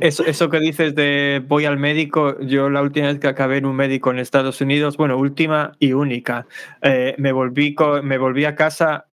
eso, 0.00 0.24
eso, 0.24 0.48
que 0.48 0.60
dices 0.60 0.94
de 0.94 1.42
voy 1.46 1.64
al 1.64 1.76
médico, 1.76 2.38
yo 2.40 2.70
la 2.70 2.82
última 2.82 3.08
vez 3.08 3.18
que 3.18 3.28
acabé 3.28 3.58
en 3.58 3.66
un 3.66 3.76
médico 3.76 4.10
en 4.10 4.20
Estados 4.20 4.60
Unidos, 4.60 4.96
bueno, 4.96 5.18
última 5.18 5.72
y 5.78 5.92
única, 5.92 6.46
eh, 6.82 7.14
me, 7.18 7.32
volví, 7.32 7.74
me 8.02 8.18
volví 8.18 8.44
a 8.44 8.54
casa 8.54 9.06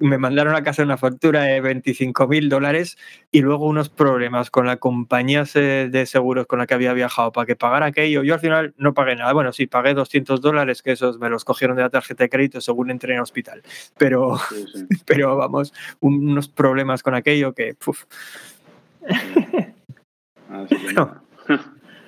me 0.00 0.18
mandaron 0.18 0.54
a 0.54 0.62
casa 0.62 0.82
una 0.82 0.96
factura 0.96 1.42
de 1.42 1.60
25 1.60 2.26
mil 2.26 2.48
dólares 2.48 2.96
y 3.30 3.42
luego 3.42 3.66
unos 3.66 3.90
problemas 3.90 4.50
con 4.50 4.66
la 4.66 4.78
compañía 4.78 5.44
de 5.44 6.06
seguros 6.06 6.46
con 6.46 6.58
la 6.58 6.66
que 6.66 6.74
había 6.74 6.94
viajado 6.94 7.32
para 7.32 7.46
que 7.46 7.54
pagara 7.54 7.86
aquello. 7.86 8.22
Yo 8.22 8.34
al 8.34 8.40
final 8.40 8.74
no 8.78 8.94
pagué 8.94 9.14
nada. 9.16 9.32
Bueno, 9.34 9.52
sí, 9.52 9.66
pagué 9.66 9.94
200 9.94 10.40
dólares, 10.40 10.82
que 10.82 10.92
esos 10.92 11.18
me 11.18 11.28
los 11.28 11.44
cogieron 11.44 11.76
de 11.76 11.82
la 11.82 11.90
tarjeta 11.90 12.24
de 12.24 12.30
crédito 12.30 12.60
según 12.60 12.90
entré 12.90 13.14
en 13.14 13.20
hospital. 13.20 13.62
Pero, 13.98 14.38
pero 15.06 15.36
vamos, 15.36 15.74
unos 16.00 16.48
problemas 16.48 17.02
con 17.02 17.14
aquello 17.14 17.52
que... 17.52 17.76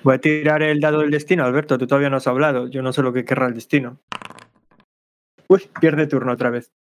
voy 0.03 0.15
a 0.15 0.17
tirar 0.17 0.63
el 0.63 0.79
dado 0.79 0.99
del 0.99 1.11
destino, 1.11 1.45
Alberto. 1.45 1.77
Tú 1.77 1.85
todavía 1.85 2.09
no 2.09 2.17
has 2.17 2.27
hablado. 2.27 2.67
Yo 2.67 2.81
no 2.81 2.91
sé 2.91 3.03
lo 3.03 3.13
que 3.13 3.23
querrá 3.23 3.47
el 3.47 3.53
destino. 3.53 3.99
Uy, 5.47 5.69
pierde 5.79 6.07
turno 6.07 6.33
otra 6.33 6.49
vez. 6.49 6.71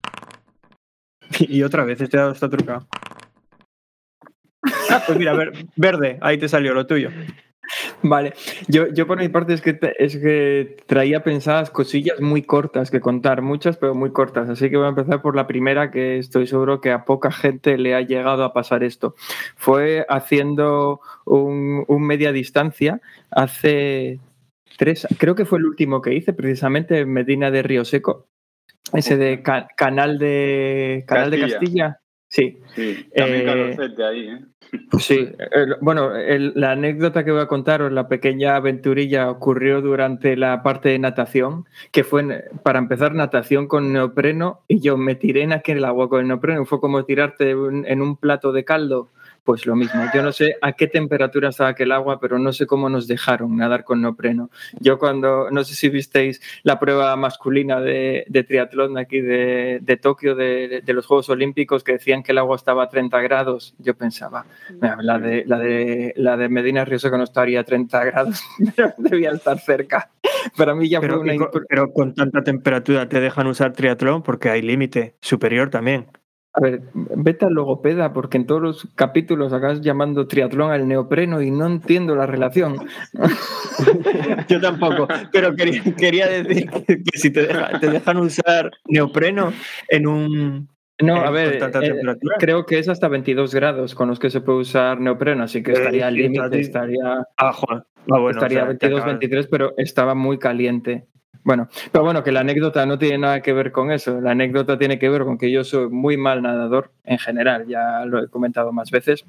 Y 1.49 1.63
otra 1.63 1.85
vez, 1.85 2.01
este 2.01 2.17
dado 2.17 2.33
está 2.33 2.49
trucado. 2.49 2.87
Ah, 4.91 5.03
pues 5.07 5.19
mira, 5.19 5.33
ver, 5.33 5.53
verde, 5.77 6.19
ahí 6.21 6.39
te 6.39 6.49
salió 6.49 6.75
lo 6.75 6.87
tuyo. 6.87 7.11
Vale, 8.03 8.35
yo, 8.69 8.89
yo 8.89 9.07
por 9.07 9.19
mi 9.19 9.29
parte 9.29 9.55
es 9.55 9.63
que, 9.63 9.79
es 9.99 10.17
que 10.17 10.77
traía 10.87 11.23
pensadas 11.23 11.71
cosillas 11.71 12.21
muy 12.21 12.43
cortas 12.43 12.91
que 12.91 13.01
contar, 13.01 13.41
muchas 13.41 13.77
pero 13.77 13.95
muy 13.95 14.11
cortas, 14.11 14.49
así 14.49 14.69
que 14.69 14.77
voy 14.77 14.87
a 14.87 14.91
empezar 14.91 15.23
por 15.23 15.37
la 15.37 15.47
primera 15.47 15.91
que 15.91 16.19
estoy 16.19 16.47
seguro 16.47 16.81
que 16.81 16.91
a 16.91 17.05
poca 17.05 17.31
gente 17.31 17.79
le 17.79 17.95
ha 17.95 18.03
llegado 18.03 18.45
a 18.45 18.53
pasar 18.53 18.83
esto. 18.83 19.15
Fue 19.57 20.05
haciendo 20.09 21.01
un, 21.25 21.85
un 21.89 22.07
media 22.07 22.33
distancia 22.33 23.01
hace 23.31 24.21
tres, 24.77 25.07
creo 25.19 25.35
que 25.35 25.45
fue 25.47 25.59
el 25.59 25.67
último 25.67 26.03
que 26.03 26.15
hice, 26.15 26.33
precisamente 26.33 26.99
en 27.01 27.13
Medina 27.13 27.51
de 27.51 27.63
Río 27.63 27.85
Seco, 27.85 28.27
ese 28.93 29.17
de 29.17 29.43
Canal 29.43 30.19
de 30.19 31.05
Canal 31.07 31.31
Castilla. 31.31 31.47
de 31.47 31.53
Castilla. 31.53 31.99
Sí. 32.29 32.59
sí 32.75 33.09
también 33.15 33.49
eh, 33.49 33.77
ahí, 34.09 34.29
¿eh? 34.29 34.41
Pues 34.91 35.05
sí. 35.05 35.29
bueno, 35.83 36.13
la 36.55 36.71
anécdota 36.71 37.25
que 37.25 37.31
voy 37.31 37.43
a 37.43 37.47
contar, 37.47 37.83
o 37.83 37.91
la 37.91 38.09
pequeña 38.09 38.57
aventurilla, 38.57 39.29
ocurrió 39.29 39.83
durante 39.83 40.35
la 40.35 40.63
parte 40.63 40.89
de 40.89 40.99
natación, 40.99 41.67
que 41.91 42.05
fue, 42.05 42.47
para 42.63 42.79
empezar, 42.79 43.15
natación 43.15 43.69
con 43.69 43.93
neopreno, 43.93 44.63
y 44.69 44.81
yo 44.81 44.97
me 44.97 45.15
tiré 45.15 45.43
en 45.43 45.53
aquel 45.53 45.85
agua 45.85 46.09
con 46.09 46.21
el 46.21 46.29
neopreno. 46.29 46.65
Fue 46.65 46.81
como 46.81 47.05
tirarte 47.05 47.51
en 47.51 48.01
un 48.01 48.17
plato 48.17 48.51
de 48.53 48.65
caldo 48.65 49.11
pues 49.45 49.67
lo 49.67 49.75
mismo. 49.77 50.03
Yo 50.15 50.23
no 50.23 50.33
sé 50.33 50.57
a 50.61 50.73
qué 50.73 50.87
temperatura 50.87 51.49
estaba 51.49 51.71
aquel 51.71 51.93
agua, 51.93 52.21
pero 52.21 52.39
no 52.39 52.53
sé 52.53 52.67
cómo 52.67 52.89
nos 52.89 53.07
dejaron 53.09 53.57
nadar 53.57 53.85
con 53.85 54.01
neopreno. 54.01 54.51
Yo 54.81 54.99
cuando, 54.99 55.51
no 55.51 55.65
sé 55.65 55.75
si 55.75 55.89
visteis 55.89 56.41
la 56.63 56.79
prueba 56.79 57.15
masculina 57.17 57.81
de, 57.81 58.25
triatlón 58.47 58.99
aquí 58.99 59.21
de, 59.21 59.81
de 59.83 59.97
Tokio, 59.97 60.35
de, 60.35 60.83
los 60.87 61.07
Juegos 61.07 61.29
Olímpicos, 61.31 61.83
que 61.83 61.93
decían 61.93 62.23
que 62.23 62.33
el 62.33 62.39
agua 62.39 62.57
estaba 62.57 62.85
a 62.85 62.89
30 62.89 63.21
grados, 63.21 63.75
yo 63.79 63.95
pensaba, 63.95 64.47
la 64.81 65.19
de, 65.19 65.45
la 65.47 65.59
de, 65.59 66.13
la 66.17 66.37
de 66.37 66.49
Medina 66.49 66.85
Río 66.85 66.99
que 66.99 67.19
no 67.19 67.25
estaría 67.25 67.61
a 67.61 67.65
30 67.65 68.05
grados, 68.05 68.43
pero 68.77 68.95
debía 68.99 69.31
estar 69.31 69.59
cerca. 69.59 70.11
Para 70.57 70.75
mí 70.75 70.89
ya 70.89 71.01
pero, 71.01 71.21
fue 71.21 71.35
una... 71.35 71.49
pero 71.69 71.93
con 71.93 72.15
tanta 72.15 72.43
temperatura 72.43 73.09
te 73.09 73.21
dejan 73.21 73.47
usar 73.47 73.73
triatlón 73.73 74.23
porque 74.23 74.51
hay 74.51 74.63
límite 74.63 75.17
superior 75.21 75.71
también. 75.71 76.07
A 76.55 76.61
ver, 76.61 76.83
vete 76.93 77.47
al 77.47 77.55
logopeda 77.55 78.13
porque 78.13 78.37
en 78.37 78.47
todos 78.47 78.61
los 78.61 78.89
capítulos 78.95 79.55
acabas 79.55 79.81
llamando 79.81 80.27
triatlón 80.27 80.71
al 80.71 80.87
neopreno 80.87 81.41
y 81.41 81.51
no 81.51 81.67
entiendo 81.67 82.15
la 82.15 82.27
relación. 82.27 82.77
Yo 84.49 84.61
tampoco, 84.61 85.09
pero 85.33 85.57
quería, 85.57 86.29
decir 86.29 86.69
que, 86.69 87.03
si 87.15 87.31
te, 87.31 87.49
dejan 87.81 88.19
usar 88.19 88.71
neopreno 88.87 89.53
en 89.89 90.07
un... 90.07 90.69
No, 91.01 91.17
a 91.17 91.31
ver, 91.31 91.55
eh, 91.55 92.19
creo 92.39 92.67
que 92.67 92.79
es 92.79 92.89
hasta 92.89 93.09
22 93.09 93.55
grados 93.55 93.95
con 93.95 94.09
los 94.09 94.19
que 94.19 94.29
se 94.29 94.43
puede 94.43 94.59
usar 94.59 95.01
neopreno, 95.01 95.45
así 95.45 95.63
que 95.63 95.73
estaría 95.73 96.07
al 96.07 96.15
límite, 96.15 96.61
estaría... 96.61 97.27
Ah, 97.39 97.57
ah, 97.71 97.85
estaría 98.31 98.65
22, 98.65 99.07
23, 99.07 99.47
pero 99.47 99.73
estaba 99.79 100.15
muy 100.15 100.39
caliente. 100.39 101.09
Bueno, 101.45 101.69
pero 101.91 102.05
bueno, 102.05 102.23
que 102.23 102.31
la 102.31 102.41
anécdota 102.41 102.87
no 102.87 102.99
tiene 102.99 103.19
nada 103.19 103.43
que 103.43 103.53
ver 103.53 103.73
con 103.73 103.91
eso. 103.91 104.21
La 104.21 104.31
anécdota 104.31 104.79
tiene 104.79 104.99
que 104.99 105.09
ver 105.09 105.25
con 105.25 105.39
que 105.39 105.51
yo 105.51 105.65
soy 105.65 105.89
muy 105.89 106.17
mal 106.17 106.43
nadador 106.43 106.93
en 107.05 107.19
general, 107.19 107.67
ya 107.67 108.05
lo 108.05 108.23
he 108.23 108.29
comentado 108.29 108.73
más 108.73 108.91
veces. 108.91 109.25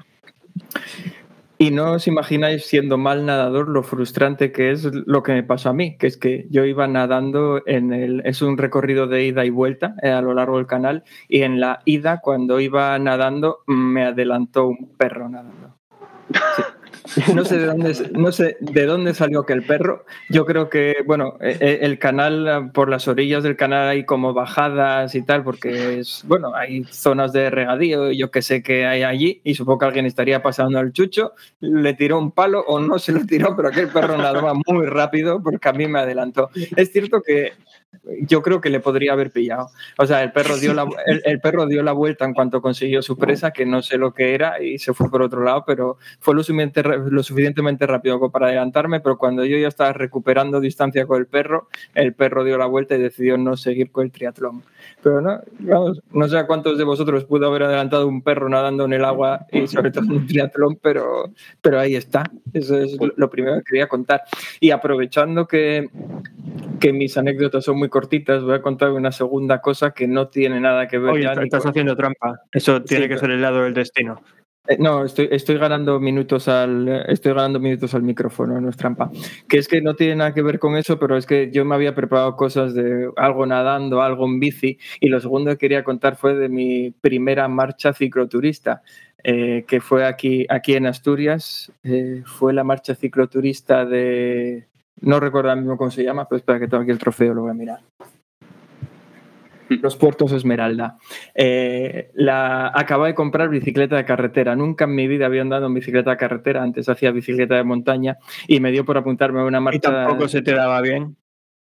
Y 1.58 1.72
no 1.72 1.94
os 1.94 2.08
imagináis 2.08 2.66
siendo 2.66 2.98
mal 2.98 3.26
nadador 3.26 3.70
lo 3.70 3.84
frustrante 3.84 4.52
que 4.52 4.72
es 4.72 4.84
lo 4.84 5.24
que 5.24 5.32
me 5.32 5.44
pasó 5.44 5.70
a 5.70 5.74
mí, 5.74 5.98
que 5.98 6.08
es 6.08 6.18
que 6.18 6.46
yo 6.50 6.66
iba 6.66 6.88
nadando 6.88 7.62
en 7.66 7.94
el 7.94 8.22
es 8.26 8.42
un 8.42 8.58
recorrido 8.58 9.08
de 9.08 9.26
ida 9.26 9.46
y 9.46 9.50
vuelta 9.50 9.96
eh, 10.02 10.10
a 10.10 10.22
lo 10.22 10.34
largo 10.34 10.58
del 10.58 10.68
canal 10.68 11.04
y 11.30 11.44
en 11.44 11.60
la 11.60 11.80
ida 11.86 12.20
cuando 12.22 12.60
iba 12.60 12.98
nadando 13.00 13.60
me 13.68 14.04
adelantó 14.04 14.68
un 14.68 14.90
perro 14.98 15.30
nadando. 15.30 15.78
Sí. 16.56 16.64
No 17.36 17.46
sé 17.46 17.58
de 17.58 17.66
dónde, 17.66 18.10
no 18.14 18.32
sé 18.32 18.58
de 18.60 18.86
dónde 18.86 19.14
salió 19.14 19.42
aquel 19.42 19.64
perro. 19.64 20.06
Yo 20.30 20.46
creo 20.46 20.70
que, 20.70 20.98
bueno, 21.06 21.38
e, 21.42 21.58
e, 21.60 21.86
el 21.86 22.00
canal, 22.00 22.72
por 22.74 22.90
las 22.90 23.08
orillas 23.08 23.44
del 23.44 23.56
canal 23.56 23.88
hay 23.90 24.06
como 24.06 24.34
bajadas 24.34 25.16
y 25.16 25.22
tal, 25.22 25.44
porque 25.44 26.00
es, 26.00 26.24
bueno, 26.26 26.56
hay 26.56 26.84
zonas 26.86 27.34
de 27.34 27.50
regadío, 27.50 28.12
yo 28.12 28.32
que 28.32 28.42
sé 28.42 28.64
que 28.64 28.86
hay 28.86 29.04
allí, 29.04 29.42
y 29.44 29.56
supongo 29.56 29.80
que 29.80 29.86
alguien 29.86 30.06
estaría 30.06 30.42
pasando 30.42 30.80
al 30.80 30.94
chucho, 30.94 31.34
le 31.60 31.94
tiró 31.94 32.18
un 32.18 32.32
palo 32.32 32.64
o 32.68 32.80
no 32.80 33.00
se 33.00 33.12
lo 33.12 33.26
tiró, 33.26 33.56
pero 33.56 33.70
aquel 33.70 33.90
perro 33.90 34.18
nadaba 34.18 34.54
muy 34.68 34.86
rápido 34.86 35.42
porque 35.42 35.70
a 35.70 35.74
mí 35.74 35.88
me 35.88 36.00
adelantó. 36.00 36.50
Es 36.76 36.92
cierto 36.92 37.22
que 37.22 37.54
yo 38.22 38.42
creo 38.42 38.62
que 38.62 38.70
le 38.70 38.80
podría 38.80 39.14
haber 39.14 39.32
pillado. 39.32 39.70
O 39.98 40.06
sea, 40.06 40.24
el 40.24 40.32
perro, 40.32 40.58
dio 40.58 40.74
la, 40.74 40.88
el, 41.06 41.40
perro 41.40 41.66
dio 41.68 41.84
la 41.84 41.92
vuelta 41.92 42.26
en 42.26 42.34
cuanto 42.34 42.62
consiguió 42.62 43.02
su 43.02 43.18
presa, 43.18 43.52
que 43.52 43.66
no 43.66 43.82
sé 43.82 43.98
lo 43.98 44.14
que 44.14 44.34
era, 44.34 44.62
y 44.62 44.80
se 44.80 44.94
fue 44.94 45.10
por 45.10 45.22
otro 45.22 45.44
lado, 45.44 45.64
pero 45.66 45.98
fue 46.20 46.36
lo, 46.36 46.44
lo 46.98 47.24
suficientemente 47.24 47.88
rápido 47.88 48.32
para 48.32 48.48
adelantarme, 48.48 49.00
pero 49.00 49.18
cuando 49.18 49.46
yo 49.46 49.58
ya 49.58 49.68
estaba 49.68 49.94
recuperando 49.94 50.60
distancia 50.60 51.06
con 51.06 51.20
el 51.20 51.28
perro, 51.28 51.68
el 51.96 52.14
perro 52.14 52.44
dio 52.44 52.58
la 52.58 52.66
vuelta 52.66 52.96
y 52.96 53.02
decidió 53.02 53.38
no 53.38 53.58
seguir 53.58 53.92
con 53.92 54.06
el 54.06 54.12
triatlón. 54.12 54.64
Pero 55.02 55.22
no, 55.22 55.42
no 56.12 56.28
sé 56.28 56.38
a 56.38 56.48
cuántos 56.48 56.78
de 56.78 56.84
vosotros 56.84 57.26
pudo 57.26 57.48
haber 57.48 57.64
adelantado 57.64 58.08
un 58.08 58.22
perro 58.22 58.50
nadando 58.50 58.86
en 58.86 58.94
el 58.94 59.06
agua 59.06 59.46
y 59.52 59.68
sobre 59.68 59.92
todo 59.92 60.06
en 60.06 60.12
un 60.12 60.28
triatlón, 60.28 60.78
pero, 60.82 61.32
pero 61.62 61.80
ahí 61.80 61.96
está. 61.96 62.24
Eso 62.54 62.78
es 62.78 62.98
lo 63.16 63.30
primero 63.30 63.58
que 63.58 63.64
quería 63.64 63.88
contar. 63.88 64.22
Y 64.60 64.72
aprovechando 64.72 65.48
que, 65.48 65.90
que 66.80 66.94
mis 66.94 67.18
anécdotas 67.18 67.66
son 67.66 67.78
muy 67.78 67.90
cortitas, 67.90 68.44
voy 68.44 68.56
a 68.56 68.62
contar 68.62 68.92
una 68.92 69.12
segunda 69.12 69.62
cosa 69.62 69.92
que 69.92 70.08
no 70.08 70.28
tiene 70.28 70.60
nada 70.60 70.88
que 70.88 70.98
ver. 70.98 71.14
Oye, 71.14 71.44
estás 71.44 71.66
haciendo 71.66 71.96
trampa. 71.96 72.42
Eso 72.52 72.82
tiene 72.84 73.08
que 73.08 73.18
ser 73.18 73.32
el 73.32 73.42
lado 73.42 73.64
del 73.64 73.74
destino. 73.74 74.22
Eh, 74.70 74.78
no, 74.80 75.04
estoy, 75.04 75.28
estoy, 75.30 75.58
ganando 75.58 76.00
minutos 76.00 76.48
al 76.48 76.88
estoy 77.10 77.34
ganando 77.34 77.60
minutos 77.60 77.94
al 77.96 78.04
micrófono, 78.04 78.62
no 78.62 78.70
es 78.70 78.78
trampa. 78.78 79.12
Que 79.50 79.58
es 79.58 79.68
que 79.68 79.82
no 79.82 79.94
tiene 79.96 80.16
nada 80.16 80.34
que 80.34 80.42
ver 80.42 80.58
con 80.58 80.78
eso, 80.78 80.98
pero 80.98 81.18
es 81.18 81.26
que 81.26 81.52
yo 81.52 81.66
me 81.66 81.76
había 81.76 81.94
preparado 81.94 82.38
cosas 82.38 82.74
de 82.74 83.12
algo 83.18 83.46
nadando, 83.46 84.02
algo 84.02 84.26
en 84.26 84.40
bici, 84.40 84.78
y 85.02 85.10
lo 85.10 85.20
segundo 85.20 85.52
que 85.52 85.58
quería 85.58 85.84
contar 85.84 86.16
fue 86.16 86.36
de 86.36 86.48
mi 86.48 86.92
primera 86.92 87.50
marcha 87.50 87.94
cicloturista, 87.94 88.84
eh, 89.24 89.66
que 89.68 89.82
fue 89.82 90.06
aquí, 90.06 90.46
aquí 90.50 90.76
en 90.76 90.86
Asturias. 90.88 91.72
Eh, 91.84 92.24
fue 92.26 92.54
la 92.54 92.64
marcha 92.64 92.96
cicloturista 92.96 93.86
de. 93.86 94.68
No 95.02 95.20
recuerdo 95.20 95.54
mismo 95.58 95.76
cómo 95.78 95.92
se 95.92 96.04
llama, 96.04 96.28
pero 96.30 96.38
espera 96.38 96.60
que 96.60 96.68
tengo 96.70 96.84
aquí 96.84 96.92
el 96.92 97.00
trofeo, 97.00 97.34
lo 97.34 97.42
voy 97.42 97.52
a 97.52 97.54
mirar 97.54 97.80
los 99.78 99.96
puertos 99.96 100.32
Esmeralda. 100.32 100.98
Eh, 101.36 102.12
la, 102.14 102.74
de 103.06 103.16
comprar 103.16 103.50
bicicleta 103.50 103.96
de 103.96 104.06
carretera. 104.06 104.56
Nunca 104.56 104.86
en 104.86 104.96
mi 104.96 105.08
vida 105.08 105.26
había 105.26 105.42
andado 105.42 105.68
en 105.68 105.74
bicicleta 105.74 106.12
de 106.12 106.18
carretera. 106.18 106.64
Antes 106.64 106.90
hacía 106.90 107.12
bicicleta 107.12 107.56
de 107.56 107.64
montaña 107.64 108.18
y 108.48 108.60
me 108.60 108.72
dio 108.72 108.86
por 108.86 108.98
apuntarme 108.98 109.42
a 109.42 109.46
una 109.46 109.60
marcha. 109.60 109.78
¿Y 109.78 109.82
tampoco 109.82 110.28
se 110.28 110.42
te 110.42 110.54
daba 110.54 110.82
bien? 110.82 111.18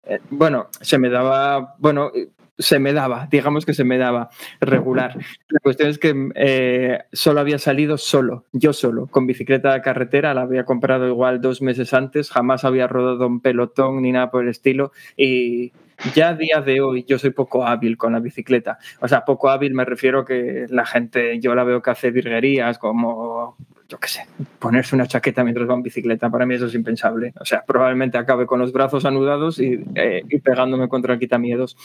Eh, 0.05 0.21
bueno, 0.31 0.69
se 0.81 0.99
me 0.99 1.09
daba. 1.09 1.75
Bueno, 1.79 2.11
se 2.59 2.79
me 2.79 2.93
daba, 2.93 3.29
digamos 3.31 3.67
que 3.67 3.75
se 3.75 3.85
me 3.85 3.99
daba 3.99 4.31
regular. 4.61 5.17
La 5.49 5.61
cuestión 5.61 5.91
es 5.91 5.99
que 5.99 6.31
eh, 6.35 7.01
solo 7.13 7.41
había 7.41 7.59
salido 7.59 7.99
solo, 7.99 8.47
yo 8.53 8.73
solo, 8.73 9.07
con 9.09 9.27
bicicleta 9.27 9.75
de 9.75 9.83
carretera, 9.83 10.35
la 10.35 10.43
había 10.43 10.65
comprado 10.65 11.07
igual 11.07 11.41
dos 11.41 11.61
meses 11.61 11.93
antes, 11.93 12.31
jamás 12.31 12.65
había 12.65 12.87
rodado 12.87 13.27
un 13.27 13.41
pelotón 13.41 14.03
ni 14.03 14.13
nada 14.13 14.31
por 14.31 14.45
el 14.45 14.49
estilo 14.49 14.93
y 15.17 15.73
ya 16.15 16.31
a 16.31 16.35
día 16.35 16.61
de 16.61 16.81
hoy 16.81 17.05
yo 17.05 17.19
soy 17.19 17.31
poco 17.31 17.67
hábil 17.67 17.97
con 17.97 18.13
la 18.13 18.21
bicicleta. 18.21 18.79
O 19.01 19.09
sea, 19.09 19.25
poco 19.25 19.51
hábil 19.51 19.75
me 19.75 19.85
refiero 19.85 20.25
que 20.25 20.67
la 20.69 20.87
gente, 20.87 21.39
yo 21.41 21.55
la 21.55 21.65
veo 21.65 21.83
que 21.83 21.91
hace 21.91 22.11
virguerías 22.11 22.79
como 22.79 23.57
yo 23.89 23.99
qué 23.99 24.09
sé, 24.09 24.27
ponerse 24.59 24.97
una 24.97 25.07
chaqueta 25.07 25.45
mientras 25.45 25.69
va 25.69 25.75
en 25.75 25.83
bicicleta, 25.83 26.29
para 26.29 26.45
mí 26.45 26.55
eso 26.55 26.67
es 26.67 26.75
impensable. 26.75 27.33
O 27.41 27.45
sea, 27.45 27.65
probablemente 27.65 28.19
acabe 28.19 28.47
con 28.47 28.59
los 28.59 28.73
brazos 28.73 29.05
anudados 29.05 29.61
y, 29.61 29.81
eh, 29.95 30.23
pegándome 30.43 30.89
contra 30.89 31.15
el 31.15 31.21
quitamiedos. 31.21 31.77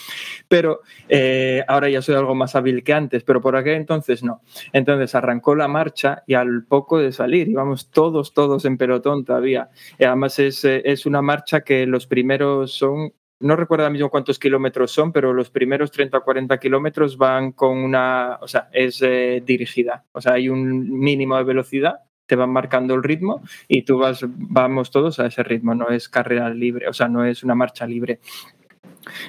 Pero 0.48 0.82
eh, 1.10 1.64
ahora 1.68 1.90
ya 1.90 2.02
soy 2.02 2.16
algo 2.16 2.34
más 2.34 2.56
hábil 2.56 2.84
que 2.84 2.94
antes, 2.94 3.24
pero 3.24 3.42
por 3.42 3.56
aquel 3.56 3.76
entonces 3.76 4.24
no. 4.24 4.42
Entonces 4.74 5.14
arrancó 5.14 5.56
la 5.56 5.68
marcha 5.68 6.24
y 6.26 6.34
al 6.34 6.64
poco 6.64 6.98
de 6.98 7.12
salir 7.12 7.50
íbamos 7.50 7.92
todos, 7.92 8.34
todos 8.34 8.66
en 8.66 8.78
pelotón 8.78 9.24
todavía. 9.24 9.70
Y 10.00 10.06
además 10.06 10.40
es, 10.40 10.66
eh, 10.66 10.82
es 10.86 11.06
una 11.06 11.22
marcha 11.22 11.62
que 11.62 11.86
los 11.86 12.08
primeros 12.08 12.74
son 12.74 13.14
no 13.42 13.56
recuerdo 13.56 13.84
ahora 13.84 13.94
mismo 13.94 14.10
cuántos 14.10 14.40
kilómetros 14.40 14.92
son, 14.92 15.12
pero 15.12 15.34
los 15.34 15.50
primeros 15.50 15.92
30 15.92 16.18
o 16.18 16.24
40 16.24 16.58
kilómetros 16.60 17.18
van 17.18 17.52
con 17.52 17.78
una, 17.78 18.38
o 18.42 18.48
sea, 18.48 18.70
es 18.72 19.02
eh, 19.02 19.42
dirigida, 19.46 20.06
o 20.12 20.22
sea, 20.22 20.34
hay 20.34 20.50
un 20.50 21.00
mínimo 21.00 21.38
de 21.38 21.44
velocidad, 21.44 22.02
te 22.26 22.36
van 22.36 22.52
marcando 22.52 22.94
el 22.94 23.04
ritmo 23.04 23.42
y 23.68 23.82
tú 23.82 23.98
vas, 23.98 24.24
vamos 24.26 24.92
todos 24.92 25.20
a 25.20 25.26
ese 25.26 25.44
ritmo, 25.44 25.76
no 25.76 25.90
es 25.90 26.08
carrera 26.08 26.50
libre, 26.50 26.88
o 26.88 26.94
sea, 26.94 27.08
no 27.08 27.26
es 27.26 27.44
una 27.44 27.56
marcha 27.56 27.86
libre. 27.86 28.20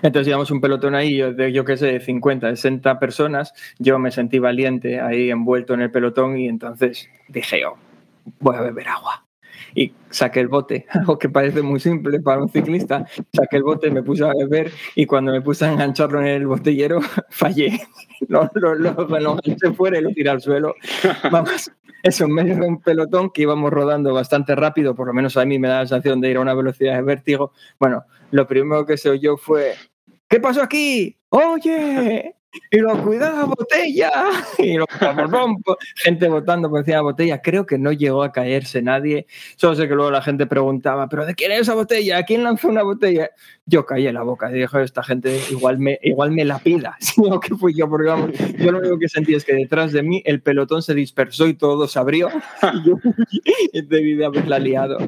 Entonces 0.02 0.28
íbamos 0.28 0.50
un 0.50 0.60
pelotón 0.60 0.94
ahí 0.94 1.18
de, 1.18 1.52
yo 1.52 1.64
qué 1.64 1.76
sé, 1.76 1.98
50, 1.98 2.50
60 2.50 2.98
personas, 2.98 3.54
yo 3.78 3.98
me 3.98 4.10
sentí 4.10 4.38
valiente 4.38 5.00
ahí 5.00 5.30
envuelto 5.30 5.74
en 5.74 5.80
el 5.80 5.90
pelotón 5.90 6.36
y 6.36 6.46
entonces 6.46 7.08
dije 7.28 7.62
yo, 7.62 7.76
voy 8.38 8.56
a 8.56 8.60
beber 8.60 8.88
agua 8.88 9.24
y 9.74 9.92
saqué 10.10 10.40
el 10.40 10.48
bote, 10.48 10.86
algo 10.90 11.18
que 11.18 11.28
parece 11.28 11.62
muy 11.62 11.80
simple 11.80 12.20
para 12.20 12.42
un 12.42 12.48
ciclista, 12.48 13.06
saqué 13.32 13.56
el 13.56 13.62
bote, 13.62 13.90
me 13.90 14.02
puse 14.02 14.24
a 14.24 14.32
beber 14.32 14.70
y 14.94 15.06
cuando 15.06 15.32
me 15.32 15.40
puse 15.40 15.64
a 15.64 15.72
engancharlo 15.72 16.20
en 16.20 16.28
el 16.28 16.46
botellero, 16.46 17.00
fallé. 17.30 17.80
Lo, 18.28 18.48
lo, 18.54 18.74
lo, 18.74 18.92
lo 18.92 19.38
enganché 19.44 19.72
fuera 19.72 19.98
y 19.98 20.02
lo 20.02 20.10
tiré 20.10 20.30
al 20.30 20.40
suelo. 20.40 20.74
Vamos, 21.30 21.70
eso 22.02 22.24
en 22.24 22.32
medio 22.32 22.56
de 22.56 22.66
un 22.66 22.80
pelotón 22.80 23.30
que 23.30 23.42
íbamos 23.42 23.70
rodando 23.72 24.12
bastante 24.12 24.54
rápido, 24.54 24.94
por 24.94 25.06
lo 25.06 25.14
menos 25.14 25.36
a 25.36 25.44
mí 25.44 25.58
me 25.58 25.68
da 25.68 25.80
la 25.80 25.86
sensación 25.86 26.20
de 26.20 26.30
ir 26.30 26.36
a 26.36 26.40
una 26.40 26.54
velocidad 26.54 26.96
de 26.96 27.02
vértigo. 27.02 27.52
Bueno, 27.78 28.04
lo 28.30 28.46
primero 28.46 28.84
que 28.86 28.96
se 28.96 29.10
oyó 29.10 29.36
fue, 29.36 29.74
¿qué 30.28 30.40
pasó 30.40 30.62
aquí? 30.62 31.16
Oye, 31.28 32.34
y 32.70 32.78
lo 32.78 33.02
cuidaba 33.02 33.44
botella. 33.44 34.10
Y 34.58 34.76
lo 34.76 34.86
gente 35.96 36.28
votando 36.28 36.70
por 36.70 36.80
encima 36.80 36.96
de 36.96 36.98
la 36.98 37.02
botella. 37.02 37.42
Creo 37.42 37.66
que 37.66 37.78
no 37.78 37.92
llegó 37.92 38.22
a 38.22 38.32
caerse 38.32 38.82
nadie. 38.82 39.26
Solo 39.56 39.74
sé 39.74 39.88
que 39.88 39.94
luego 39.94 40.10
la 40.10 40.22
gente 40.22 40.46
preguntaba 40.46 41.08
pero 41.08 41.26
de 41.26 41.34
quién 41.34 41.52
es 41.52 41.60
esa 41.60 41.74
botella 41.74 42.22
quién 42.24 42.42
lanzó 42.42 42.68
una 42.68 42.82
botella 42.82 43.30
yo 43.66 43.86
caí 43.86 44.06
en 44.06 44.14
la 44.14 44.22
boca 44.22 44.50
y 44.50 44.54
dije 44.60 44.82
esta 44.82 45.02
gente 45.02 45.40
igual 45.50 45.78
me 45.78 45.98
igual 46.02 46.30
me 46.30 46.44
la 46.44 46.58
pida 46.58 46.96
sino 47.00 47.40
que 47.40 47.54
fui 47.54 47.74
yo 47.74 47.88
porque 47.88 48.08
vamos 48.08 48.30
yo 48.58 48.72
lo 48.72 48.78
único 48.78 48.98
que 48.98 49.08
sentí 49.08 49.34
es 49.34 49.44
que 49.44 49.54
detrás 49.54 49.92
de 49.92 50.02
mí 50.02 50.22
el 50.24 50.42
pelotón 50.42 50.82
se 50.82 50.94
dispersó 50.94 51.46
y 51.46 51.54
todo 51.54 51.86
se 51.88 51.98
abrió. 51.98 52.28
Y 52.72 52.88
yo 52.88 52.96
debí 53.88 54.14
de 54.14 54.24
haberla 54.24 54.58
liado 54.58 54.98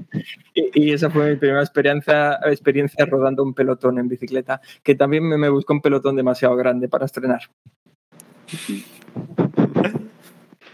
y, 0.54 0.92
esa 0.92 1.10
fue 1.10 1.30
mi 1.30 1.36
primera 1.36 1.60
experiencia 1.60 2.38
experiencia 2.44 3.04
rodando 3.06 3.42
un 3.42 3.54
pelotón 3.54 3.98
en 3.98 4.08
bicicleta 4.08 4.60
que 4.82 4.94
también 4.94 5.28
me, 5.28 5.36
me 5.36 5.48
buscó 5.48 5.72
un 5.72 5.80
pelotón 5.80 6.16
demasiado 6.16 6.54
grande 6.56 6.88
para 6.88 7.06
estrenar 7.06 7.42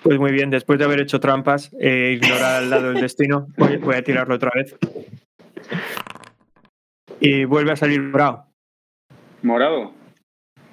pues 0.02 0.18
muy 0.18 0.32
bien, 0.32 0.50
después 0.50 0.78
de 0.78 0.84
haber 0.84 1.00
hecho 1.00 1.20
trampas 1.20 1.70
e 1.78 2.12
ignorar 2.12 2.62
al 2.62 2.70
lado 2.70 2.92
del 2.92 3.00
destino, 3.02 3.48
voy, 3.56 3.94
a 3.94 4.02
tirarlo 4.02 4.34
otra 4.34 4.50
vez. 4.54 4.76
Y 7.20 7.44
vuelve 7.44 7.72
a 7.72 7.76
salir 7.76 8.00
morado. 8.00 8.46
¿Morado? 9.42 9.92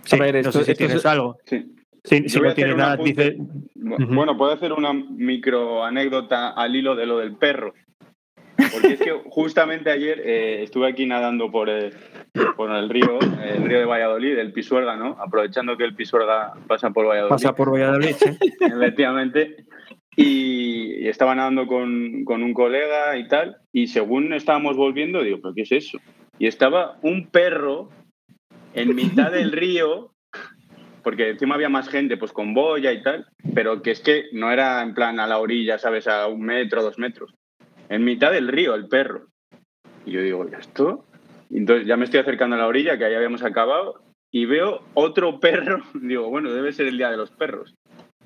Sí, 0.05 0.17
no 0.43 0.51
sé 0.51 0.63
si 0.63 0.75
tienes 0.75 1.05
algo. 1.05 1.37
Sí. 1.45 1.73
si 2.03 2.39
no 2.39 2.53
tienes 2.53 2.77
nada, 2.77 2.95
dice... 2.97 3.35
Bueno, 3.75 4.37
puedo 4.37 4.53
hacer 4.53 4.71
una 4.71 4.93
micro 4.93 5.83
anécdota 5.83 6.51
al 6.51 6.75
hilo 6.75 6.95
de 6.95 7.05
lo 7.05 7.17
del 7.19 7.35
perro. 7.35 7.73
Porque 8.77 8.93
es 8.93 8.99
que 8.99 9.11
justamente 9.29 9.89
ayer 9.89 10.21
eh, 10.23 10.63
estuve 10.63 10.87
aquí 10.87 11.05
nadando 11.05 11.49
por, 11.49 11.67
eh, 11.69 11.91
por 12.55 12.71
el 12.71 12.89
río, 12.89 13.19
el 13.19 13.63
río 13.63 13.79
de 13.79 13.85
Valladolid, 13.85 14.37
el 14.37 14.53
Pisuerga, 14.53 14.95
¿no? 14.95 15.17
Aprovechando 15.19 15.75
que 15.77 15.83
el 15.83 15.95
Pisuerga 15.95 16.53
pasa 16.67 16.91
por 16.91 17.07
Valladolid. 17.07 17.29
Pasa 17.29 17.55
por 17.55 17.71
Valladolid, 17.71 18.15
sí. 18.15 18.37
Efectivamente. 18.61 19.65
Y, 20.15 21.07
estaba 21.07 21.35
nadando 21.35 21.67
con, 21.67 22.23
con, 22.25 22.43
un 22.43 22.53
colega 22.53 23.17
y 23.17 23.27
tal, 23.27 23.57
y 23.71 23.87
según 23.87 24.33
estábamos 24.33 24.75
volviendo, 24.75 25.23
digo, 25.23 25.39
¿pero 25.41 25.53
qué 25.53 25.61
es 25.61 25.71
eso? 25.71 25.99
Y 26.37 26.47
estaba 26.47 26.97
un 27.01 27.29
perro 27.29 27.89
en 28.73 28.95
mitad 28.95 29.31
del 29.31 29.51
río, 29.51 30.11
porque 31.03 31.29
encima 31.29 31.55
había 31.55 31.69
más 31.69 31.87
gente, 31.87 32.17
pues 32.17 32.33
con 32.33 32.53
boya 32.53 32.91
y 32.91 33.01
tal, 33.01 33.27
pero 33.55 33.81
que 33.81 33.91
es 33.91 34.01
que 34.01 34.25
no 34.33 34.51
era 34.51 34.81
en 34.81 34.93
plan 34.93 35.19
a 35.19 35.27
la 35.27 35.39
orilla, 35.39 35.77
¿sabes? 35.77 36.07
A 36.07 36.27
un 36.27 36.41
metro, 36.41 36.83
dos 36.83 36.99
metros 36.99 37.33
en 37.89 38.03
mitad 38.03 38.31
del 38.31 38.47
río, 38.47 38.75
el 38.75 38.87
perro. 38.87 39.27
Y 40.05 40.11
yo 40.11 40.21
digo, 40.21 40.45
¿esto? 40.57 41.05
entonces 41.49 41.87
ya 41.87 41.95
me 41.97 42.05
estoy 42.05 42.19
acercando 42.19 42.55
a 42.55 42.59
la 42.59 42.67
orilla, 42.67 42.97
que 42.97 43.05
ahí 43.05 43.13
habíamos 43.15 43.43
acabado, 43.43 44.01
y 44.31 44.45
veo 44.45 44.81
otro 44.93 45.39
perro. 45.39 45.81
Digo, 45.93 46.29
bueno, 46.29 46.51
debe 46.51 46.73
ser 46.73 46.87
el 46.87 46.97
día 46.97 47.09
de 47.09 47.17
los 47.17 47.31
perros. 47.31 47.75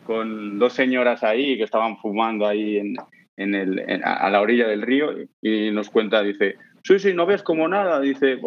Con 0.05 0.57
dos 0.59 0.73
señoras 0.73 1.23
ahí 1.23 1.57
que 1.57 1.63
estaban 1.63 1.97
fumando 1.97 2.47
ahí 2.47 2.77
en, 2.77 2.95
en 3.37 3.55
el, 3.55 3.79
en- 3.79 4.03
a 4.03 4.29
la 4.29 4.41
orilla 4.41 4.67
del 4.67 4.81
río 4.81 5.13
y 5.41 5.69
nos 5.71 5.89
cuenta, 5.91 6.23
dice, 6.23 6.55
sí, 6.83 6.97
sí, 6.97 7.13
no 7.13 7.27
ves 7.27 7.43
como 7.43 7.67
nada, 7.67 7.99
dice, 8.01 8.39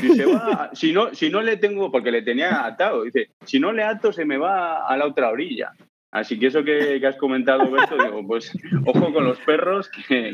dice 0.00 0.24
"Va, 0.26 0.70
si, 0.72 0.92
no, 0.94 1.14
si 1.14 1.28
no 1.28 1.42
le 1.42 1.58
tengo, 1.58 1.92
porque 1.92 2.10
le 2.10 2.22
tenía 2.22 2.64
atado, 2.64 3.02
dice, 3.04 3.28
si 3.44 3.60
no 3.60 3.72
le 3.72 3.82
ato 3.82 4.12
se 4.14 4.24
me 4.24 4.38
va 4.38 4.86
a 4.86 4.96
la 4.96 5.06
otra 5.06 5.28
orilla. 5.30 5.72
Así 6.14 6.38
que 6.38 6.46
eso 6.46 6.62
que, 6.64 6.98
que 7.00 7.06
has 7.06 7.16
comentado, 7.16 7.68
Berto, 7.70 7.96
digo, 8.02 8.24
pues 8.26 8.56
ojo 8.86 9.12
con 9.12 9.24
los 9.24 9.38
perros, 9.40 9.90
que, 9.90 10.30
que 10.30 10.32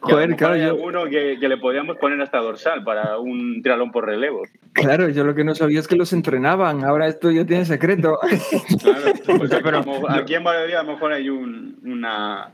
Joder, 0.00 0.36
claro, 0.36 0.54
hay 0.54 0.60
yo- 0.60 0.66
alguno 0.68 1.04
que, 1.06 1.38
que 1.40 1.48
le 1.48 1.56
podríamos 1.56 1.96
poner 1.96 2.20
hasta 2.20 2.38
dorsal 2.38 2.84
para 2.84 3.18
un 3.18 3.62
trialón 3.62 3.90
por 3.90 4.04
relevos. 4.04 4.50
Claro, 4.74 5.08
yo 5.08 5.24
lo 5.24 5.34
que 5.34 5.44
no 5.44 5.54
sabía 5.54 5.80
es 5.80 5.88
que 5.88 5.96
los 5.96 6.12
entrenaban. 6.12 6.84
Ahora 6.84 7.06
esto 7.08 7.30
ya 7.30 7.44
tiene 7.46 7.64
secreto. 7.64 8.18
Claro, 8.82 9.12
pues 9.38 9.50
aquí, 9.52 9.62
Pero- 9.64 9.82
como- 9.84 10.10
aquí 10.10 10.34
en 10.34 10.44
Valladolid 10.44 10.74
a 10.74 10.82
lo 10.82 10.92
mejor 10.92 11.12
hay 11.14 11.30
un- 11.30 11.78
una, 11.84 12.52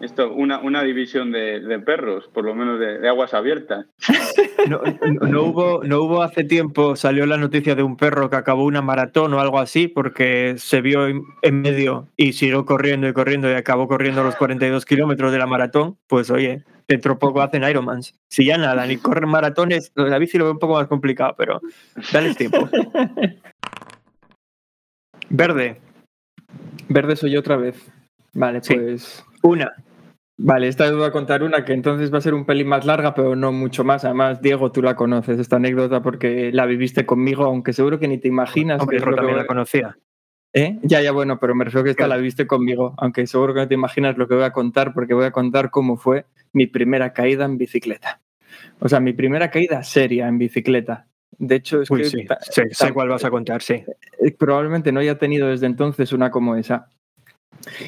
esto, 0.00 0.32
una, 0.32 0.58
una 0.60 0.82
división 0.82 1.30
de, 1.30 1.60
de 1.60 1.78
perros, 1.78 2.28
por 2.32 2.44
lo 2.44 2.54
menos 2.54 2.80
de, 2.80 2.98
de 2.98 3.08
aguas 3.08 3.34
abiertas. 3.34 3.86
No, 4.68 4.80
no- 5.06 5.26
no 5.28 5.42
hubo, 5.42 5.84
no 5.84 6.00
hubo 6.02 6.22
hace 6.22 6.44
tiempo, 6.44 6.96
salió 6.96 7.26
la 7.26 7.36
noticia 7.36 7.74
de 7.74 7.82
un 7.82 7.96
perro 7.96 8.30
que 8.30 8.36
acabó 8.36 8.64
una 8.64 8.80
maratón 8.82 9.34
o 9.34 9.40
algo 9.40 9.58
así 9.58 9.88
porque 9.88 10.54
se 10.56 10.80
vio 10.80 11.06
en, 11.06 11.22
en 11.42 11.60
medio 11.60 12.08
y 12.16 12.32
siguió 12.32 12.64
corriendo 12.64 13.08
y 13.08 13.12
corriendo 13.12 13.50
y 13.50 13.54
acabó 13.54 13.86
corriendo 13.88 14.24
los 14.24 14.36
42 14.36 14.84
kilómetros 14.86 15.32
de 15.32 15.38
la 15.38 15.46
maratón. 15.46 15.98
Pues 16.06 16.30
oye, 16.30 16.64
dentro 16.88 17.18
poco 17.18 17.42
hacen 17.42 17.62
Ironmans. 17.64 18.14
Si 18.30 18.44
ya 18.46 18.56
nada, 18.58 18.86
ni 18.86 18.96
corren 18.96 19.28
maratones, 19.28 19.92
la 19.94 20.18
bici 20.18 20.38
lo 20.38 20.44
veo 20.44 20.52
un 20.54 20.58
poco 20.58 20.74
más 20.74 20.88
complicado, 20.88 21.34
pero 21.36 21.60
dale 22.12 22.34
tiempo. 22.34 22.68
Verde, 25.28 25.80
Verde 26.88 27.16
soy 27.16 27.32
yo 27.32 27.40
otra 27.40 27.56
vez. 27.56 27.92
Vale, 28.32 28.62
Sí. 28.62 28.74
pues. 28.74 29.24
Una. 29.42 29.72
Vale, 30.42 30.68
esta 30.68 30.84
vez 30.84 30.94
voy 30.94 31.04
a 31.04 31.10
contar 31.12 31.42
una 31.42 31.66
que 31.66 31.74
entonces 31.74 32.12
va 32.12 32.16
a 32.18 32.22
ser 32.22 32.32
un 32.32 32.46
pelín 32.46 32.66
más 32.66 32.86
larga, 32.86 33.14
pero 33.14 33.36
no 33.36 33.52
mucho 33.52 33.84
más. 33.84 34.04
Además, 34.06 34.40
Diego, 34.40 34.72
tú 34.72 34.80
la 34.80 34.96
conoces, 34.96 35.38
esta 35.38 35.56
anécdota, 35.56 36.00
porque 36.00 36.50
la 36.52 36.64
viviste 36.64 37.04
conmigo, 37.04 37.44
aunque 37.44 37.74
seguro 37.74 37.98
que 37.98 38.08
ni 38.08 38.16
te 38.16 38.28
imaginas. 38.28 38.80
Hombre, 38.80 38.98
que 38.98 39.04
también 39.04 39.26
voy- 39.26 39.34
la 39.36 39.46
conocía. 39.46 39.98
¿Eh? 40.52 40.78
Ya, 40.82 41.00
ya, 41.02 41.12
bueno, 41.12 41.38
pero 41.38 41.54
me 41.54 41.64
refiero 41.64 41.84
que 41.84 41.90
esta 41.90 42.08
la 42.08 42.16
viviste 42.16 42.46
conmigo, 42.46 42.94
aunque 42.96 43.26
seguro 43.26 43.54
que 43.54 43.60
no 43.60 43.68
te 43.68 43.74
imaginas 43.74 44.16
lo 44.16 44.26
que 44.26 44.34
voy 44.34 44.42
a 44.44 44.52
contar, 44.52 44.94
porque 44.94 45.14
voy 45.14 45.26
a 45.26 45.30
contar 45.30 45.70
cómo 45.70 45.96
fue 45.96 46.24
mi 46.52 46.66
primera 46.66 47.12
caída 47.12 47.44
en 47.44 47.56
bicicleta. 47.58 48.20
O 48.80 48.88
sea, 48.88 48.98
mi 48.98 49.12
primera 49.12 49.50
caída 49.50 49.82
seria 49.84 50.26
en 50.26 50.38
bicicleta. 50.38 51.06
De 51.38 51.54
hecho, 51.56 51.82
es 51.82 51.90
Uy, 51.90 51.98
que 52.02 52.04
sí, 52.06 52.26
sé, 52.72 52.92
cuál 52.92 53.08
vas 53.10 53.24
a 53.24 53.30
contar, 53.30 53.62
sí. 53.62 53.74
eh, 53.74 54.34
probablemente 54.36 54.90
no 54.90 55.00
haya 55.00 55.18
tenido 55.18 55.48
desde 55.48 55.66
entonces 55.66 56.12
una 56.12 56.30
como 56.30 56.56
esa. 56.56 56.88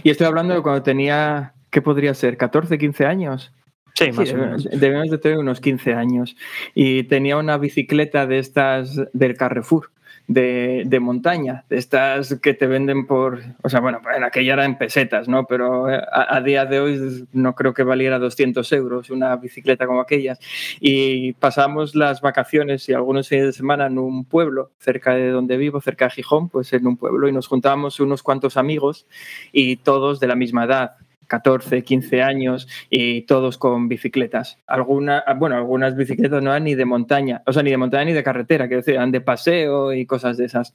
Y 0.03 0.11
estoy 0.11 0.27
hablando 0.27 0.55
de 0.55 0.63
cuando 0.63 0.83
tenía, 0.83 1.55
¿qué 1.71 1.83
podría 1.83 2.15
ser? 2.15 2.37
¿14, 2.39 2.79
15 2.79 3.07
años? 3.07 3.53
Sí, 3.95 4.11
más 4.13 4.29
Sí, 4.29 4.35
o 4.35 4.39
menos. 4.39 4.65
debemos 4.73 5.11
de 5.11 5.19
tener 5.19 5.39
unos 5.39 5.61
15 5.61 5.95
años. 5.95 6.35
Y 6.75 7.05
tenía 7.05 7.37
una 7.37 7.59
bicicleta 7.59 8.27
de 8.27 8.39
estas 8.39 9.01
del 9.13 9.37
Carrefour, 9.37 9.91
de, 10.33 10.99
montaña, 11.01 11.65
de 11.69 11.79
estas 11.79 12.39
que 12.41 12.55
te 12.55 12.67
venden 12.67 13.07
por, 13.07 13.41
o 13.63 13.69
sea, 13.69 13.81
bueno, 13.81 14.01
en 14.15 14.25
aquella 14.25 14.55
era 14.55 14.65
en 14.65 14.79
pesetas, 14.79 15.29
¿no? 15.29 15.47
Pero 15.47 15.91
eh, 15.91 15.97
a, 16.13 16.37
a 16.37 16.41
día 16.41 16.67
de 16.67 16.81
hoy 16.81 17.29
no 17.33 17.55
creo 17.55 17.75
que 17.75 17.83
valiera 17.83 18.19
200 18.19 18.71
euros 18.73 19.11
una 19.11 19.37
bicicleta 19.37 19.87
como 19.87 20.01
aquellas. 20.01 20.39
Y 20.81 21.33
pasamos 21.35 21.95
las 21.95 22.21
vacaciones 22.21 22.89
y 22.89 22.93
algunos 22.93 23.29
fines 23.29 23.47
de 23.47 23.53
semana 23.53 23.87
en 23.87 23.99
un 23.99 24.25
pueblo 24.25 24.71
cerca 24.79 25.15
de 25.15 25.31
donde 25.31 25.57
vivo, 25.57 25.81
cerca 25.81 26.07
de 26.07 26.13
Gijón, 26.13 26.49
pues 26.49 26.73
en 26.73 26.87
un 26.87 26.97
pueblo, 26.97 27.29
y 27.29 27.33
nos 27.33 27.47
juntábamos 27.47 28.01
unos 28.01 28.23
cuantos 28.23 28.57
amigos 28.57 29.07
y 29.53 29.77
todos 29.77 30.21
de 30.21 30.27
la 30.27 30.35
misma 30.35 30.65
edad. 30.65 30.97
14, 31.33 31.83
15 31.83 32.21
años 32.21 32.69
y 32.91 33.23
todos 33.23 33.57
con 33.57 33.89
bicicletas. 33.89 34.59
Alguna, 34.67 35.25
bueno, 35.39 35.57
algunas 35.57 35.97
bicicletas 35.97 36.43
no 36.43 36.51
eran 36.51 36.65
ni 36.65 36.75
de 36.75 36.85
montaña, 36.85 37.43
o 37.47 37.55
sea, 37.55 37.63
ni 37.63 37.71
de 37.71 37.79
montaña 37.79 38.05
ni 38.05 38.13
de 38.13 38.23
carretera, 38.23 38.69
quiero 38.69 38.83
decir, 38.83 38.97
eran 38.97 39.13
de 39.13 39.23
paseo 39.23 39.95
y 39.95 40.05
cosas 40.05 40.37
de 40.37 40.45
esas. 40.45 40.75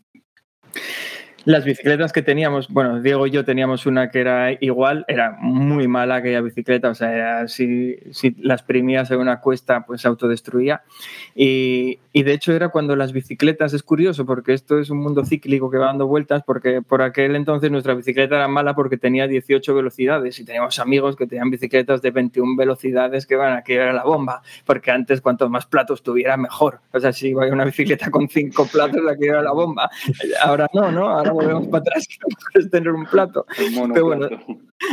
Las 1.47 1.63
bicicletas 1.63 2.11
que 2.11 2.21
teníamos, 2.21 2.67
bueno, 2.67 2.99
Diego 3.01 3.25
y 3.25 3.31
yo 3.31 3.45
teníamos 3.45 3.85
una 3.85 4.11
que 4.11 4.19
era 4.19 4.51
igual, 4.59 5.05
era 5.07 5.31
muy 5.39 5.87
mala 5.87 6.15
aquella 6.15 6.41
bicicleta, 6.41 6.89
o 6.89 6.93
sea, 6.93 7.13
era- 7.15 7.47
si, 7.47 7.95
si 8.11 8.35
las 8.41 8.63
primías 8.63 9.09
en 9.11 9.19
una 9.21 9.39
cuesta, 9.39 9.85
pues 9.85 10.01
se 10.01 10.09
autodestruía. 10.09 10.81
Y, 11.35 11.99
y 12.11 12.23
de 12.23 12.33
hecho 12.33 12.51
era 12.51 12.67
cuando 12.67 12.97
las 12.97 13.13
bicicletas, 13.13 13.73
es 13.73 13.81
curioso, 13.81 14.25
porque 14.25 14.51
esto 14.51 14.77
es 14.77 14.89
un 14.89 14.97
mundo 14.97 15.23
cíclico 15.23 15.71
que 15.71 15.77
va 15.77 15.85
dando 15.85 16.05
vueltas, 16.05 16.43
porque 16.45 16.81
por 16.81 17.01
aquel 17.01 17.33
entonces 17.37 17.71
nuestra 17.71 17.93
bicicleta 17.93 18.35
era 18.35 18.49
mala 18.49 18.75
porque 18.75 18.97
tenía 18.97 19.25
18 19.25 19.73
velocidades 19.73 20.37
y 20.41 20.43
teníamos 20.43 20.77
amigos 20.79 21.15
que 21.15 21.27
tenían 21.27 21.49
bicicletas 21.49 22.01
de 22.01 22.11
21 22.11 22.57
velocidades 22.57 23.25
que 23.25 23.37
van 23.37 23.53
aquí 23.53 23.71
era 23.71 23.93
la 23.93 24.03
bomba, 24.03 24.41
porque 24.65 24.91
antes 24.91 25.21
cuanto 25.21 25.47
más 25.49 25.65
platos 25.65 26.03
tuviera 26.03 26.35
mejor. 26.35 26.81
O 26.91 26.99
sea, 26.99 27.13
si 27.13 27.29
iba 27.29 27.47
una 27.47 27.63
bicicleta 27.63 28.11
con 28.11 28.27
cinco 28.27 28.67
platos, 28.69 29.01
la 29.01 29.15
que 29.15 29.27
era 29.27 29.41
la 29.41 29.53
bomba. 29.53 29.89
Ahora 30.41 30.67
no, 30.73 30.91
¿no? 30.91 31.07
Ahora 31.07 31.36
volvemos 31.37 31.67
para 31.67 31.81
atrás, 31.81 32.07
que 32.09 32.17
no 32.21 32.27
puedes 32.51 32.69
tener 32.69 32.91
un 32.91 33.05
plato. 33.05 33.45
Mono 33.73 33.93
Pero 33.93 34.05
bueno, 34.05 34.27
plato. 34.27 34.45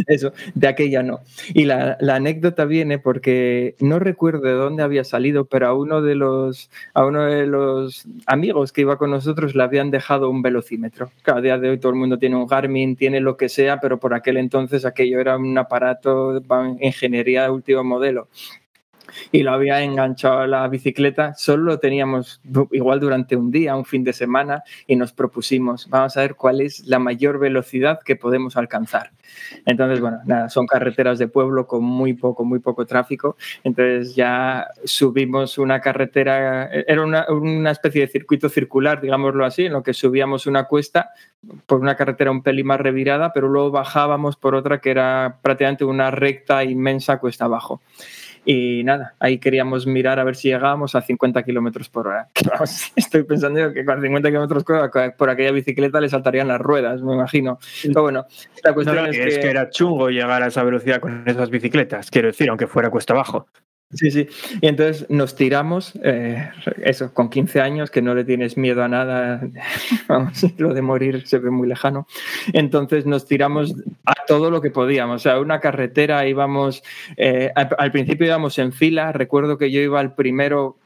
Eso, 0.06 0.32
de 0.54 0.68
aquella 0.68 1.02
no. 1.02 1.20
Y 1.52 1.64
la, 1.64 1.96
la 2.00 2.16
anécdota 2.16 2.64
viene 2.64 2.98
porque 2.98 3.74
no 3.80 3.98
recuerdo 3.98 4.42
de 4.42 4.52
dónde 4.52 4.82
había 4.82 5.04
salido, 5.04 5.44
pero 5.44 5.66
a 5.66 5.74
uno 5.74 6.00
de 6.00 6.14
los, 6.14 6.70
a 6.94 7.04
uno 7.04 7.24
de 7.24 7.46
los 7.46 8.06
amigos 8.26 8.72
que 8.72 8.82
iba 8.82 8.96
con 8.96 9.10
nosotros 9.10 9.54
le 9.54 9.62
habían 9.62 9.90
dejado 9.90 10.30
un 10.30 10.42
velocímetro. 10.42 11.10
Cada 11.22 11.40
día 11.40 11.58
de 11.58 11.70
hoy 11.70 11.78
todo 11.78 11.92
el 11.92 11.98
mundo 11.98 12.18
tiene 12.18 12.36
un 12.36 12.46
Garmin, 12.46 12.96
tiene 12.96 13.20
lo 13.20 13.36
que 13.36 13.48
sea, 13.48 13.80
pero 13.80 13.98
por 13.98 14.14
aquel 14.14 14.38
entonces 14.38 14.84
aquello 14.84 15.20
era 15.20 15.36
un 15.36 15.56
aparato 15.58 16.40
de 16.40 16.44
ingeniería 16.80 17.44
de 17.44 17.50
último 17.50 17.84
modelo 17.84 18.28
y 19.32 19.42
lo 19.42 19.52
había 19.52 19.82
enganchado 19.82 20.40
a 20.40 20.46
la 20.46 20.66
bicicleta. 20.68 21.34
Solo 21.34 21.64
lo 21.64 21.78
teníamos 21.78 22.40
igual 22.72 23.00
durante 23.00 23.36
un 23.36 23.50
día, 23.50 23.76
un 23.76 23.84
fin 23.84 24.04
de 24.04 24.12
semana, 24.12 24.62
y 24.86 24.96
nos 24.96 25.12
propusimos, 25.12 25.88
vamos 25.88 26.16
a 26.16 26.20
ver 26.20 26.34
cuál 26.34 26.60
es 26.60 26.86
la 26.86 26.98
mayor 26.98 27.38
velocidad 27.38 28.00
que 28.04 28.16
podemos 28.16 28.56
alcanzar. 28.56 29.10
Entonces, 29.66 30.00
bueno, 30.00 30.18
nada, 30.26 30.48
son 30.48 30.66
carreteras 30.66 31.18
de 31.18 31.28
pueblo 31.28 31.66
con 31.66 31.82
muy 31.82 32.14
poco, 32.14 32.44
muy 32.44 32.58
poco 32.58 32.86
tráfico. 32.86 33.36
Entonces 33.62 34.14
ya 34.14 34.68
subimos 34.84 35.58
una 35.58 35.80
carretera, 35.80 36.70
era 36.70 37.02
una, 37.02 37.26
una 37.30 37.70
especie 37.70 38.02
de 38.02 38.08
circuito 38.08 38.48
circular, 38.48 39.00
digámoslo 39.00 39.44
así, 39.44 39.66
en 39.66 39.72
lo 39.72 39.82
que 39.82 39.94
subíamos 39.94 40.46
una 40.46 40.64
cuesta 40.64 41.10
por 41.66 41.80
una 41.80 41.96
carretera 41.96 42.30
un 42.30 42.42
pelín 42.42 42.66
más 42.66 42.80
revirada, 42.80 43.32
pero 43.32 43.48
luego 43.48 43.70
bajábamos 43.70 44.36
por 44.36 44.54
otra 44.54 44.80
que 44.80 44.90
era 44.90 45.38
prácticamente 45.42 45.84
una 45.84 46.10
recta 46.10 46.64
inmensa 46.64 47.18
cuesta 47.18 47.44
abajo. 47.44 47.80
Y 48.44 48.84
nada, 48.84 49.14
ahí 49.18 49.38
queríamos 49.38 49.86
mirar 49.86 50.18
a 50.20 50.24
ver 50.24 50.36
si 50.36 50.48
llegábamos 50.48 50.94
a 50.94 51.00
50 51.00 51.42
kilómetros 51.42 51.88
por 51.88 52.08
hora. 52.08 52.28
Vamos, 52.50 52.92
Estoy 52.94 53.22
pensando 53.24 53.60
yo 53.60 53.72
que 53.72 53.84
con 53.84 54.00
50 54.00 54.28
kilómetros 54.28 54.64
por 54.64 54.76
hora 54.76 55.16
por 55.16 55.30
aquella 55.30 55.50
bicicleta 55.50 56.00
le 56.00 56.08
saltarían 56.08 56.48
las 56.48 56.60
ruedas, 56.60 57.02
me 57.02 57.14
imagino. 57.14 57.58
Pero 57.82 58.02
bueno, 58.02 58.26
la 58.62 58.74
cuestión 58.74 58.96
no, 58.96 59.06
es, 59.06 59.16
y 59.16 59.20
es 59.20 59.34
que, 59.36 59.40
que 59.40 59.50
era 59.50 59.70
chungo 59.70 60.10
llegar 60.10 60.42
a 60.42 60.48
esa 60.48 60.62
velocidad 60.62 61.00
con 61.00 61.24
esas 61.26 61.48
bicicletas, 61.50 62.10
quiero 62.10 62.28
decir, 62.28 62.48
aunque 62.48 62.66
fuera 62.66 62.90
cuesta 62.90 63.14
abajo. 63.14 63.46
Sí, 63.94 64.10
sí. 64.10 64.26
Y 64.60 64.66
entonces 64.66 65.06
nos 65.08 65.36
tiramos, 65.36 65.92
eh, 66.02 66.50
eso, 66.82 67.12
con 67.14 67.30
15 67.30 67.60
años, 67.60 67.90
que 67.90 68.02
no 68.02 68.14
le 68.14 68.24
tienes 68.24 68.56
miedo 68.56 68.82
a 68.82 68.88
nada, 68.88 69.40
vamos, 70.08 70.44
lo 70.58 70.74
de 70.74 70.82
morir 70.82 71.26
se 71.26 71.38
ve 71.38 71.50
muy 71.50 71.68
lejano. 71.68 72.06
Entonces 72.52 73.06
nos 73.06 73.26
tiramos 73.26 73.74
a 74.04 74.14
todo 74.26 74.50
lo 74.50 74.60
que 74.60 74.70
podíamos. 74.70 75.16
O 75.16 75.18
sea, 75.18 75.38
una 75.40 75.60
carretera 75.60 76.26
íbamos, 76.26 76.82
eh, 77.16 77.52
al, 77.54 77.68
al 77.78 77.92
principio 77.92 78.26
íbamos 78.26 78.58
en 78.58 78.72
fila, 78.72 79.12
recuerdo 79.12 79.58
que 79.58 79.70
yo 79.70 79.80
iba 79.80 80.00
al 80.00 80.14
primero 80.14 80.76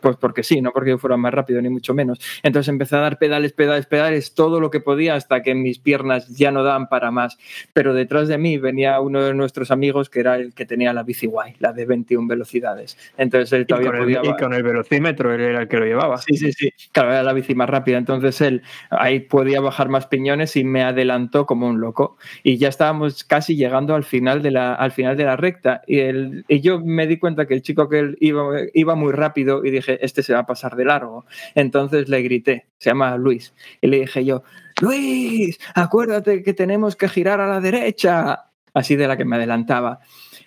pues 0.00 0.16
porque 0.16 0.42
sí, 0.42 0.60
no 0.60 0.72
porque 0.72 0.90
yo 0.90 0.98
fuera 0.98 1.16
más 1.16 1.32
rápido, 1.32 1.62
ni 1.62 1.70
mucho 1.70 1.94
menos. 1.94 2.18
Entonces 2.42 2.68
empecé 2.68 2.96
a 2.96 3.00
dar 3.00 3.18
pedales, 3.18 3.52
pedales, 3.52 3.86
pedales, 3.86 4.34
todo 4.34 4.60
lo 4.60 4.70
que 4.70 4.80
podía 4.80 5.14
hasta 5.14 5.42
que 5.42 5.54
mis 5.54 5.78
piernas 5.78 6.28
ya 6.28 6.50
no 6.50 6.62
daban 6.62 6.88
para 6.88 7.10
más. 7.10 7.38
Pero 7.72 7.94
detrás 7.94 8.28
de 8.28 8.36
mí 8.36 8.58
venía 8.58 9.00
uno 9.00 9.22
de 9.22 9.32
nuestros 9.34 9.70
amigos 9.70 10.10
que 10.10 10.20
era 10.20 10.36
el 10.36 10.52
que 10.52 10.66
tenía 10.66 10.92
la 10.92 11.02
bici 11.02 11.26
guay, 11.26 11.54
la 11.60 11.72
de 11.72 11.86
21 11.86 12.28
velocidades. 12.28 12.98
Entonces 13.16 13.52
él 13.52 13.62
Y 13.62 13.64
todavía 13.66 14.20
el, 14.20 14.26
y 14.26 14.36
con 14.36 14.52
el 14.52 14.62
velocímetro 14.62 15.32
él 15.32 15.40
era 15.40 15.62
el 15.62 15.68
que 15.68 15.78
lo 15.78 15.86
llevaba. 15.86 16.18
Sí, 16.18 16.36
sí, 16.36 16.52
sí. 16.52 16.70
Claro, 16.92 17.12
era 17.12 17.22
la 17.22 17.32
bici 17.32 17.54
más 17.54 17.70
rápida. 17.70 17.96
Entonces 17.96 18.40
él 18.42 18.62
ahí 18.90 19.20
podía 19.20 19.60
bajar 19.60 19.88
más 19.88 20.06
piñones 20.06 20.56
y 20.56 20.64
me 20.64 20.82
adelantó 20.82 21.46
como 21.46 21.68
un 21.68 21.80
loco. 21.80 22.18
Y 22.42 22.58
ya 22.58 22.68
estábamos 22.68 23.24
casi 23.24 23.56
llegando 23.56 23.94
al 23.94 24.04
final 24.04 24.42
de 24.42 24.50
la, 24.50 24.74
al 24.74 24.92
final 24.92 25.16
de 25.16 25.24
la 25.24 25.36
recta. 25.36 25.82
Y, 25.86 26.00
el, 26.00 26.44
y 26.48 26.60
yo 26.60 26.80
me 26.80 27.06
di 27.06 27.16
cuenta 27.16 27.46
que 27.46 27.54
el 27.54 27.62
chico 27.62 27.88
que 27.88 28.00
él 28.00 28.18
iba, 28.20 28.42
iba 28.74 28.94
muy 28.94 29.12
rápido 29.12 29.37
y 29.38 29.70
dije, 29.70 30.04
este 30.04 30.22
se 30.22 30.32
va 30.32 30.40
a 30.40 30.46
pasar 30.46 30.76
de 30.76 30.84
largo. 30.84 31.26
Entonces 31.54 32.08
le 32.08 32.22
grité, 32.22 32.66
se 32.78 32.90
llama 32.90 33.16
Luis. 33.16 33.54
Y 33.80 33.88
le 33.88 34.00
dije 34.00 34.24
yo, 34.24 34.42
Luis, 34.80 35.58
acuérdate 35.74 36.42
que 36.42 36.54
tenemos 36.54 36.96
que 36.96 37.08
girar 37.08 37.40
a 37.40 37.48
la 37.48 37.60
derecha. 37.60 38.44
Así 38.74 38.96
de 38.96 39.08
la 39.08 39.16
que 39.16 39.24
me 39.24 39.36
adelantaba. 39.36 40.00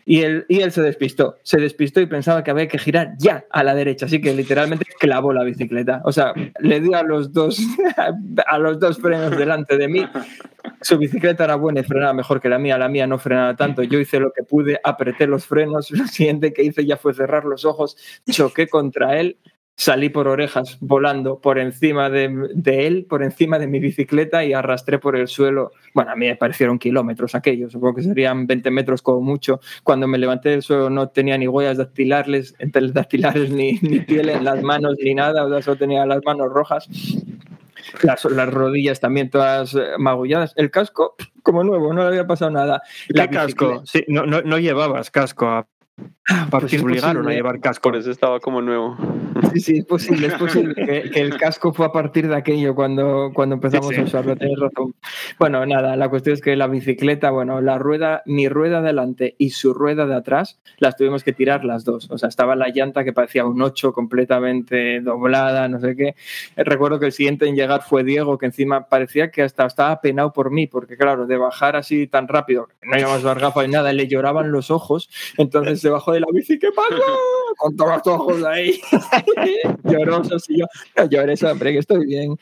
Y 0.05 0.21
él, 0.21 0.45
y 0.49 0.61
él 0.61 0.71
se 0.71 0.81
despistó, 0.81 1.37
se 1.43 1.59
despistó 1.59 2.01
y 2.01 2.05
pensaba 2.05 2.43
que 2.43 2.51
había 2.51 2.67
que 2.67 2.79
girar 2.79 3.13
ya 3.17 3.45
a 3.51 3.63
la 3.63 3.75
derecha, 3.75 4.07
así 4.07 4.19
que 4.19 4.33
literalmente 4.33 4.85
clavó 4.99 5.31
la 5.31 5.43
bicicleta. 5.43 6.01
O 6.05 6.11
sea, 6.11 6.33
le 6.59 6.79
dio 6.79 6.95
a 6.95 7.03
los 7.03 7.31
dos, 7.31 7.59
a 8.47 8.57
los 8.57 8.79
dos 8.79 8.97
frenos 8.97 9.37
delante 9.37 9.77
de 9.77 9.87
mí, 9.87 10.05
su 10.81 10.97
bicicleta 10.97 11.43
era 11.43 11.55
buena 11.55 11.81
y 11.81 11.83
frenaba 11.83 12.13
mejor 12.13 12.41
que 12.41 12.49
la 12.49 12.57
mía, 12.59 12.77
la 12.77 12.89
mía 12.89 13.07
no 13.07 13.19
frenaba 13.19 13.55
tanto. 13.55 13.83
Yo 13.83 13.99
hice 13.99 14.19
lo 14.19 14.31
que 14.33 14.43
pude, 14.43 14.79
apreté 14.83 15.27
los 15.27 15.45
frenos, 15.45 15.91
lo 15.91 16.07
siguiente 16.07 16.53
que 16.53 16.63
hice 16.63 16.85
ya 16.85 16.97
fue 16.97 17.13
cerrar 17.13 17.45
los 17.45 17.65
ojos, 17.65 17.97
choqué 18.29 18.67
contra 18.67 19.19
él, 19.19 19.37
salí 19.75 20.09
por 20.09 20.27
orejas 20.27 20.77
volando 20.79 21.39
por 21.39 21.57
encima 21.57 22.09
de, 22.09 22.47
él, 22.65 23.05
por 23.09 23.23
encima 23.23 23.57
de 23.57 23.67
mi 23.67 23.79
bicicleta 23.79 24.43
y 24.43 24.53
arrastré 24.53 24.99
por 24.99 25.15
el 25.15 25.27
suelo. 25.27 25.71
Bueno, 25.93 26.11
a 26.11 26.15
mí 26.15 26.27
me 26.27 26.35
parecieron 26.35 26.79
kilómetros 26.79 27.35
aquellos, 27.35 27.71
supongo 27.71 27.95
que 27.95 28.03
serían 28.03 28.47
20 28.47 28.71
metros 28.71 29.01
como 29.01 29.21
mucho. 29.21 29.59
Cuando 29.83 30.07
me 30.07 30.17
levanté 30.17 30.49
del 30.49 30.61
suelo 30.61 30.89
no 30.89 31.09
tenía 31.09 31.37
ni 31.37 31.47
huellas 31.47 31.77
dactilares, 31.77 32.55
dactilares 32.93 33.51
ni, 33.51 33.73
ni 33.81 33.99
piel 34.01 34.29
en 34.29 34.43
las 34.43 34.61
manos 34.61 34.97
ni 35.03 35.13
nada, 35.13 35.45
o 35.45 35.49
sea, 35.49 35.61
solo 35.61 35.77
tenía 35.77 36.05
las 36.05 36.21
manos 36.25 36.49
rojas. 36.51 36.87
Las, 38.03 38.25
las, 38.25 38.49
rodillas 38.49 38.99
también 38.99 39.29
todas 39.29 39.73
eh, 39.75 39.97
magulladas. 39.97 40.53
El 40.55 40.71
casco, 40.71 41.15
como 41.43 41.63
nuevo, 41.63 41.93
no 41.93 42.01
le 42.01 42.07
había 42.07 42.27
pasado 42.27 42.51
nada. 42.51 42.81
¿Qué 43.07 43.29
casco? 43.29 43.83
Sí, 43.85 44.03
no, 44.07 44.25
no, 44.25 44.41
no, 44.41 44.57
llevabas 44.57 45.11
casco 45.11 45.47
a 45.47 45.67
pues 46.49 46.73
es 46.73 46.81
obligaron 46.81 47.27
a 47.27 47.31
llevar 47.31 47.59
casco. 47.59 47.89
Por 47.89 47.97
eso 47.97 48.11
estaba 48.11 48.39
como 48.39 48.61
nuevo. 48.61 48.97
Sí, 49.53 49.59
sí, 49.59 49.77
es 49.79 49.85
posible, 49.85 50.27
es 50.27 50.33
posible 50.39 50.75
que, 50.75 51.09
que, 51.09 51.21
el 51.21 51.37
casco 51.37 51.73
fue 51.73 51.85
a 51.85 51.91
partir 51.91 52.27
de 52.27 52.35
aquello 52.35 52.75
cuando, 52.75 53.31
cuando 53.33 53.55
empezamos 53.55 53.89
sí, 53.89 53.95
sí. 53.95 54.01
a 54.01 54.03
usarlo, 54.03 54.35
tienes 54.35 54.59
razón. 54.59 54.93
Bueno, 55.39 55.65
nada, 55.65 55.95
la 55.95 56.09
cuestión 56.09 56.33
es 56.33 56.41
que 56.41 56.55
la 56.55 56.67
bicicleta, 56.67 57.31
bueno, 57.31 57.61
la 57.61 57.77
rueda, 57.77 58.21
mi 58.25 58.47
rueda 58.47 58.81
delante 58.81 59.35
y 59.37 59.51
su 59.51 59.73
rueda 59.73 60.05
de 60.05 60.15
atrás, 60.15 60.59
las 60.77 60.95
tuvimos 60.95 61.23
que 61.23 61.33
tirar 61.33 61.65
las 61.65 61.83
dos. 61.83 62.09
O 62.11 62.17
sea, 62.17 62.29
estaba 62.29 62.55
la 62.55 62.69
llanta 62.69 63.03
que 63.03 63.13
parecía 63.13 63.45
un 63.45 63.61
8 63.61 63.93
completamente 63.93 65.01
doblada, 65.01 65.67
no 65.67 65.79
sé 65.79 65.95
qué. 65.95 66.15
Recuerdo 66.55 66.99
que 66.99 67.07
el 67.07 67.11
siguiente 67.11 67.47
en 67.47 67.55
llegar 67.55 67.81
fue 67.81 68.03
Diego, 68.03 68.37
que 68.37 68.45
encima 68.45 68.87
parecía 68.87 69.31
que 69.31 69.41
hasta 69.41 69.65
estaba 69.65 70.01
penado 70.01 70.33
por 70.33 70.51
mí, 70.51 70.67
porque 70.67 70.97
claro, 70.97 71.25
de 71.25 71.37
bajar 71.37 71.75
así 71.75 72.07
tan 72.07 72.27
rápido, 72.27 72.67
no 72.83 72.97
íbamos 72.97 73.23
a 73.23 73.27
dar 73.27 73.39
gafas 73.39 73.65
ni 73.65 73.73
nada, 73.73 73.91
le 73.91 74.07
lloraban 74.07 74.51
los 74.51 74.71
ojos, 74.71 75.09
entonces 75.37 75.81
se 75.81 75.89
bajó 75.89 76.10
de 76.11 76.19
la 76.19 76.27
bici, 76.33 76.57
¿qué 76.59 76.69
pasa? 76.71 76.95
Con 77.57 77.75
todos 77.75 77.97
los 77.97 78.07
ojos 78.07 78.43
ahí, 78.43 78.79
llorosos, 79.83 80.49
y 80.49 80.59
yo, 80.59 80.65
no 80.97 81.05
llores, 81.05 81.43
hombre, 81.43 81.73
que 81.73 81.79
estoy 81.79 82.05
bien. 82.05 82.37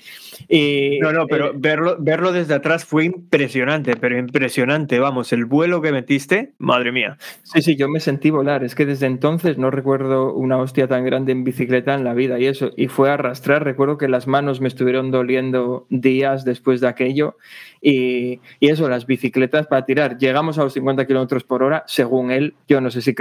Y, 0.47 0.99
no, 1.01 1.11
no, 1.11 1.27
pero 1.27 1.47
eh, 1.47 1.53
verlo, 1.55 1.97
verlo 1.99 2.31
desde 2.31 2.53
atrás 2.53 2.85
fue 2.85 3.05
impresionante, 3.05 3.95
pero 3.97 4.17
impresionante, 4.17 4.99
vamos, 4.99 5.33
el 5.33 5.45
vuelo 5.45 5.81
que 5.81 5.91
metiste, 5.91 6.53
madre 6.59 6.91
mía. 6.91 7.17
Sí, 7.43 7.61
sí, 7.61 7.75
yo 7.75 7.89
me 7.89 7.99
sentí 7.99 8.29
volar, 8.29 8.63
es 8.63 8.75
que 8.75 8.85
desde 8.85 9.07
entonces 9.07 9.57
no 9.57 9.71
recuerdo 9.71 10.33
una 10.33 10.57
hostia 10.57 10.87
tan 10.87 11.03
grande 11.03 11.31
en 11.31 11.43
bicicleta 11.43 11.95
en 11.95 12.03
la 12.03 12.13
vida 12.13 12.39
y 12.39 12.45
eso, 12.45 12.71
y 12.77 12.87
fue 12.87 13.09
arrastrar, 13.09 13.63
recuerdo 13.63 13.97
que 13.97 14.07
las 14.07 14.27
manos 14.27 14.61
me 14.61 14.67
estuvieron 14.67 15.11
doliendo 15.11 15.85
días 15.89 16.45
después 16.45 16.81
de 16.81 16.87
aquello, 16.87 17.37
y, 17.81 18.39
y 18.59 18.69
eso, 18.69 18.87
las 18.89 19.05
bicicletas 19.05 19.67
para 19.67 19.85
tirar, 19.85 20.17
llegamos 20.17 20.59
a 20.59 20.63
los 20.63 20.73
50 20.73 21.07
kilómetros 21.07 21.43
por 21.43 21.63
hora, 21.63 21.83
según 21.87 22.31
él, 22.31 22.55
yo 22.67 22.79
no 22.79 22.91
sé 22.91 23.01
si 23.01 23.13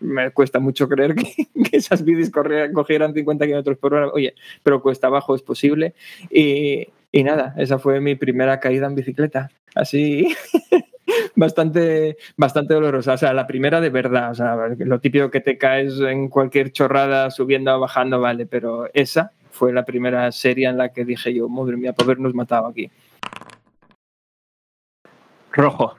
me 0.00 0.30
cuesta 0.30 0.58
mucho 0.58 0.88
creer 0.88 1.14
que, 1.14 1.48
esas 1.76 2.04
bicis 2.04 2.30
cogieran 2.30 3.14
50 3.14 3.46
kilómetros 3.46 3.78
por 3.78 3.94
hora, 3.94 4.08
oye, 4.08 4.34
pero 4.62 4.82
cuesta 4.82 5.06
abajo 5.06 5.34
es 5.34 5.42
posible, 5.42 5.94
y, 6.30 6.88
y 7.12 7.22
nada, 7.24 7.54
esa 7.58 7.78
fue 7.78 8.00
mi 8.00 8.14
primera 8.14 8.60
caída 8.60 8.86
en 8.86 8.94
bicicleta, 8.94 9.50
así 9.74 10.28
bastante, 11.36 12.16
bastante 12.36 12.74
dolorosa. 12.74 13.14
O 13.14 13.16
sea, 13.16 13.32
la 13.32 13.46
primera 13.46 13.80
de 13.80 13.90
verdad. 13.90 14.30
O 14.30 14.34
sea, 14.34 14.56
lo 14.78 15.00
típico 15.00 15.30
que 15.30 15.40
te 15.40 15.58
caes 15.58 15.98
en 16.00 16.28
cualquier 16.28 16.72
chorrada 16.72 17.30
subiendo 17.30 17.74
o 17.74 17.80
bajando, 17.80 18.20
vale, 18.20 18.46
pero 18.46 18.88
esa 18.94 19.32
fue 19.50 19.72
la 19.72 19.84
primera 19.84 20.30
serie 20.32 20.68
en 20.68 20.78
la 20.78 20.92
que 20.92 21.04
dije 21.04 21.34
yo, 21.34 21.48
madre 21.48 21.76
mía, 21.76 21.92
por 21.92 22.04
habernos 22.04 22.34
matado 22.34 22.66
aquí. 22.66 22.90
Rojo. 25.52 25.96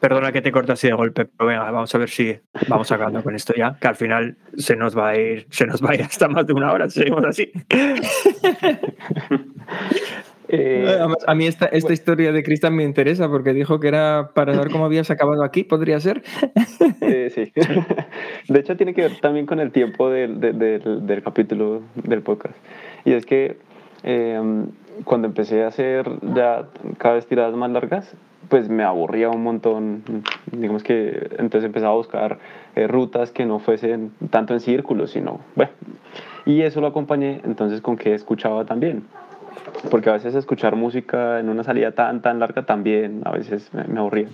Perdona 0.00 0.30
que 0.30 0.40
te 0.40 0.52
corte 0.52 0.72
así 0.72 0.86
de 0.86 0.94
golpe, 0.94 1.24
pero 1.24 1.48
venga, 1.48 1.70
vamos 1.70 1.92
a 1.94 1.98
ver 1.98 2.08
si 2.08 2.38
vamos 2.68 2.90
acabando 2.92 3.22
con 3.22 3.34
esto 3.34 3.52
ya, 3.56 3.76
que 3.80 3.88
al 3.88 3.96
final 3.96 4.36
se 4.56 4.76
nos 4.76 4.96
va 4.96 5.10
a 5.10 5.16
ir, 5.16 5.46
se 5.50 5.66
nos 5.66 5.82
va 5.82 5.90
a 5.90 5.94
ir 5.96 6.02
hasta 6.02 6.28
más 6.28 6.46
de 6.46 6.52
una 6.52 6.72
hora 6.72 6.88
si 6.88 7.00
seguimos 7.00 7.24
así. 7.24 7.50
Eh, 10.50 10.98
a 11.26 11.34
mí 11.34 11.46
esta, 11.46 11.66
esta 11.66 11.92
historia 11.92 12.32
de 12.32 12.42
Cristian 12.42 12.74
me 12.74 12.82
interesa 12.82 13.28
porque 13.28 13.52
dijo 13.52 13.80
que 13.80 13.88
era 13.88 14.30
para 14.34 14.56
ver 14.56 14.70
cómo 14.70 14.86
habías 14.86 15.10
acabado 15.10 15.44
aquí, 15.44 15.62
¿podría 15.62 16.00
ser? 16.00 16.22
Eh, 17.02 17.30
sí. 17.34 17.52
De 18.48 18.58
hecho, 18.58 18.74
tiene 18.74 18.94
que 18.94 19.02
ver 19.02 19.20
también 19.20 19.44
con 19.44 19.60
el 19.60 19.72
tiempo 19.72 20.08
del, 20.08 20.40
del, 20.40 20.58
del, 20.58 21.06
del 21.06 21.22
capítulo 21.22 21.82
del 21.96 22.22
podcast. 22.22 22.56
Y 23.04 23.12
es 23.12 23.26
que 23.26 23.58
eh, 24.04 24.40
cuando 25.04 25.28
empecé 25.28 25.64
a 25.64 25.68
hacer 25.68 26.08
ya 26.34 26.66
cada 26.98 27.14
vez 27.14 27.26
tiradas 27.26 27.54
más 27.54 27.70
largas, 27.70 28.14
pues 28.48 28.68
me 28.68 28.82
aburría 28.82 29.28
un 29.30 29.42
montón. 29.42 30.02
Digamos 30.52 30.82
que 30.82 31.28
entonces 31.38 31.64
empezaba 31.64 31.92
a 31.92 31.96
buscar 31.96 32.38
eh, 32.76 32.86
rutas 32.86 33.30
que 33.30 33.46
no 33.46 33.58
fuesen 33.58 34.12
tanto 34.30 34.54
en 34.54 34.60
círculos, 34.60 35.10
sino, 35.10 35.40
bueno. 35.54 35.72
Y 36.46 36.62
eso 36.62 36.80
lo 36.80 36.86
acompañé 36.86 37.40
entonces 37.44 37.80
con 37.80 37.96
que 37.96 38.14
escuchaba 38.14 38.64
también 38.64 39.04
porque 39.90 40.10
a 40.10 40.14
veces 40.14 40.34
escuchar 40.34 40.76
música 40.76 41.40
en 41.40 41.48
una 41.48 41.64
salida 41.64 41.92
tan, 41.92 42.22
tan 42.22 42.38
larga 42.38 42.64
también 42.64 43.22
a 43.24 43.32
veces 43.32 43.70
me, 43.72 43.98
aburría. 43.98 44.28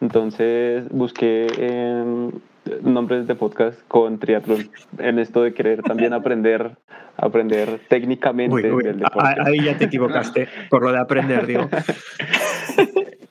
Entonces 0.00 0.88
busqué 0.90 1.46
nombres 2.82 3.26
de 3.26 3.34
podcast 3.34 3.78
con 3.88 4.18
triatlón 4.18 4.70
en 4.98 5.18
esto 5.18 5.42
de 5.42 5.54
querer 5.54 5.82
también 5.82 6.12
aprender 6.12 6.76
aprender 7.16 7.80
técnicamente 7.88 8.54
uy, 8.54 8.70
uy, 8.70 8.84
del 8.84 8.98
deporte. 8.98 9.40
Ahí 9.44 9.64
ya 9.64 9.76
te 9.76 9.84
equivocaste 9.84 10.48
por 10.70 10.82
lo 10.82 10.92
de 10.92 10.98
aprender, 10.98 11.46
digo. 11.46 11.68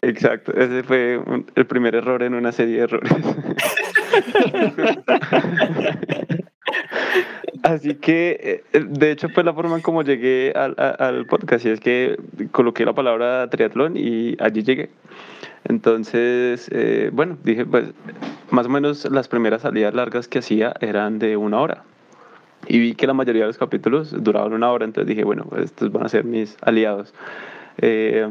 Exacto, 0.02 0.54
ese 0.54 0.84
fue 0.84 1.18
un, 1.18 1.46
el 1.56 1.66
primer 1.66 1.96
error 1.96 2.22
en 2.24 2.34
una 2.34 2.52
serie 2.52 2.78
de 2.78 2.84
errores. 2.84 3.12
Así 7.64 7.96
que, 7.96 8.64
eh, 8.74 8.86
de 8.88 9.12
hecho, 9.12 9.30
fue 9.30 9.44
la 9.44 9.54
forma 9.54 9.76
en 9.76 9.82
cómo 9.82 10.04
llegué 10.04 10.54
al, 10.56 10.76
al, 10.78 11.26
podcast. 11.26 11.66
Y 11.66 11.70
es 11.70 11.80
que 11.80 12.18
coloqué 12.52 12.86
la 12.86 12.94
palabra 12.94 13.50
triatlón 13.50 13.98
y 13.98 14.36
allí 14.40 14.64
llegué. 14.64 14.90
Entonces, 15.66 16.70
eh, 16.72 17.10
bueno, 17.14 17.38
dije, 17.44 17.66
pues, 17.66 17.92
más 18.52 18.66
o 18.66 18.70
menos 18.70 19.10
las 19.12 19.28
primeras 19.28 19.62
salidas 19.62 19.94
largas 19.94 20.28
que 20.28 20.40
hacía 20.40 20.74
eran 20.80 21.20
de 21.20 21.38
una 21.38 21.60
hora. 21.60 21.84
Y 22.68 22.80
vi 22.80 22.94
que 22.94 23.08
la 23.08 23.14
mayoría 23.14 23.44
de 23.44 23.48
los 23.48 23.58
capítulos 23.58 24.16
duraban 24.24 24.54
una 24.54 24.72
hora. 24.72 24.86
Entonces 24.86 25.08
dije, 25.08 25.24
bueno, 25.24 25.48
estos 25.62 25.92
van 25.92 26.06
a 26.06 26.10
ser 26.10 26.24
mis 26.24 26.58
aliados. 26.62 27.14
Eh, 27.78 28.28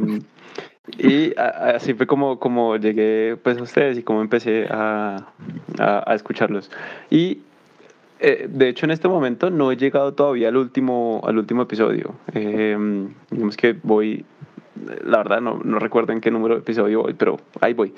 y 0.96 1.34
así 1.36 1.94
fue 1.94 2.06
como, 2.06 2.38
como 2.38 2.76
llegué 2.76 3.36
pues, 3.42 3.58
a 3.58 3.62
ustedes 3.62 3.98
y 3.98 4.02
como 4.02 4.22
empecé 4.22 4.66
a, 4.70 5.26
a, 5.78 6.14
escucharlos. 6.14 6.70
Y 7.10 7.42
eh, 8.20 8.48
de 8.48 8.68
hecho, 8.68 8.86
en 8.86 8.90
este 8.92 9.06
momento 9.08 9.50
no 9.50 9.70
he 9.70 9.76
llegado 9.76 10.14
todavía 10.14 10.48
al 10.48 10.56
último, 10.56 11.20
al 11.24 11.38
último 11.38 11.62
episodio. 11.62 12.14
Eh, 12.34 12.76
digamos 13.30 13.56
que 13.56 13.76
voy, 13.82 14.24
la 15.04 15.18
verdad 15.18 15.40
no, 15.40 15.60
no, 15.64 15.78
recuerdo 15.78 16.12
en 16.12 16.20
qué 16.20 16.30
número 16.30 16.54
de 16.54 16.60
episodio 16.60 17.02
voy, 17.02 17.14
pero 17.14 17.38
ahí 17.60 17.74
voy. 17.74 17.94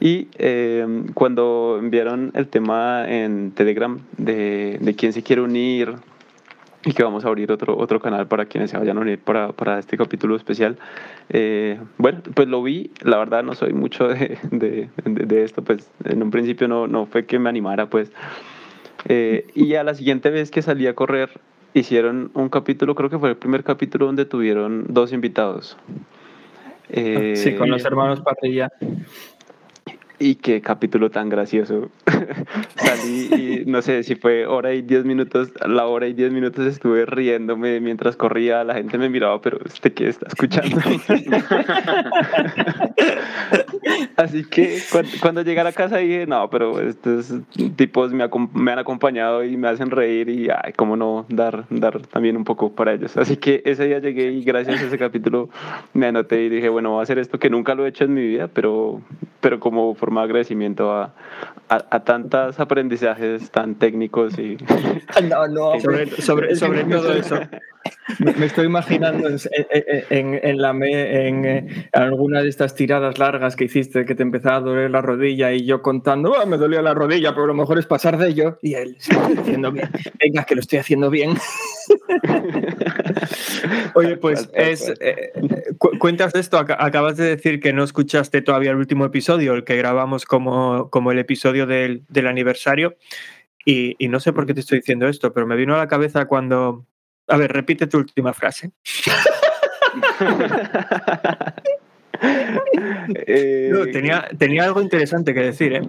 Y 0.00 0.28
eh, 0.38 1.04
cuando 1.14 1.78
enviaron 1.80 2.32
el 2.34 2.48
tema 2.48 3.04
en 3.08 3.52
Telegram 3.52 3.98
de, 4.16 4.78
de 4.80 4.94
quién 4.94 5.12
se 5.12 5.22
quiere 5.22 5.42
unir 5.42 5.94
y 6.84 6.92
que 6.92 7.02
vamos 7.02 7.24
a 7.24 7.28
abrir 7.28 7.52
otro, 7.52 7.76
otro 7.76 8.00
canal 8.00 8.26
para 8.26 8.46
quienes 8.46 8.70
se 8.70 8.78
vayan 8.78 8.98
a 8.98 9.00
unir 9.00 9.18
para, 9.18 9.52
para 9.52 9.78
este 9.78 9.96
capítulo 9.96 10.36
especial. 10.36 10.78
Eh, 11.28 11.78
bueno, 11.98 12.20
pues 12.34 12.48
lo 12.48 12.62
vi, 12.62 12.90
la 13.02 13.18
verdad 13.18 13.42
no 13.42 13.54
soy 13.54 13.72
mucho 13.72 14.08
de, 14.08 14.38
de, 15.04 15.44
esto, 15.44 15.62
pues 15.62 15.90
en 16.04 16.22
un 16.22 16.30
principio 16.30 16.68
no, 16.68 16.86
no 16.86 17.06
fue 17.06 17.24
que 17.24 17.38
me 17.38 17.48
animara, 17.48 17.86
pues 17.86 18.12
eh, 19.08 19.46
y 19.54 19.74
a 19.74 19.84
la 19.84 19.94
siguiente 19.94 20.30
vez 20.30 20.50
que 20.50 20.62
salí 20.62 20.86
a 20.86 20.94
correr, 20.94 21.30
hicieron 21.74 22.30
un 22.34 22.48
capítulo, 22.48 22.94
creo 22.94 23.10
que 23.10 23.18
fue 23.18 23.30
el 23.30 23.36
primer 23.36 23.64
capítulo 23.64 24.06
donde 24.06 24.24
tuvieron 24.24 24.86
dos 24.88 25.12
invitados. 25.12 25.76
Eh, 26.88 27.34
sí, 27.36 27.54
con 27.54 27.70
los 27.70 27.84
hermanos 27.84 28.20
Parrilla. 28.20 28.70
Y 30.22 30.36
qué 30.36 30.60
capítulo 30.60 31.10
tan 31.10 31.28
gracioso. 31.28 31.90
Salí 32.76 33.28
y 33.34 33.64
no 33.66 33.82
sé 33.82 34.04
si 34.04 34.14
fue 34.14 34.46
hora 34.46 34.72
y 34.72 34.80
diez 34.80 35.04
minutos, 35.04 35.52
la 35.66 35.86
hora 35.88 36.06
y 36.06 36.12
diez 36.12 36.30
minutos 36.30 36.64
estuve 36.64 37.06
riéndome 37.06 37.80
mientras 37.80 38.14
corría, 38.14 38.62
la 38.62 38.74
gente 38.74 38.98
me 38.98 39.08
miraba, 39.08 39.40
pero 39.40 39.58
¿este 39.64 39.92
qué 39.92 40.06
está 40.06 40.28
escuchando? 40.28 40.76
Así 44.16 44.44
que 44.44 44.78
cuando, 44.92 45.10
cuando, 45.20 45.42
llegué 45.42 45.58
a 45.58 45.64
la 45.64 45.72
casa 45.72 45.96
dije, 45.96 46.24
no, 46.26 46.48
pero 46.50 46.80
estos 46.80 47.34
tipos 47.74 48.12
me, 48.12 48.28
me, 48.54 48.72
han 48.72 48.78
acompañado 48.78 49.42
y 49.42 49.56
me 49.56 49.66
hacen 49.68 49.90
reír 49.90 50.28
y, 50.28 50.48
ay, 50.50 50.72
cómo 50.76 50.96
no 50.96 51.26
dar, 51.30 51.64
dar 51.68 52.00
también 52.06 52.36
un 52.36 52.44
poco 52.44 52.70
para 52.72 52.92
ellos. 52.92 53.16
Así 53.16 53.36
que 53.38 53.62
ese 53.64 53.86
día 53.86 53.98
llegué 53.98 54.30
y 54.30 54.44
gracias 54.44 54.80
a 54.80 54.86
ese 54.86 54.98
capítulo 54.98 55.48
me 55.94 56.06
anoté 56.06 56.44
y 56.44 56.48
dije, 56.48 56.68
bueno, 56.68 56.90
voy 56.90 57.00
a 57.00 57.02
hacer 57.02 57.18
esto 57.18 57.40
que 57.40 57.50
nunca 57.50 57.74
lo 57.74 57.84
he 57.84 57.88
hecho 57.88 58.04
en 58.04 58.14
mi 58.14 58.24
vida, 58.24 58.48
pero, 58.48 59.00
pero 59.40 59.58
como 59.58 59.96
forma 59.96 60.11
de 60.20 60.26
agradecimiento 60.26 60.92
a, 60.92 61.14
a, 61.68 61.84
a 61.90 62.04
tantos 62.04 62.60
aprendizajes 62.60 63.50
tan 63.50 63.76
técnicos 63.76 64.38
y... 64.38 64.56
No, 65.28 65.46
no, 65.48 65.80
sobre, 65.80 66.06
sobre, 66.22 66.56
sobre 66.56 66.84
todo 66.84 67.12
eso. 67.12 67.38
Me 68.18 68.46
estoy 68.46 68.66
imaginando 68.66 69.28
en, 69.28 70.38
en, 70.42 70.60
la, 70.60 70.70
en, 70.70 71.44
eh, 71.44 71.88
alguna 71.92 72.42
de 72.42 72.48
estas 72.48 72.74
tiradas 72.74 73.18
largas 73.18 73.56
que 73.56 73.64
hiciste 73.64 74.04
que 74.04 74.14
te 74.14 74.22
empezaba 74.22 74.56
a 74.56 74.60
doler 74.60 74.90
la 74.90 75.00
rodilla 75.00 75.52
y 75.52 75.64
yo 75.64 75.82
contando, 75.82 76.32
oh, 76.32 76.46
me 76.46 76.56
dolía 76.56 76.82
la 76.82 76.94
rodilla, 76.94 77.32
pero 77.34 77.46
lo 77.46 77.54
mejor 77.54 77.78
es 77.78 77.86
pasar 77.86 78.18
de 78.18 78.28
ello. 78.28 78.58
Y 78.62 78.74
él, 78.74 78.96
haciendo 79.38 79.72
bien. 79.72 79.88
Venga, 80.20 80.44
que 80.44 80.54
lo 80.54 80.60
estoy 80.60 80.78
haciendo 80.78 81.10
bien. 81.10 81.30
Oye, 83.94 84.16
pues 84.16 84.48
es, 84.52 84.92
eh, 85.00 85.32
cuentas 85.98 86.34
esto, 86.34 86.58
acabas 86.58 87.16
de 87.16 87.24
decir 87.24 87.60
que 87.60 87.72
no 87.72 87.84
escuchaste 87.84 88.42
todavía 88.42 88.70
el 88.70 88.76
último 88.76 89.04
episodio, 89.04 89.54
el 89.54 89.64
que 89.64 89.76
grabamos 89.76 90.24
como, 90.24 90.90
como 90.90 91.12
el 91.12 91.18
episodio 91.18 91.66
del, 91.66 92.04
del 92.08 92.26
aniversario. 92.26 92.96
Y, 93.64 93.94
y, 93.98 94.08
no 94.08 94.18
sé 94.18 94.32
por 94.32 94.46
qué 94.46 94.54
te 94.54 94.60
estoy 94.60 94.78
diciendo 94.78 95.06
esto, 95.06 95.32
pero 95.32 95.46
me 95.46 95.56
vino 95.56 95.74
a 95.74 95.78
la 95.78 95.86
cabeza 95.86 96.26
cuando... 96.26 96.86
A 97.28 97.36
ver, 97.36 97.52
repite 97.52 97.86
tu 97.86 97.98
última 97.98 98.32
frase. 98.32 98.72
no, 103.70 103.86
tenía, 103.92 104.28
tenía 104.36 104.64
algo 104.64 104.82
interesante 104.82 105.32
que 105.32 105.40
decir, 105.40 105.74
¿eh? 105.74 105.82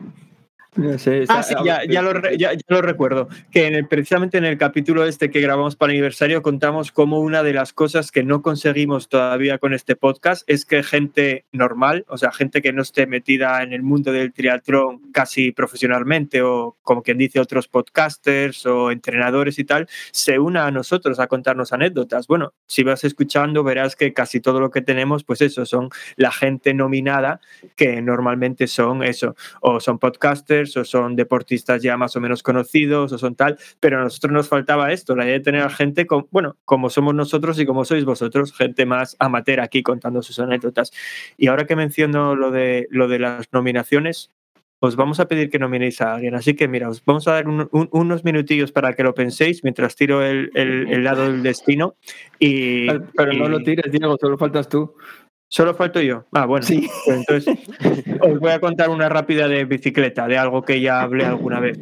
Ah, 1.30 1.43
sí, 1.43 1.53
ya, 1.63 2.01
lo, 2.01 2.82
recuerdo. 2.82 3.28
Que 3.51 3.86
precisamente 3.89 4.38
en 4.38 4.45
el 4.45 4.57
capítulo 4.57 5.05
este 5.05 5.30
que 5.30 5.41
grabamos 5.41 5.76
para 5.76 5.91
el 5.91 5.97
aniversario 5.97 6.41
contamos 6.41 6.91
cómo 6.91 7.19
una 7.19 7.43
de 7.43 7.53
las 7.53 7.74
cosas 7.74 8.11
que 8.11 8.24
no 8.24 8.41
conseguimos 8.41 9.09
todavía 9.09 9.57
con 9.57 9.74
este 9.74 9.95
podcast 9.95 10.43
es 10.47 10.65
que 10.65 10.84
gente 10.84 11.45
normal, 11.51 12.05
o 12.07 12.17
sea, 12.17 12.32
gente 12.32 12.61
que 12.61 12.74
no 12.74 12.82
esté 12.82 13.07
metida 13.07 13.61
en 13.63 13.74
el 13.74 13.84
mundo 13.84 14.11
del 14.11 14.34
triatlón 14.34 15.01
casi 15.11 15.51
profesionalmente 15.51 16.41
o 16.41 16.78
como 16.82 17.03
quien 17.03 17.17
dice 17.17 17.39
otros 17.39 17.67
podcasters 17.67 18.65
o 18.65 18.91
entrenadores 18.91 19.59
y 19.59 19.63
tal, 19.63 19.88
se 20.11 20.39
una 20.39 20.65
a 20.65 20.71
nosotros 20.71 21.19
a 21.19 21.28
contarnos 21.28 21.74
anécdotas. 21.74 22.28
Bueno, 22.28 22.53
si 22.65 22.84
vas 22.84 23.03
escuchando 23.03 23.63
verás 23.63 23.95
que 23.95 24.13
casi 24.13 24.39
todo 24.39 24.59
lo 24.59 24.71
que 24.71 24.82
tenemos, 24.82 25.24
pues 25.24 25.41
eso, 25.41 25.65
son 25.65 25.89
la 26.15 26.32
gente 26.32 26.74
nominada 26.74 27.39
que 27.76 28.01
normalmente 28.01 28.67
son 28.67 29.03
eso, 29.03 29.36
o 29.61 29.80
son 29.80 29.99
podcasters 29.99 30.62
o 30.78 30.84
son 30.86 31.16
deportistas 31.16 31.82
ya 31.82 31.97
más 31.97 32.16
o 32.16 32.22
menos 32.22 32.43
conocidos 32.43 33.11
o 33.11 33.18
son 33.18 33.36
tal, 33.36 33.57
pero 33.80 33.99
a 33.99 34.03
nosotros 34.03 34.32
nos 34.32 34.47
faltaba 34.47 34.91
esto, 34.91 35.16
la 35.16 35.26
idea 35.26 35.34
de 35.34 35.39
tener 35.39 35.70
gente, 35.72 36.05
con, 36.05 36.28
bueno, 36.32 36.57
como 36.66 36.89
somos 36.89 37.14
nosotros 37.14 37.59
y 37.59 37.66
como 37.66 37.86
sois 37.86 38.05
vosotros, 38.05 38.53
gente 38.53 38.86
más 38.86 39.16
amateur 39.20 39.59
aquí 39.59 39.84
contando 39.84 40.22
sus 40.22 40.39
anécdotas. 40.39 40.91
Y 41.38 41.47
ahora 41.47 41.66
que 41.66 41.76
menciono 41.76 42.36
lo 42.36 42.51
de, 42.51 42.88
lo 42.89 43.07
de 43.07 43.20
las 43.20 43.51
nominaciones, 43.51 44.32
os 44.86 44.97
vamos 44.97 45.22
a 45.22 45.30
pedir 45.30 45.49
que 45.49 45.59
nominéis 45.59 46.01
a 46.01 46.14
alguien. 46.14 46.36
Así 46.36 46.55
que 46.55 46.68
mira, 46.68 46.89
os 46.89 47.05
vamos 47.05 47.26
a 47.30 47.32
dar 47.32 47.45
unos 47.47 48.26
minutillos 48.26 48.74
para 48.74 48.91
que 48.93 49.03
lo 49.03 49.16
penséis 49.16 49.64
mientras 49.64 49.95
tiro 49.95 50.22
el, 50.22 50.51
el, 50.55 51.01
lado 51.05 51.32
del 51.32 51.41
destino. 51.41 51.95
Y, 52.38 52.88
pero 53.16 53.32
no 53.32 53.47
lo 53.47 53.64
tires, 53.64 53.89
Diego, 53.89 54.18
solo 54.20 54.38
faltas 54.38 54.68
tú. 54.68 54.93
Solo 55.53 55.75
falto 55.75 56.01
yo. 56.01 56.25
Ah, 56.31 56.47
bueno. 56.47 56.65
Sí. 56.65 56.89
Pues 57.05 57.17
entonces, 57.19 57.59
os 58.21 58.39
voy 58.39 58.49
a 58.49 58.59
contar 58.59 58.89
una 58.89 59.07
rápida 59.07 59.47
de 59.47 59.65
bicicleta, 59.65 60.27
de 60.27 60.35
algo 60.35 60.63
que 60.63 60.81
ya 60.81 61.01
hablé 61.01 61.25
alguna 61.25 61.59
vez. 61.59 61.77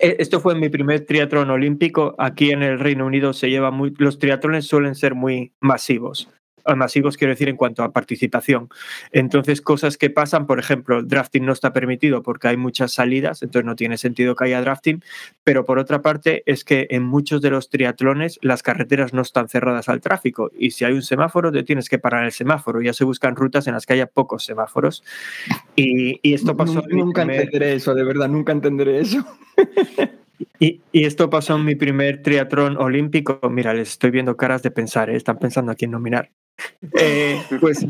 E, 0.00 0.16
esto 0.18 0.40
fue 0.40 0.56
mi 0.56 0.68
primer 0.68 1.06
triatlón 1.06 1.50
olímpico. 1.50 2.16
Aquí 2.18 2.50
en 2.50 2.64
el 2.64 2.80
Reino 2.80 3.06
Unido 3.06 3.34
se 3.34 3.50
lleva 3.50 3.70
muy. 3.70 3.94
Los 3.98 4.18
triatlones 4.18 4.66
suelen 4.66 4.96
ser 4.96 5.14
muy 5.14 5.52
masivos 5.60 6.28
masivos 6.76 7.16
quiero 7.16 7.32
decir 7.32 7.48
en 7.48 7.56
cuanto 7.56 7.82
a 7.82 7.92
participación. 7.92 8.68
Entonces, 9.10 9.60
cosas 9.60 9.96
que 9.96 10.10
pasan, 10.10 10.46
por 10.46 10.58
ejemplo, 10.58 11.02
drafting 11.02 11.44
no 11.44 11.52
está 11.52 11.72
permitido 11.72 12.22
porque 12.22 12.48
hay 12.48 12.56
muchas 12.56 12.92
salidas, 12.92 13.42
entonces 13.42 13.66
no 13.66 13.76
tiene 13.76 13.98
sentido 13.98 14.34
que 14.34 14.44
haya 14.44 14.60
drafting, 14.60 15.02
pero 15.44 15.64
por 15.64 15.78
otra 15.78 16.02
parte 16.02 16.42
es 16.46 16.64
que 16.64 16.86
en 16.90 17.02
muchos 17.02 17.42
de 17.42 17.50
los 17.50 17.70
triatlones 17.70 18.38
las 18.42 18.62
carreteras 18.62 19.12
no 19.12 19.22
están 19.22 19.48
cerradas 19.48 19.88
al 19.88 20.00
tráfico 20.00 20.50
y 20.56 20.72
si 20.72 20.84
hay 20.84 20.92
un 20.92 21.02
semáforo 21.02 21.52
te 21.52 21.62
tienes 21.62 21.88
que 21.88 21.98
parar 21.98 22.24
el 22.24 22.32
semáforo, 22.32 22.80
ya 22.80 22.92
se 22.92 23.04
buscan 23.04 23.36
rutas 23.36 23.66
en 23.66 23.74
las 23.74 23.86
que 23.86 23.94
haya 23.94 24.06
pocos 24.06 24.44
semáforos. 24.44 25.02
Y, 25.76 26.20
esto 26.22 26.56
pasó... 26.56 26.82
Nunca, 26.88 27.22
entenderé 27.22 27.74
eso, 27.74 27.94
de 27.94 28.04
verdad, 28.04 28.28
nunca 28.28 28.52
entenderé 28.52 29.00
eso. 29.00 29.24
Y, 30.58 30.80
esto 30.92 31.28
pasó 31.28 31.56
en 31.56 31.64
mi 31.64 31.74
primer 31.74 32.22
triatlón 32.22 32.76
olímpico. 32.76 33.40
Mira, 33.50 33.74
les 33.74 33.90
estoy 33.90 34.10
viendo 34.10 34.36
caras 34.36 34.62
de 34.62 34.70
pensar, 34.70 35.10
¿eh? 35.10 35.16
están 35.16 35.38
pensando 35.38 35.72
a 35.72 35.74
quién 35.74 35.90
nominar. 35.90 36.30
Eh, 36.98 37.42
pues 37.60 37.86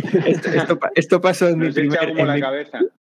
esto, 0.95 1.21
pasó 1.21 1.49
en 1.49 1.59
mi 1.59 1.73
primer. 1.73 2.15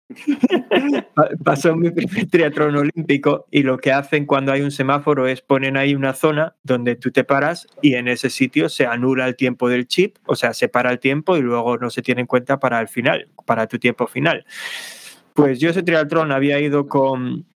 pasó 1.44 1.70
en 1.70 1.80
mi 1.80 1.90
primer 1.90 2.26
triatlón 2.30 2.76
olímpico 2.76 3.46
y 3.50 3.62
lo 3.62 3.76
que 3.76 3.92
hacen 3.92 4.24
cuando 4.24 4.52
hay 4.52 4.62
un 4.62 4.70
semáforo 4.70 5.26
es 5.26 5.42
ponen 5.42 5.76
ahí 5.76 5.94
una 5.94 6.14
zona 6.14 6.56
donde 6.62 6.96
tú 6.96 7.10
te 7.10 7.24
paras 7.24 7.66
y 7.82 7.94
en 7.94 8.08
ese 8.08 8.30
sitio 8.30 8.70
se 8.70 8.86
anula 8.86 9.26
el 9.28 9.36
tiempo 9.36 9.68
del 9.68 9.86
chip, 9.86 10.16
o 10.24 10.34
sea, 10.34 10.54
se 10.54 10.68
para 10.68 10.90
el 10.90 10.98
tiempo 10.98 11.36
y 11.36 11.42
luego 11.42 11.76
no 11.76 11.90
se 11.90 12.00
tiene 12.00 12.22
en 12.22 12.26
cuenta 12.26 12.58
para 12.58 12.80
el 12.80 12.88
final, 12.88 13.28
para 13.44 13.66
tu 13.66 13.78
tiempo 13.78 14.06
final. 14.06 14.46
Pues 15.34 15.60
yo 15.60 15.70
ese 15.70 15.82
triatlón 15.82 16.32
había 16.32 16.58
ido 16.58 16.88
con, 16.88 17.46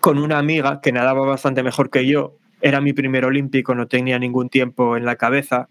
con 0.00 0.18
una 0.18 0.38
amiga 0.38 0.80
que 0.80 0.92
nadaba 0.92 1.26
bastante 1.26 1.62
mejor 1.62 1.90
que 1.90 2.06
yo. 2.06 2.38
Era 2.60 2.80
mi 2.80 2.94
primer 2.94 3.26
olímpico, 3.26 3.74
no 3.74 3.88
tenía 3.88 4.18
ningún 4.18 4.48
tiempo 4.48 4.96
en 4.96 5.04
la 5.04 5.16
cabeza 5.16 5.68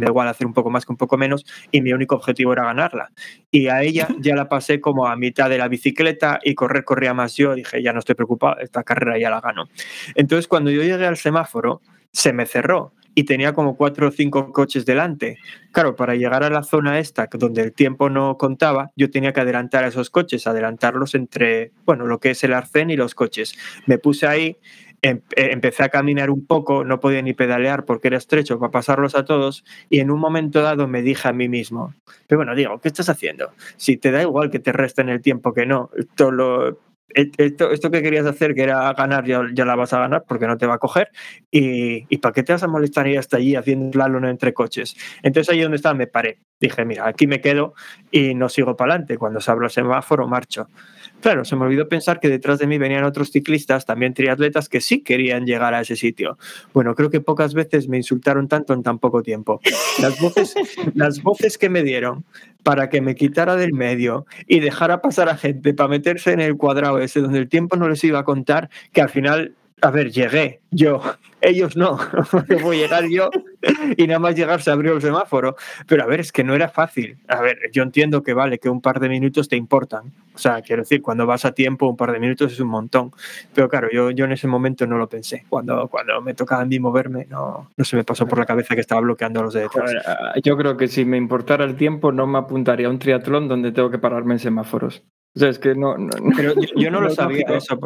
da 0.00 0.08
igual 0.08 0.28
hacer 0.28 0.46
un 0.46 0.52
poco 0.52 0.70
más 0.70 0.84
que 0.84 0.92
un 0.92 0.98
poco 0.98 1.16
menos, 1.16 1.44
y 1.70 1.80
mi 1.80 1.92
único 1.92 2.14
objetivo 2.14 2.52
era 2.52 2.64
ganarla. 2.64 3.10
Y 3.50 3.68
a 3.68 3.82
ella 3.82 4.08
ya 4.20 4.34
la 4.34 4.48
pasé 4.48 4.80
como 4.80 5.06
a 5.06 5.16
mitad 5.16 5.48
de 5.50 5.58
la 5.58 5.68
bicicleta 5.68 6.40
y 6.42 6.54
correr 6.54 6.84
corría 6.84 7.14
más 7.14 7.36
yo, 7.36 7.54
dije, 7.54 7.82
ya 7.82 7.92
no 7.92 7.98
estoy 8.00 8.14
preocupado, 8.14 8.58
esta 8.60 8.82
carrera 8.82 9.18
ya 9.18 9.30
la 9.30 9.40
gano. 9.40 9.68
Entonces 10.14 10.48
cuando 10.48 10.70
yo 10.70 10.82
llegué 10.82 11.06
al 11.06 11.16
semáforo, 11.16 11.80
se 12.12 12.32
me 12.32 12.46
cerró 12.46 12.92
y 13.14 13.24
tenía 13.24 13.52
como 13.52 13.76
cuatro 13.76 14.08
o 14.08 14.10
cinco 14.10 14.52
coches 14.52 14.86
delante. 14.86 15.38
Claro, 15.72 15.96
para 15.96 16.14
llegar 16.14 16.44
a 16.44 16.50
la 16.50 16.62
zona 16.62 16.98
esta, 16.98 17.28
donde 17.32 17.62
el 17.62 17.72
tiempo 17.72 18.08
no 18.08 18.36
contaba, 18.38 18.92
yo 18.96 19.10
tenía 19.10 19.32
que 19.32 19.40
adelantar 19.40 19.84
a 19.84 19.88
esos 19.88 20.10
coches, 20.10 20.46
adelantarlos 20.46 21.14
entre, 21.14 21.72
bueno, 21.84 22.06
lo 22.06 22.18
que 22.18 22.30
es 22.30 22.44
el 22.44 22.54
arcén 22.54 22.90
y 22.90 22.96
los 22.96 23.14
coches. 23.14 23.56
Me 23.86 23.98
puse 23.98 24.26
ahí 24.26 24.56
empecé 25.02 25.82
a 25.82 25.88
caminar 25.88 26.30
un 26.30 26.46
poco, 26.46 26.84
no 26.84 27.00
podía 27.00 27.22
ni 27.22 27.32
pedalear 27.32 27.84
porque 27.84 28.08
era 28.08 28.18
estrecho 28.18 28.58
para 28.58 28.70
pasarlos 28.70 29.14
a 29.14 29.24
todos 29.24 29.64
y 29.88 30.00
en 30.00 30.10
un 30.10 30.20
momento 30.20 30.62
dado 30.62 30.88
me 30.88 31.02
dije 31.02 31.28
a 31.28 31.32
mí 31.32 31.48
mismo, 31.48 31.94
pero 32.26 32.38
bueno, 32.38 32.54
digo, 32.54 32.80
¿qué 32.80 32.88
estás 32.88 33.08
haciendo? 33.08 33.52
Si 33.76 33.96
te 33.96 34.10
da 34.10 34.22
igual 34.22 34.50
que 34.50 34.58
te 34.58 34.72
resten 34.72 35.08
el 35.08 35.22
tiempo 35.22 35.54
que 35.54 35.66
no, 35.66 35.90
esto, 35.96 36.30
lo, 36.30 36.78
e, 37.14 37.30
esto, 37.38 37.70
esto 37.70 37.90
que 37.90 38.02
querías 38.02 38.26
hacer, 38.26 38.54
que 38.54 38.62
era 38.62 38.92
ganar, 38.92 39.24
ya, 39.24 39.42
ya, 39.52 39.64
la 39.64 39.74
vas 39.74 39.92
a 39.92 40.00
ganar 40.00 40.24
porque 40.26 40.46
no 40.46 40.58
te 40.58 40.66
va 40.66 40.74
a 40.74 40.78
coger 40.78 41.10
y, 41.50 42.06
y 42.08 42.18
¿para 42.18 42.32
qué 42.32 42.42
te 42.42 42.52
vas 42.52 42.62
a 42.62 42.68
molestar 42.68 43.06
ir 43.06 43.18
hasta 43.18 43.38
allí 43.38 43.56
haciendo 43.56 43.98
la 43.98 44.08
luna 44.08 44.30
entre 44.30 44.52
coches? 44.52 44.96
Entonces 45.22 45.52
ahí 45.52 45.60
donde 45.60 45.76
estaba 45.76 45.94
me 45.94 46.06
paré, 46.06 46.38
dije, 46.60 46.84
mira, 46.84 47.08
aquí 47.08 47.26
me 47.26 47.40
quedo 47.40 47.74
y 48.10 48.34
no 48.34 48.48
sigo 48.48 48.76
para 48.76 48.92
adelante, 48.92 49.18
cuando 49.18 49.40
se 49.40 49.50
abra 49.50 49.66
el 49.66 49.72
semáforo 49.72 50.28
marcho. 50.28 50.68
Claro, 51.20 51.44
se 51.44 51.54
me 51.56 51.64
olvidó 51.64 51.88
pensar 51.88 52.18
que 52.18 52.28
detrás 52.28 52.58
de 52.58 52.66
mí 52.66 52.78
venían 52.78 53.04
otros 53.04 53.30
ciclistas, 53.30 53.84
también 53.84 54.14
triatletas, 54.14 54.68
que 54.68 54.80
sí 54.80 55.02
querían 55.02 55.44
llegar 55.44 55.74
a 55.74 55.80
ese 55.80 55.96
sitio. 55.96 56.38
Bueno, 56.72 56.94
creo 56.94 57.10
que 57.10 57.20
pocas 57.20 57.54
veces 57.54 57.88
me 57.88 57.98
insultaron 57.98 58.48
tanto 58.48 58.72
en 58.72 58.82
tan 58.82 58.98
poco 58.98 59.22
tiempo. 59.22 59.60
Las 60.00 60.18
voces, 60.20 60.54
las 60.94 61.22
voces 61.22 61.58
que 61.58 61.68
me 61.68 61.82
dieron 61.82 62.24
para 62.62 62.88
que 62.88 63.00
me 63.00 63.14
quitara 63.14 63.56
del 63.56 63.72
medio 63.72 64.26
y 64.46 64.60
dejara 64.60 65.00
pasar 65.00 65.28
a 65.28 65.36
gente 65.36 65.74
para 65.74 65.88
meterse 65.88 66.32
en 66.32 66.40
el 66.40 66.56
cuadrado 66.56 66.98
ese 66.98 67.20
donde 67.20 67.38
el 67.38 67.48
tiempo 67.48 67.76
no 67.76 67.88
les 67.88 68.02
iba 68.04 68.18
a 68.18 68.24
contar, 68.24 68.70
que 68.92 69.00
al 69.00 69.08
final 69.08 69.54
a 69.80 69.90
ver, 69.90 70.10
llegué 70.10 70.60
yo, 70.70 71.02
ellos 71.40 71.76
no, 71.76 71.98
voy 72.62 72.78
a 72.78 72.80
llegar 72.80 73.08
yo 73.08 73.30
y 73.96 74.06
nada 74.06 74.20
más 74.20 74.36
llegar 74.36 74.62
se 74.62 74.70
abrió 74.70 74.94
el 74.94 75.02
semáforo. 75.02 75.56
Pero 75.86 76.04
a 76.04 76.06
ver, 76.06 76.20
es 76.20 76.32
que 76.32 76.44
no 76.44 76.54
era 76.54 76.68
fácil. 76.68 77.18
A 77.28 77.40
ver, 77.40 77.58
yo 77.72 77.82
entiendo 77.82 78.22
que 78.22 78.34
vale, 78.34 78.58
que 78.58 78.68
un 78.68 78.80
par 78.80 79.00
de 79.00 79.08
minutos 79.08 79.48
te 79.48 79.56
importan. 79.56 80.12
O 80.34 80.38
sea, 80.38 80.62
quiero 80.62 80.82
decir, 80.82 81.02
cuando 81.02 81.26
vas 81.26 81.44
a 81.44 81.52
tiempo, 81.52 81.88
un 81.88 81.96
par 81.96 82.12
de 82.12 82.20
minutos 82.20 82.52
es 82.52 82.60
un 82.60 82.68
montón. 82.68 83.12
Pero 83.52 83.68
claro, 83.68 83.88
yo, 83.92 84.10
yo 84.10 84.26
en 84.26 84.32
ese 84.32 84.46
momento 84.46 84.86
no 84.86 84.96
lo 84.96 85.08
pensé. 85.08 85.44
Cuando, 85.48 85.88
cuando 85.88 86.20
me 86.20 86.34
tocaba 86.34 86.62
a 86.62 86.66
mí 86.66 86.78
moverme, 86.78 87.26
no, 87.28 87.70
no 87.76 87.84
se 87.84 87.96
me 87.96 88.04
pasó 88.04 88.26
por 88.26 88.38
la 88.38 88.46
cabeza 88.46 88.74
que 88.74 88.80
estaba 88.80 89.00
bloqueando 89.00 89.40
a 89.40 89.42
los 89.42 89.54
de 89.54 89.62
detrás. 89.62 89.92
Ah, 90.06 90.34
yo 90.42 90.56
creo 90.56 90.76
que 90.76 90.88
si 90.88 91.04
me 91.04 91.16
importara 91.16 91.64
el 91.64 91.76
tiempo, 91.76 92.12
no 92.12 92.26
me 92.26 92.38
apuntaría 92.38 92.86
a 92.86 92.90
un 92.90 92.98
triatlón 92.98 93.48
donde 93.48 93.72
tengo 93.72 93.90
que 93.90 93.98
pararme 93.98 94.34
en 94.34 94.38
semáforos. 94.38 95.02
O 95.34 95.38
sea, 95.38 95.48
es 95.48 95.58
que 95.58 95.74
no. 95.74 95.94
Pero 96.36 96.54
yo, 96.76 96.90
no 96.90 97.00
lo 97.00 97.10
sabía 97.14 97.46
eso. 97.50 97.78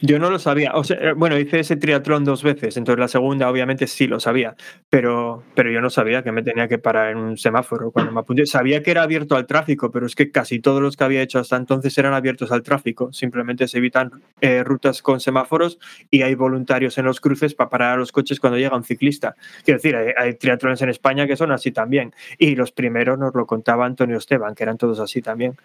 Yo 0.00 0.18
no 0.18 0.30
lo 0.30 0.38
sabía. 0.38 0.72
O 0.74 0.82
sea, 0.82 0.96
eh, 0.96 1.12
bueno, 1.12 1.38
hice 1.38 1.60
ese 1.60 1.76
triatlón 1.76 2.24
dos 2.24 2.42
veces, 2.42 2.76
entonces 2.76 2.98
la 2.98 3.08
segunda 3.08 3.50
obviamente 3.50 3.86
sí 3.86 4.06
lo 4.06 4.18
sabía, 4.18 4.56
pero, 4.88 5.44
pero 5.54 5.70
yo 5.70 5.80
no 5.80 5.90
sabía 5.90 6.22
que 6.22 6.32
me 6.32 6.42
tenía 6.42 6.68
que 6.68 6.78
parar 6.78 7.10
en 7.10 7.18
un 7.18 7.36
semáforo 7.36 7.90
cuando 7.90 8.12
me 8.12 8.20
apunté. 8.20 8.46
Sabía 8.46 8.82
que 8.82 8.90
era 8.90 9.02
abierto 9.02 9.36
al 9.36 9.46
tráfico, 9.46 9.90
pero 9.90 10.06
es 10.06 10.14
que 10.14 10.30
casi 10.30 10.58
todos 10.58 10.80
los 10.80 10.96
que 10.96 11.04
había 11.04 11.22
hecho 11.22 11.38
hasta 11.38 11.56
entonces 11.56 11.96
eran 11.98 12.14
abiertos 12.14 12.50
al 12.50 12.62
tráfico. 12.62 13.12
Simplemente 13.12 13.68
se 13.68 13.78
evitan 13.78 14.10
eh, 14.40 14.64
rutas 14.64 15.02
con 15.02 15.20
semáforos 15.20 15.78
y 16.10 16.22
hay 16.22 16.34
voluntarios 16.34 16.96
en 16.98 17.04
los 17.04 17.20
cruces 17.20 17.54
para 17.54 17.70
parar 17.70 17.92
a 17.92 17.96
los 17.96 18.10
coches 18.10 18.40
cuando 18.40 18.58
llega 18.58 18.76
un 18.76 18.84
ciclista. 18.84 19.36
Quiero 19.64 19.78
decir, 19.78 19.96
hay, 19.96 20.12
hay 20.16 20.34
triatlones 20.34 20.80
en 20.82 20.88
España 20.88 21.26
que 21.26 21.36
son 21.36 21.52
así 21.52 21.72
también. 21.72 22.14
Y 22.38 22.56
los 22.56 22.72
primeros 22.72 23.18
nos 23.18 23.34
lo 23.34 23.46
contaba 23.46 23.84
Antonio 23.84 24.16
Esteban, 24.16 24.54
que 24.54 24.62
eran 24.62 24.78
todos 24.78 24.98
así 24.98 25.20
también. 25.20 25.56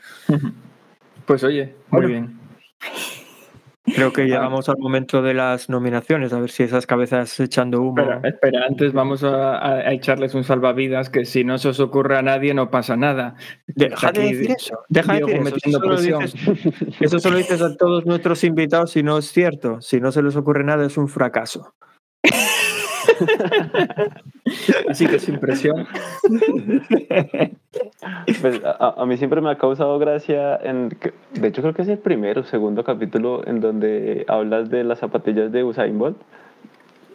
Pues 1.25 1.43
oye, 1.43 1.75
muy 1.89 2.05
bien. 2.05 2.39
Creo 3.87 4.11
que 4.11 4.23
llegamos 4.25 4.67
al 4.67 4.77
momento 4.79 5.21
de 5.21 5.35
las 5.35 5.69
nominaciones, 5.69 6.33
a 6.33 6.39
ver 6.39 6.49
si 6.49 6.63
esas 6.63 6.87
cabezas 6.87 7.39
echando 7.39 7.81
humo. 7.83 8.01
Espera, 8.01 8.21
espera, 8.29 8.65
antes 8.67 8.93
vamos 8.93 9.23
a, 9.23 9.57
a- 9.59 9.73
a 9.75 9.93
echarles 9.93 10.33
un 10.33 10.43
salvavidas 10.43 11.11
que 11.11 11.23
si 11.23 11.43
no 11.43 11.59
se 11.59 11.69
os 11.69 11.79
ocurre 11.79 12.17
a 12.17 12.23
nadie 12.23 12.55
no 12.55 12.71
pasa 12.71 12.95
nada. 12.97 13.35
Deja 13.67 14.11
de 14.11 14.21
decir 14.23 14.51
eso. 14.57 14.79
Deja 14.89 15.13
de 15.13 15.25
decir 15.25 15.37
eso. 15.45 15.55
Eso 15.69 15.79
solo, 15.79 16.01
dices, 16.01 16.35
eso 16.99 17.19
solo 17.19 17.37
dices 17.37 17.61
a 17.61 17.75
todos 17.77 18.07
nuestros 18.07 18.43
invitados 18.43 18.95
y 18.97 19.03
no 19.03 19.19
es 19.19 19.31
cierto. 19.31 19.79
Si 19.81 19.99
no 20.01 20.11
se 20.11 20.23
les 20.23 20.35
ocurre 20.35 20.63
nada 20.63 20.83
es 20.87 20.97
un 20.97 21.07
fracaso. 21.07 21.75
Así 24.89 25.07
que 25.07 25.19
sin 25.19 25.39
presión. 25.39 25.87
Pues, 28.41 28.61
a, 28.63 29.05
mí 29.05 29.17
siempre 29.17 29.41
me 29.41 29.49
ha 29.49 29.57
causado 29.57 29.99
gracia, 29.99 30.55
en, 30.55 30.89
de 31.33 31.47
hecho 31.47 31.61
creo 31.61 31.73
que 31.73 31.81
es 31.81 31.87
el 31.89 31.97
primero 31.97 32.41
o 32.41 32.43
segundo 32.43 32.83
capítulo 32.83 33.45
en 33.45 33.59
donde 33.59 34.25
hablas 34.29 34.69
de 34.69 34.83
las 34.83 34.99
zapatillas 34.99 35.51
de 35.51 35.63
Usain 35.63 35.97
Bolt 35.97 36.17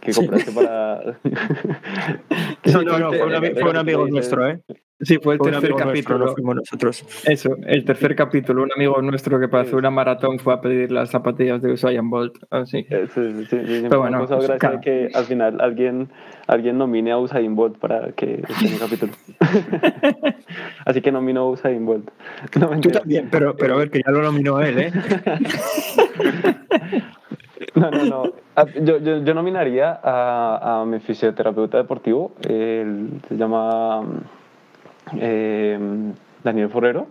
que 0.00 0.12
compraste 0.12 0.52
para... 0.52 1.18
No, 2.64 2.82
no, 2.82 2.98
no, 2.98 3.08
fue 3.12 3.24
un, 3.26 3.32
ami- 3.32 3.58
fue 3.58 3.70
un 3.70 3.76
amigo 3.76 4.06
nuestro, 4.06 4.46
¿eh? 4.48 4.60
Sí, 5.02 5.16
fue 5.22 5.34
el 5.34 5.40
tercer 5.40 5.70
nuestro, 5.70 5.88
capítulo. 5.88 6.18
no 6.26 6.32
fuimos 6.34 6.56
nosotros. 6.56 7.24
Eso, 7.26 7.56
el 7.66 7.84
tercer 7.86 8.14
capítulo. 8.14 8.62
Un 8.64 8.70
amigo 8.76 9.00
nuestro 9.00 9.40
que 9.40 9.48
para 9.48 9.62
hacer 9.62 9.76
una 9.76 9.90
maratón 9.90 10.38
fue 10.38 10.52
a 10.52 10.60
pedir 10.60 10.92
las 10.92 11.08
zapatillas 11.10 11.62
de 11.62 11.72
Usain 11.72 12.10
Bolt. 12.10 12.34
Así. 12.50 12.84
Eh, 12.90 13.06
Sí, 13.14 13.32
sí, 13.32 13.46
sí, 13.48 13.66
sí, 13.66 13.82
Pero 13.88 14.00
bueno, 14.00 14.18
pues, 14.18 14.30
gracia 14.30 14.58
claro. 14.58 14.80
que 14.82 15.08
al 15.14 15.24
final 15.24 15.58
alguien, 15.62 16.10
alguien 16.48 16.76
nomine 16.76 17.12
a 17.12 17.18
Usain 17.18 17.56
Bolt 17.56 17.78
para 17.78 18.12
que 18.12 18.42
esté 18.46 18.66
en 18.66 18.72
el 18.74 18.78
capítulo. 18.78 19.12
Así 20.84 21.00
que 21.00 21.10
nomino 21.10 21.40
a 21.40 21.50
Usain 21.50 21.86
Bolt. 21.86 22.10
No, 22.58 22.78
Tú 22.80 22.90
también, 22.90 23.28
pero, 23.30 23.56
pero 23.56 23.74
a 23.74 23.78
ver, 23.78 23.90
que 23.90 24.02
ya 24.04 24.12
lo 24.12 24.20
nominó 24.20 24.60
él, 24.60 24.78
¿eh? 24.80 24.92
No, 27.74 27.90
no, 27.90 28.04
no. 28.04 28.32
Ah, 28.56 28.64
Yo, 28.82 28.98
yo, 28.98 29.22
yo 29.22 29.34
nominaría 29.34 29.98
a, 30.02 30.80
a 30.80 30.84
mi 30.84 30.98
fisioterapeuta 31.00 31.78
deportivo. 31.78 32.32
Él 32.48 33.20
se 33.28 33.36
llama 33.36 34.02
eh, 35.16 35.78
Daniel 36.42 36.68
Forrero. 36.70 37.06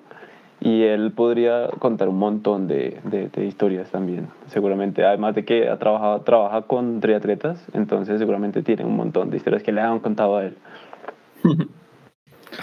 Y 0.61 0.83
él 0.83 1.13
podría 1.13 1.69
contar 1.79 2.09
un 2.09 2.19
montón 2.19 2.67
de, 2.67 2.99
de- 3.05 3.29
de 3.29 3.45
historias 3.45 3.89
también, 3.91 4.27
seguramente. 4.47 5.05
Además 5.05 5.33
de 5.33 5.45
que 5.45 5.69
ha 5.69 5.77
trabajado, 5.79 6.19
trabaja 6.21 6.63
con 6.63 6.99
triatletas, 6.99 7.65
entonces 7.73 8.19
seguramente 8.19 8.61
tiene 8.61 8.83
un 8.83 8.97
montón 8.97 9.29
de 9.29 9.37
historias 9.37 9.63
que 9.63 9.71
le 9.71 9.79
han 9.79 9.99
contado 9.99 10.35
a 10.35 10.43
él. 10.45 10.57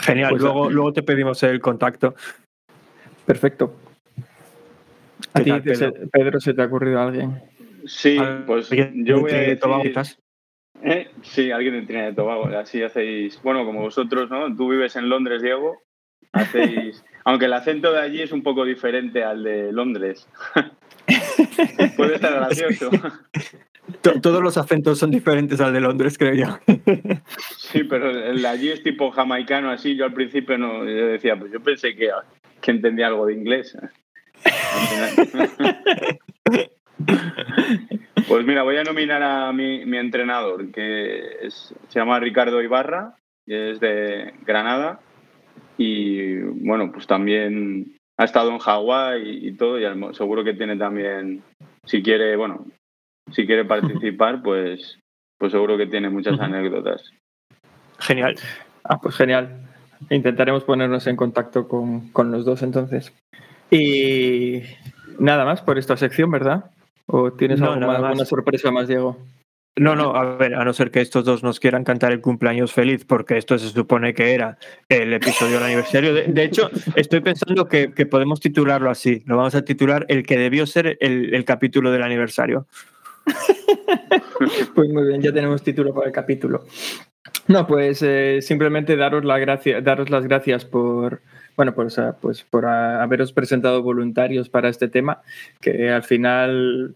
Genial, 0.00 0.28
Pues, 0.30 0.42
luego, 0.42 0.68
eh, 0.68 0.72
luego 0.74 0.92
te 0.92 1.02
pedimos 1.02 1.42
el 1.42 1.58
contacto. 1.60 2.14
Perfecto. 3.24 3.72
¿A 5.32 5.38
¿Qué 5.38 5.44
ti, 5.44 5.50
tal, 5.50 5.62
Pedro? 5.62 5.76
se- 5.78 6.06
Pedro, 6.08 6.40
se 6.40 6.52
te 6.52 6.60
ha 6.62 6.66
ocurrido 6.66 7.00
alguien? 7.00 7.40
Sí, 7.86 8.18
pues 8.46 8.70
¿Alguien 8.70 9.04
yo 9.04 9.20
voy 9.20 9.30
a 9.30 9.34
de 9.34 9.40
decir... 9.40 9.60
Tobago, 9.60 9.82
quizás? 9.82 10.18
¿Eh? 10.82 11.08
Sí, 11.22 11.50
alguien 11.50 11.74
de 11.80 11.86
Trinidad 11.86 12.12
y 12.12 12.14
Tobago. 12.14 12.46
Así 12.58 12.82
hacéis, 12.82 13.40
bueno, 13.42 13.64
como 13.64 13.80
vosotros, 13.80 14.30
¿no? 14.30 14.54
Tú 14.54 14.68
vives 14.70 14.94
en 14.96 15.08
Londres, 15.08 15.42
Diego. 15.42 15.82
Hacéis, 16.32 17.02
aunque 17.24 17.46
el 17.46 17.52
acento 17.54 17.92
de 17.92 18.00
allí 18.00 18.22
es 18.22 18.32
un 18.32 18.42
poco 18.42 18.64
diferente 18.64 19.24
al 19.24 19.42
de 19.42 19.72
Londres. 19.72 20.28
Puede 21.96 22.16
estar 22.16 22.34
gracioso. 22.34 22.90
To- 24.02 24.20
Todos 24.20 24.42
los 24.42 24.58
acentos 24.58 24.98
son 24.98 25.10
diferentes 25.12 25.60
al 25.60 25.72
de 25.72 25.80
Londres, 25.80 26.18
creo 26.18 26.34
yo. 26.34 26.58
Sí, 27.56 27.84
pero 27.84 28.10
el 28.10 28.42
de 28.42 28.48
allí 28.48 28.68
es 28.70 28.82
tipo 28.82 29.10
jamaicano 29.12 29.70
así. 29.70 29.94
Yo 29.96 30.04
al 30.04 30.12
principio 30.12 30.58
no, 30.58 30.84
yo 30.84 31.06
decía, 31.06 31.38
pues 31.38 31.52
yo 31.52 31.60
pensé 31.60 31.94
que, 31.94 32.10
que 32.60 32.70
entendía 32.72 33.06
algo 33.06 33.26
de 33.26 33.34
inglés. 33.34 33.78
Pues 38.28 38.44
mira, 38.44 38.64
voy 38.64 38.76
a 38.76 38.82
nominar 38.82 39.22
a 39.22 39.52
mi, 39.52 39.84
mi 39.84 39.98
entrenador, 39.98 40.72
que 40.72 41.46
es- 41.46 41.72
se 41.88 41.98
llama 42.00 42.18
Ricardo 42.18 42.60
Ibarra, 42.60 43.14
y 43.46 43.54
es 43.54 43.78
de 43.78 44.34
Granada. 44.44 44.98
Y 45.78 46.38
bueno, 46.38 46.90
pues 46.90 47.06
también 47.06 47.96
ha 48.18 48.24
estado 48.24 48.50
en 48.50 48.58
Hawái 48.58 49.46
y, 49.46 49.52
todo, 49.52 49.78
y 49.78 50.14
seguro 50.14 50.42
que 50.42 50.54
tiene 50.54 50.76
también, 50.76 51.42
si 51.84 52.02
quiere, 52.02 52.34
bueno, 52.36 52.66
si 53.30 53.46
quiere 53.46 53.64
participar, 53.64 54.42
pues, 54.44 54.98
pues 55.38 55.52
seguro 55.52 55.76
que 55.76 55.86
tiene 55.86 56.08
muchas 56.10 56.40
anécdotas. 56.40 57.12
Genial. 58.00 58.36
Ah, 58.82 58.98
pues 59.00 59.14
genial. 59.16 59.60
Intentaremos 60.10 60.64
ponernos 60.64 61.06
en 61.06 61.16
contacto 61.16 61.68
con, 61.68 62.08
con 62.10 62.32
los 62.32 62.44
dos 62.44 62.62
entonces. 62.62 63.14
Y 63.70 64.62
nada 65.18 65.44
más 65.44 65.62
por 65.62 65.78
esta 65.78 65.96
sección, 65.96 66.30
¿verdad? 66.30 66.70
¿O 67.06 67.32
tienes 67.32 67.60
No, 67.60 67.76
más. 67.78 67.96
alguna 68.02 68.24
sorpresa 68.24 68.70
más, 68.70 68.88
Diego? 68.88 69.16
No, 69.78 69.94
no, 69.94 70.16
a 70.16 70.36
ver, 70.36 70.54
a 70.54 70.64
no 70.64 70.72
ser 70.72 70.90
que 70.90 71.02
estos 71.02 71.24
dos 71.26 71.42
nos 71.42 71.60
quieran 71.60 71.84
cantar 71.84 72.10
el 72.10 72.22
cumpleaños 72.22 72.72
feliz, 72.72 73.04
porque 73.04 73.36
esto 73.36 73.58
se 73.58 73.68
supone 73.68 74.14
que 74.14 74.32
era 74.32 74.56
el 74.88 75.12
episodio 75.12 75.56
del 75.56 75.64
aniversario. 75.64 76.14
De, 76.14 76.28
de 76.28 76.44
hecho, 76.44 76.70
estoy 76.94 77.20
pensando 77.20 77.68
que, 77.68 77.92
que 77.92 78.06
podemos 78.06 78.40
titularlo 78.40 78.88
así. 78.90 79.22
Lo 79.26 79.36
vamos 79.36 79.54
a 79.54 79.62
titular 79.66 80.06
el 80.08 80.24
que 80.26 80.38
debió 80.38 80.66
ser 80.66 80.96
el, 81.00 81.34
el 81.34 81.44
capítulo 81.44 81.90
del 81.92 82.02
aniversario. 82.02 82.66
Pues 84.74 84.90
muy 84.90 85.08
bien, 85.08 85.22
ya 85.22 85.32
tenemos 85.32 85.62
título 85.62 85.94
para 85.94 86.08
el 86.08 86.12
capítulo. 86.12 86.64
No, 87.48 87.66
pues 87.66 88.02
eh, 88.02 88.40
simplemente 88.42 88.96
daros, 88.96 89.24
la 89.24 89.38
gracia, 89.38 89.80
daros 89.80 90.10
las 90.10 90.24
gracias 90.24 90.64
por, 90.66 91.22
bueno, 91.56 91.74
pues, 91.74 91.98
pues 92.20 92.42
por 92.42 92.66
haberos 92.66 93.32
presentado 93.32 93.82
voluntarios 93.82 94.48
para 94.48 94.68
este 94.68 94.88
tema, 94.88 95.22
que 95.60 95.90
al 95.90 96.02
final, 96.02 96.94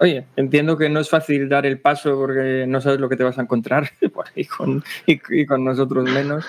oye, 0.00 0.26
entiendo 0.36 0.76
que 0.76 0.90
no 0.90 1.00
es 1.00 1.08
fácil 1.08 1.48
dar 1.48 1.64
el 1.64 1.80
paso 1.80 2.14
porque 2.18 2.66
no 2.68 2.80
sabes 2.82 3.00
lo 3.00 3.08
que 3.08 3.16
te 3.16 3.24
vas 3.24 3.38
a 3.38 3.42
encontrar 3.42 3.88
ahí 4.36 4.44
con, 4.44 4.84
y, 5.06 5.20
y 5.30 5.46
con 5.46 5.64
nosotros 5.64 6.04
menos. 6.10 6.44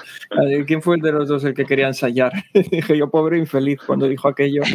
¿Quién 0.68 0.82
fue 0.82 0.97
el 0.97 1.01
de 1.01 1.13
los 1.13 1.30
dos 1.30 1.43
el 1.45 1.53
que 1.53 1.66
quería 1.66 1.88
ensayar? 1.88 2.34
Dije 2.53 2.97
yo, 2.97 3.09
pobre 3.09 3.38
infeliz, 3.38 3.80
cuando 3.86 4.07
dijo 4.07 4.28
aquello. 4.28 4.61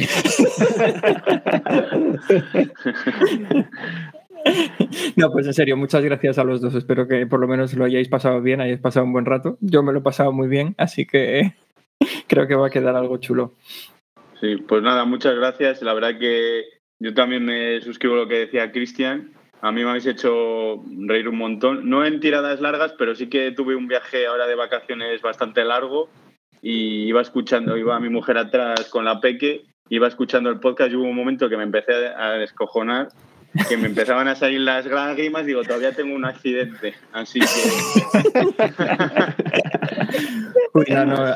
No, 5.17 5.31
pues 5.31 5.47
en 5.47 5.53
serio, 5.53 5.77
muchas 5.77 6.03
gracias 6.03 6.39
a 6.39 6.45
los 6.45 6.63
dos. 6.63 6.75
Espero 6.75 7.07
que 7.07 7.27
por 7.27 7.41
lo 7.41 7.47
menos 7.47 7.75
lo 7.75 7.85
hayáis 7.85 8.09
pasado 8.09 8.41
bien, 8.41 8.61
hayáis 8.61 8.81
pasado 8.81 9.05
un 9.05 9.13
buen 9.13 9.27
rato. 9.27 9.59
Yo 9.61 9.83
me 9.83 9.93
lo 9.93 9.99
he 9.99 10.03
pasado 10.03 10.33
muy 10.33 10.49
bien, 10.49 10.75
así 10.79 11.07
que 11.07 11.53
creo 12.27 12.47
que 12.47 12.55
va 12.55 12.69
a 12.69 12.71
quedar 12.71 12.97
algo 12.97 13.19
chulo. 13.19 13.55
Sí, 14.41 14.57
pues 14.57 14.83
nada, 14.83 15.05
muchas 15.05 15.35
gracias. 15.35 15.83
La 15.83 15.95
verdad 15.95 16.19
que 16.19 16.65
yo 16.99 17.15
también 17.15 17.45
me 17.45 17.81
suscribo 17.83 18.15
a 18.15 18.19
lo 18.19 18.29
que 18.29 18.41
decía 18.41 18.73
Cristian. 18.73 19.33
A 19.63 19.73
mí 19.73 19.85
me 19.85 19.91
habéis 19.91 20.07
hecho 20.07 20.83
reír 21.07 21.29
un 21.29 21.37
montón. 21.37 21.89
No 21.89 22.05
en 22.05 22.21
tiradas 22.21 22.61
largas, 22.61 22.95
pero 22.99 23.15
sí 23.15 23.29
que 23.29 23.53
tuve 23.53 23.77
un 23.77 23.89
viaje 23.89 24.27
ahora 24.27 24.47
de 24.47 24.55
vacaciones 24.55 25.21
bastante 25.21 25.65
largo 25.65 26.09
y 26.63 27.05
iba 27.05 27.21
escuchando, 27.21 27.77
iba 27.77 28.01
mi 28.01 28.09
mujer 28.09 28.39
atrás 28.39 28.89
con 28.91 29.05
la 29.05 29.21
peque, 29.21 29.65
iba 29.89 30.09
escuchando 30.09 30.51
el 30.51 30.61
podcast 30.61 30.93
y 30.93 30.97
hubo 30.97 31.05
un 31.05 31.17
momento 31.17 31.49
que 31.49 31.57
me 31.57 31.65
empecé 31.65 31.93
a 31.93 32.33
descojonar, 32.33 33.09
que 33.69 33.77
me 33.77 33.87
empezaban 33.87 34.29
a 34.29 34.37
salir 34.37 34.61
las 34.61 34.87
lágrimas, 34.87 35.45
digo, 35.45 35.63
todavía 35.63 35.93
tengo 35.93 36.15
un 36.15 36.25
accidente. 36.25 36.95
Así 37.13 37.41
que... 37.41 37.47
Uy, 40.73 40.85
no, 40.89 41.05
no, 41.05 41.35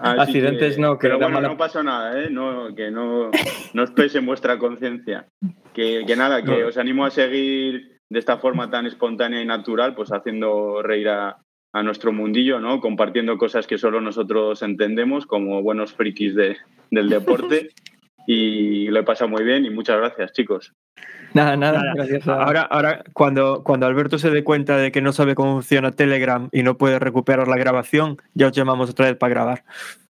Así- 0.00 0.20
accidentes 0.20 0.78
no, 0.78 0.98
que 0.98 1.08
pero 1.08 1.18
da 1.18 1.26
bueno, 1.26 1.34
mala- 1.36 1.48
no 1.48 1.56
pasó 1.56 1.82
nada, 1.82 2.22
¿eh? 2.22 2.28
No, 2.30 2.74
que 2.74 2.90
no, 2.90 3.30
no 3.74 3.82
os 3.82 3.90
pese 3.92 4.18
en 4.18 4.26
vuestra 4.26 4.58
conciencia. 4.58 5.26
Que, 5.72 6.04
que 6.06 6.16
nada, 6.16 6.42
que 6.42 6.60
No. 6.62 6.68
os 6.68 6.76
animo 6.78 7.04
a 7.04 7.10
seguir 7.10 7.98
de 8.08 8.18
esta 8.18 8.38
forma 8.38 8.70
tan 8.70 8.86
espontánea 8.86 9.40
y 9.40 9.46
natural, 9.46 9.94
pues 9.94 10.12
haciendo 10.12 10.82
reír 10.82 11.08
a, 11.08 11.36
a 11.72 11.82
nuestro 11.82 12.12
mundillo, 12.12 12.60
¿no? 12.60 12.80
Compartiendo 12.80 13.36
cosas 13.38 13.66
que 13.66 13.78
solo 13.78 14.00
nosotros 14.00 14.62
entendemos 14.62 15.26
como 15.26 15.62
buenos 15.62 15.92
frikis 15.94 16.34
de, 16.34 16.56
del 16.90 17.08
deporte. 17.08 17.70
Y 18.26 18.86
lo 18.88 19.00
he 19.00 19.02
pasado 19.02 19.28
muy 19.28 19.44
bien 19.44 19.64
y 19.66 19.70
muchas 19.70 19.96
gracias, 19.98 20.32
chicos. 20.32 20.72
nada, 21.34 21.56
nada, 21.56 21.78
Nada, 21.80 21.92
gracias 21.94 22.26
a... 22.28 22.42
Ahora, 22.42 22.62
ahora 22.62 23.04
cuando, 23.12 23.62
cuando 23.64 23.86
Alberto 23.86 24.18
se 24.18 24.30
dé 24.30 24.44
cuenta 24.44 24.76
de 24.76 24.92
que 24.92 25.02
no 25.02 25.12
sabe 25.12 25.34
cómo 25.34 25.52
funciona 25.54 25.90
Telegram 25.92 26.48
y 26.52 26.62
no 26.62 26.76
puede 26.78 26.98
recuperar 26.98 27.48
la 27.48 27.56
grabación, 27.56 28.16
ya 28.34 28.46
os 28.46 28.52
llamamos 28.52 28.90
otra 28.90 29.06
vez 29.06 29.16
para 29.16 29.30
grabar. 29.34 29.64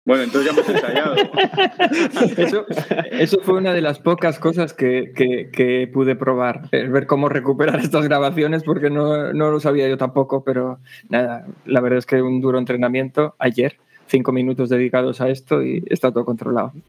Bueno, 0.06 0.22
entonces 0.24 0.52
ya 0.52 0.60
hemos 0.60 0.68
ensayado. 0.68 1.14
Eso, 2.36 2.66
eso 3.10 3.38
fue 3.42 3.54
una 3.54 3.72
de 3.72 3.80
las 3.80 3.98
pocas 3.98 4.38
cosas 4.38 4.74
que, 4.74 5.12
que- 5.16 5.48
que 5.50 5.88
pude 5.90 6.14
probar, 6.14 6.68
ver 6.70 7.06
cómo 7.06 7.30
recuperar 7.30 7.76
estas 7.80 8.04
grabaciones, 8.04 8.62
porque 8.64 8.90
no, 8.90 9.32
no 9.32 9.50
lo 9.50 9.60
sabía 9.60 9.88
yo 9.88 9.96
tampoco, 9.96 10.44
pero 10.44 10.78
nada, 11.08 11.46
la 11.64 11.80
verdad 11.80 11.98
es 12.00 12.06
que 12.06 12.20
un 12.20 12.42
duro 12.42 12.58
entrenamiento 12.58 13.34
ayer, 13.38 13.78
cinco 14.06 14.32
minutos 14.32 14.68
dedicados 14.68 15.20
a 15.20 15.28
esto 15.28 15.62
y 15.62 15.82
está 15.88 16.10
todo 16.12 16.24
controlado. 16.24 16.72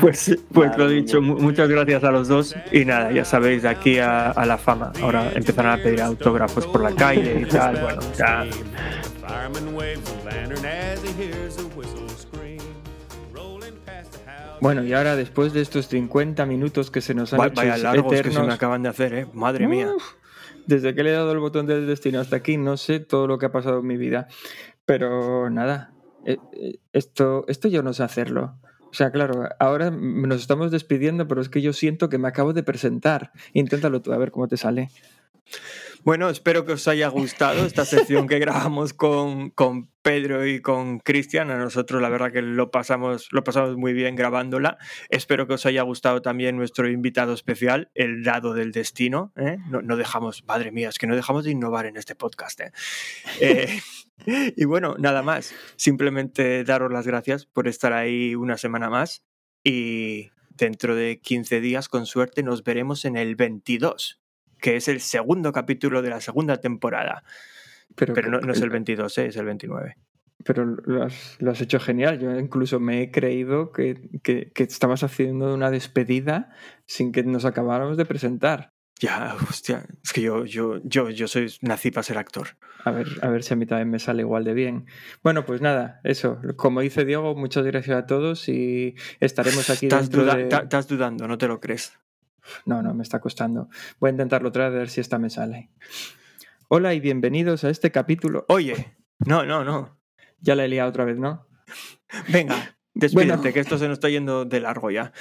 Pues, 0.00 0.38
pues 0.52 0.76
lo 0.78 0.88
dicho, 0.88 1.20
mía. 1.20 1.34
mu- 1.34 1.40
muchas 1.40 1.68
gracias 1.68 2.02
a 2.04 2.10
los 2.10 2.28
dos 2.28 2.56
y 2.72 2.84
nada, 2.84 3.12
ya 3.12 3.24
sabéis, 3.24 3.62
de 3.62 3.68
aquí 3.68 3.98
a, 3.98 4.30
a 4.30 4.46
la 4.46 4.56
fama. 4.56 4.92
Ahora 5.02 5.30
empezarán 5.34 5.78
a 5.78 5.82
pedir 5.82 6.00
autógrafos 6.00 6.66
por 6.66 6.80
la 6.82 6.92
calle 6.94 7.40
y 7.42 7.44
tal, 7.44 7.78
bueno, 7.82 8.00
ya. 8.16 8.46
Bueno, 14.60 14.82
y 14.84 14.92
ahora 14.92 15.14
después 15.14 15.52
de 15.52 15.60
estos 15.60 15.86
50 15.88 16.44
minutos 16.46 16.90
que 16.90 17.00
se 17.00 17.14
nos 17.14 17.32
han 17.32 17.40
Va- 17.40 17.46
hecho 17.46 17.54
Vaya 17.56 17.76
largos 17.78 18.10
que 18.10 18.16
se 18.16 18.28
eternos, 18.28 18.46
me 18.48 18.52
acaban 18.54 18.82
de 18.82 18.88
hacer, 18.88 19.14
¿eh? 19.14 19.26
Madre 19.32 19.68
mía. 19.68 19.92
Uf, 19.94 20.02
desde 20.66 20.94
que 20.94 21.02
le 21.04 21.10
he 21.10 21.12
dado 21.12 21.30
el 21.32 21.38
botón 21.38 21.66
del 21.66 21.86
destino 21.86 22.20
hasta 22.20 22.36
aquí, 22.36 22.56
no 22.56 22.76
sé 22.76 22.98
todo 23.00 23.26
lo 23.28 23.38
que 23.38 23.46
ha 23.46 23.52
pasado 23.52 23.78
en 23.80 23.86
mi 23.86 23.96
vida. 23.96 24.26
Pero 24.88 25.50
nada, 25.50 25.92
eh, 26.24 26.38
eh, 26.54 26.78
esto, 26.94 27.44
esto 27.46 27.68
yo 27.68 27.82
no 27.82 27.92
sé 27.92 28.04
hacerlo. 28.04 28.58
O 28.90 28.94
sea, 28.94 29.10
claro, 29.10 29.46
ahora 29.60 29.90
nos 29.90 30.40
estamos 30.40 30.70
despidiendo, 30.70 31.28
pero 31.28 31.42
es 31.42 31.50
que 31.50 31.60
yo 31.60 31.74
siento 31.74 32.08
que 32.08 32.16
me 32.16 32.26
acabo 32.26 32.54
de 32.54 32.62
presentar. 32.62 33.30
Inténtalo 33.52 34.00
tú, 34.00 34.14
a 34.14 34.16
ver 34.16 34.30
cómo 34.30 34.48
te 34.48 34.56
sale. 34.56 34.88
Bueno, 36.04 36.30
espero 36.30 36.64
que 36.64 36.72
os 36.72 36.88
haya 36.88 37.08
gustado 37.08 37.66
esta 37.66 37.84
sección 37.84 38.28
que 38.28 38.38
grabamos 38.38 38.94
con, 38.94 39.50
con 39.50 39.90
Pedro 40.00 40.46
y 40.46 40.62
con 40.62 41.00
Cristian. 41.00 41.50
A 41.50 41.58
nosotros 41.58 42.00
la 42.00 42.08
verdad 42.08 42.32
que 42.32 42.40
lo 42.40 42.70
pasamos, 42.70 43.28
lo 43.30 43.44
pasamos 43.44 43.76
muy 43.76 43.92
bien 43.92 44.16
grabándola. 44.16 44.78
Espero 45.10 45.46
que 45.46 45.52
os 45.52 45.66
haya 45.66 45.82
gustado 45.82 46.22
también 46.22 46.56
nuestro 46.56 46.88
invitado 46.88 47.34
especial, 47.34 47.90
el 47.94 48.24
dado 48.24 48.54
del 48.54 48.72
destino. 48.72 49.32
¿eh? 49.36 49.58
No, 49.68 49.82
no 49.82 49.98
dejamos, 49.98 50.44
madre 50.46 50.72
mía, 50.72 50.88
es 50.88 50.96
que 50.96 51.06
no 51.06 51.14
dejamos 51.14 51.44
de 51.44 51.50
innovar 51.50 51.84
en 51.84 51.98
este 51.98 52.14
podcast. 52.14 52.60
¿eh? 53.40 53.82
y 54.56 54.64
bueno, 54.64 54.96
nada 54.98 55.22
más. 55.22 55.54
Simplemente 55.76 56.64
daros 56.64 56.92
las 56.92 57.06
gracias 57.06 57.46
por 57.46 57.68
estar 57.68 57.92
ahí 57.92 58.34
una 58.34 58.56
semana 58.56 58.90
más. 58.90 59.22
Y 59.64 60.30
dentro 60.50 60.94
de 60.94 61.20
15 61.20 61.60
días, 61.60 61.88
con 61.88 62.06
suerte, 62.06 62.42
nos 62.42 62.64
veremos 62.64 63.04
en 63.04 63.16
el 63.16 63.36
22 63.36 64.20
que 64.60 64.74
es 64.74 64.88
el 64.88 65.00
segundo 65.00 65.52
capítulo 65.52 66.02
de 66.02 66.10
la 66.10 66.20
segunda 66.20 66.56
temporada. 66.56 67.22
Pero, 67.94 68.12
Pero 68.12 68.28
no, 68.28 68.40
no 68.40 68.52
es 68.52 68.60
el 68.60 68.70
22, 68.70 69.16
¿eh? 69.18 69.26
es 69.26 69.36
el 69.36 69.44
29. 69.46 69.96
pero 70.44 70.64
lo, 70.64 71.04
has, 71.04 71.36
lo 71.38 71.52
has 71.52 71.60
hecho 71.60 71.78
genial. 71.78 72.18
Yo 72.18 72.36
incluso 72.36 72.80
me 72.80 73.02
he 73.02 73.10
creído 73.12 73.70
que, 73.70 74.08
que- 74.24 74.50
que 74.52 74.62
estabas 74.64 75.04
haciendo 75.04 75.54
una 75.54 75.70
despedida 75.70 76.50
sin 76.86 77.12
que 77.12 77.22
nos 77.22 77.44
acabáramos 77.44 77.96
de 77.96 78.04
presentar. 78.04 78.72
Ya, 79.00 79.36
hostia, 79.48 79.86
es 80.02 80.12
que 80.12 80.22
yo, 80.22 80.44
yo, 80.44 80.80
yo, 80.82 81.10
yo 81.10 81.28
soy, 81.28 81.52
nací 81.60 81.90
para 81.92 82.02
ser 82.02 82.18
actor. 82.18 82.48
A 82.84 82.90
ver, 82.90 83.06
a 83.22 83.28
ver 83.28 83.44
si 83.44 83.54
a 83.54 83.56
mí 83.56 83.64
también 83.64 83.90
me 83.90 83.98
sale 84.00 84.22
igual 84.22 84.42
de 84.44 84.54
bien. 84.54 84.86
Bueno, 85.22 85.44
pues 85.46 85.60
nada, 85.60 86.00
eso. 86.02 86.40
Como 86.56 86.80
dice 86.80 87.04
Diego, 87.04 87.34
muchas 87.36 87.64
gracias 87.64 87.96
a 87.96 88.06
todos 88.06 88.48
y 88.48 88.96
estaremos 89.20 89.70
aquí 89.70 89.86
Estás, 89.86 90.10
duda- 90.10 90.34
de... 90.36 90.48
estás 90.48 90.88
dudando, 90.88 91.28
no 91.28 91.38
te 91.38 91.46
lo 91.46 91.60
crees. 91.60 91.92
No, 92.66 92.82
no, 92.82 92.92
me 92.94 93.02
está 93.02 93.20
costando. 93.20 93.68
Voy 94.00 94.08
a 94.08 94.12
intentarlo 94.12 94.48
otra 94.48 94.68
vez 94.68 94.74
a 94.76 94.78
ver 94.78 94.90
si 94.90 95.00
esta 95.00 95.18
me 95.18 95.30
sale. 95.30 95.70
Hola 96.68 96.92
y 96.94 97.00
bienvenidos 97.00 97.62
a 97.64 97.70
este 97.70 97.92
capítulo. 97.92 98.46
Oye, 98.48 98.96
no, 99.26 99.44
no, 99.44 99.64
no. 99.64 100.00
Ya 100.40 100.54
la 100.54 100.64
he 100.64 100.68
liado 100.68 100.88
otra 100.90 101.04
vez, 101.04 101.18
¿no? 101.18 101.46
Venga, 102.32 102.77
despídete, 102.98 103.36
Bueno. 103.36 103.52
que 103.54 103.60
esto 103.60 103.78
se 103.78 103.86
nos 103.88 103.94
está 103.94 104.08
yendo 104.10 104.44
de 104.44 104.60
largo 104.60 104.90
ya. 104.90 105.12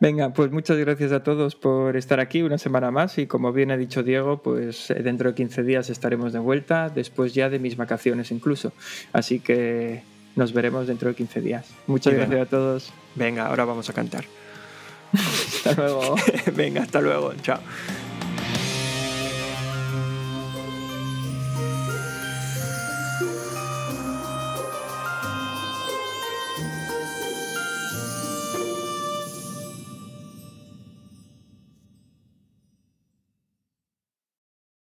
Venga, 0.00 0.32
pues 0.32 0.50
muchas 0.50 0.78
gracias 0.78 1.12
a 1.12 1.22
todos 1.22 1.56
por 1.56 1.96
estar 1.96 2.20
aquí 2.20 2.42
una 2.42 2.56
semana 2.58 2.90
más 2.90 3.18
y 3.18 3.26
como 3.26 3.52
bien 3.52 3.70
ha 3.70 3.76
dicho 3.76 4.02
Diego, 4.02 4.40
pues 4.42 4.90
eh, 4.90 5.02
dentro 5.02 5.30
de 5.30 5.34
15 5.34 5.62
días 5.64 5.90
estaremos 5.90 6.32
de 6.32 6.38
vuelta, 6.38 6.88
después 6.88 7.34
ya 7.34 7.50
de 7.50 7.58
mis 7.58 7.76
vacaciones 7.76 8.30
incluso. 8.30 8.72
Así 9.12 9.40
que 9.40 10.02
nos 10.36 10.52
veremos 10.52 10.86
dentro 10.86 11.08
de 11.08 11.16
15 11.16 11.40
días. 11.40 11.66
Muchas 11.88 12.14
gracias 12.14 12.40
a 12.40 12.46
todos. 12.46 12.92
Venga, 13.16 13.46
ahora 13.46 13.64
vamos 13.64 13.90
a 13.90 13.92
cantar. 13.92 14.24
Hasta 15.12 15.72
luego. 15.74 16.14
Venga, 16.54 16.82
hasta 16.82 17.00
luego, 17.00 17.32
chao. 17.42 17.60